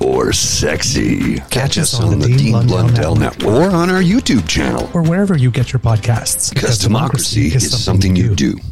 or 0.00 0.32
sexy. 0.32 1.36
Catch, 1.36 1.50
Catch 1.50 1.78
us 1.78 2.00
on, 2.00 2.14
on 2.14 2.18
the, 2.18 2.26
Dean, 2.26 2.36
Dean 2.38 2.52
Blundell, 2.52 3.14
Blundell 3.14 3.14
Network. 3.16 3.54
or 3.54 3.70
on 3.70 3.90
our 3.90 4.02
YouTube 4.02 4.48
channel 4.48 4.90
or 4.94 5.02
wherever 5.02 5.36
you 5.36 5.50
get 5.50 5.72
your 5.72 5.80
podcasts. 5.80 6.50
Because, 6.50 6.52
because 6.52 6.78
democracy, 6.78 7.48
democracy, 7.48 7.56
is, 7.66 7.84
something, 7.84 8.14
something 8.14 8.16
you 8.16 8.34
do. 8.34 8.54
do. 8.54 8.62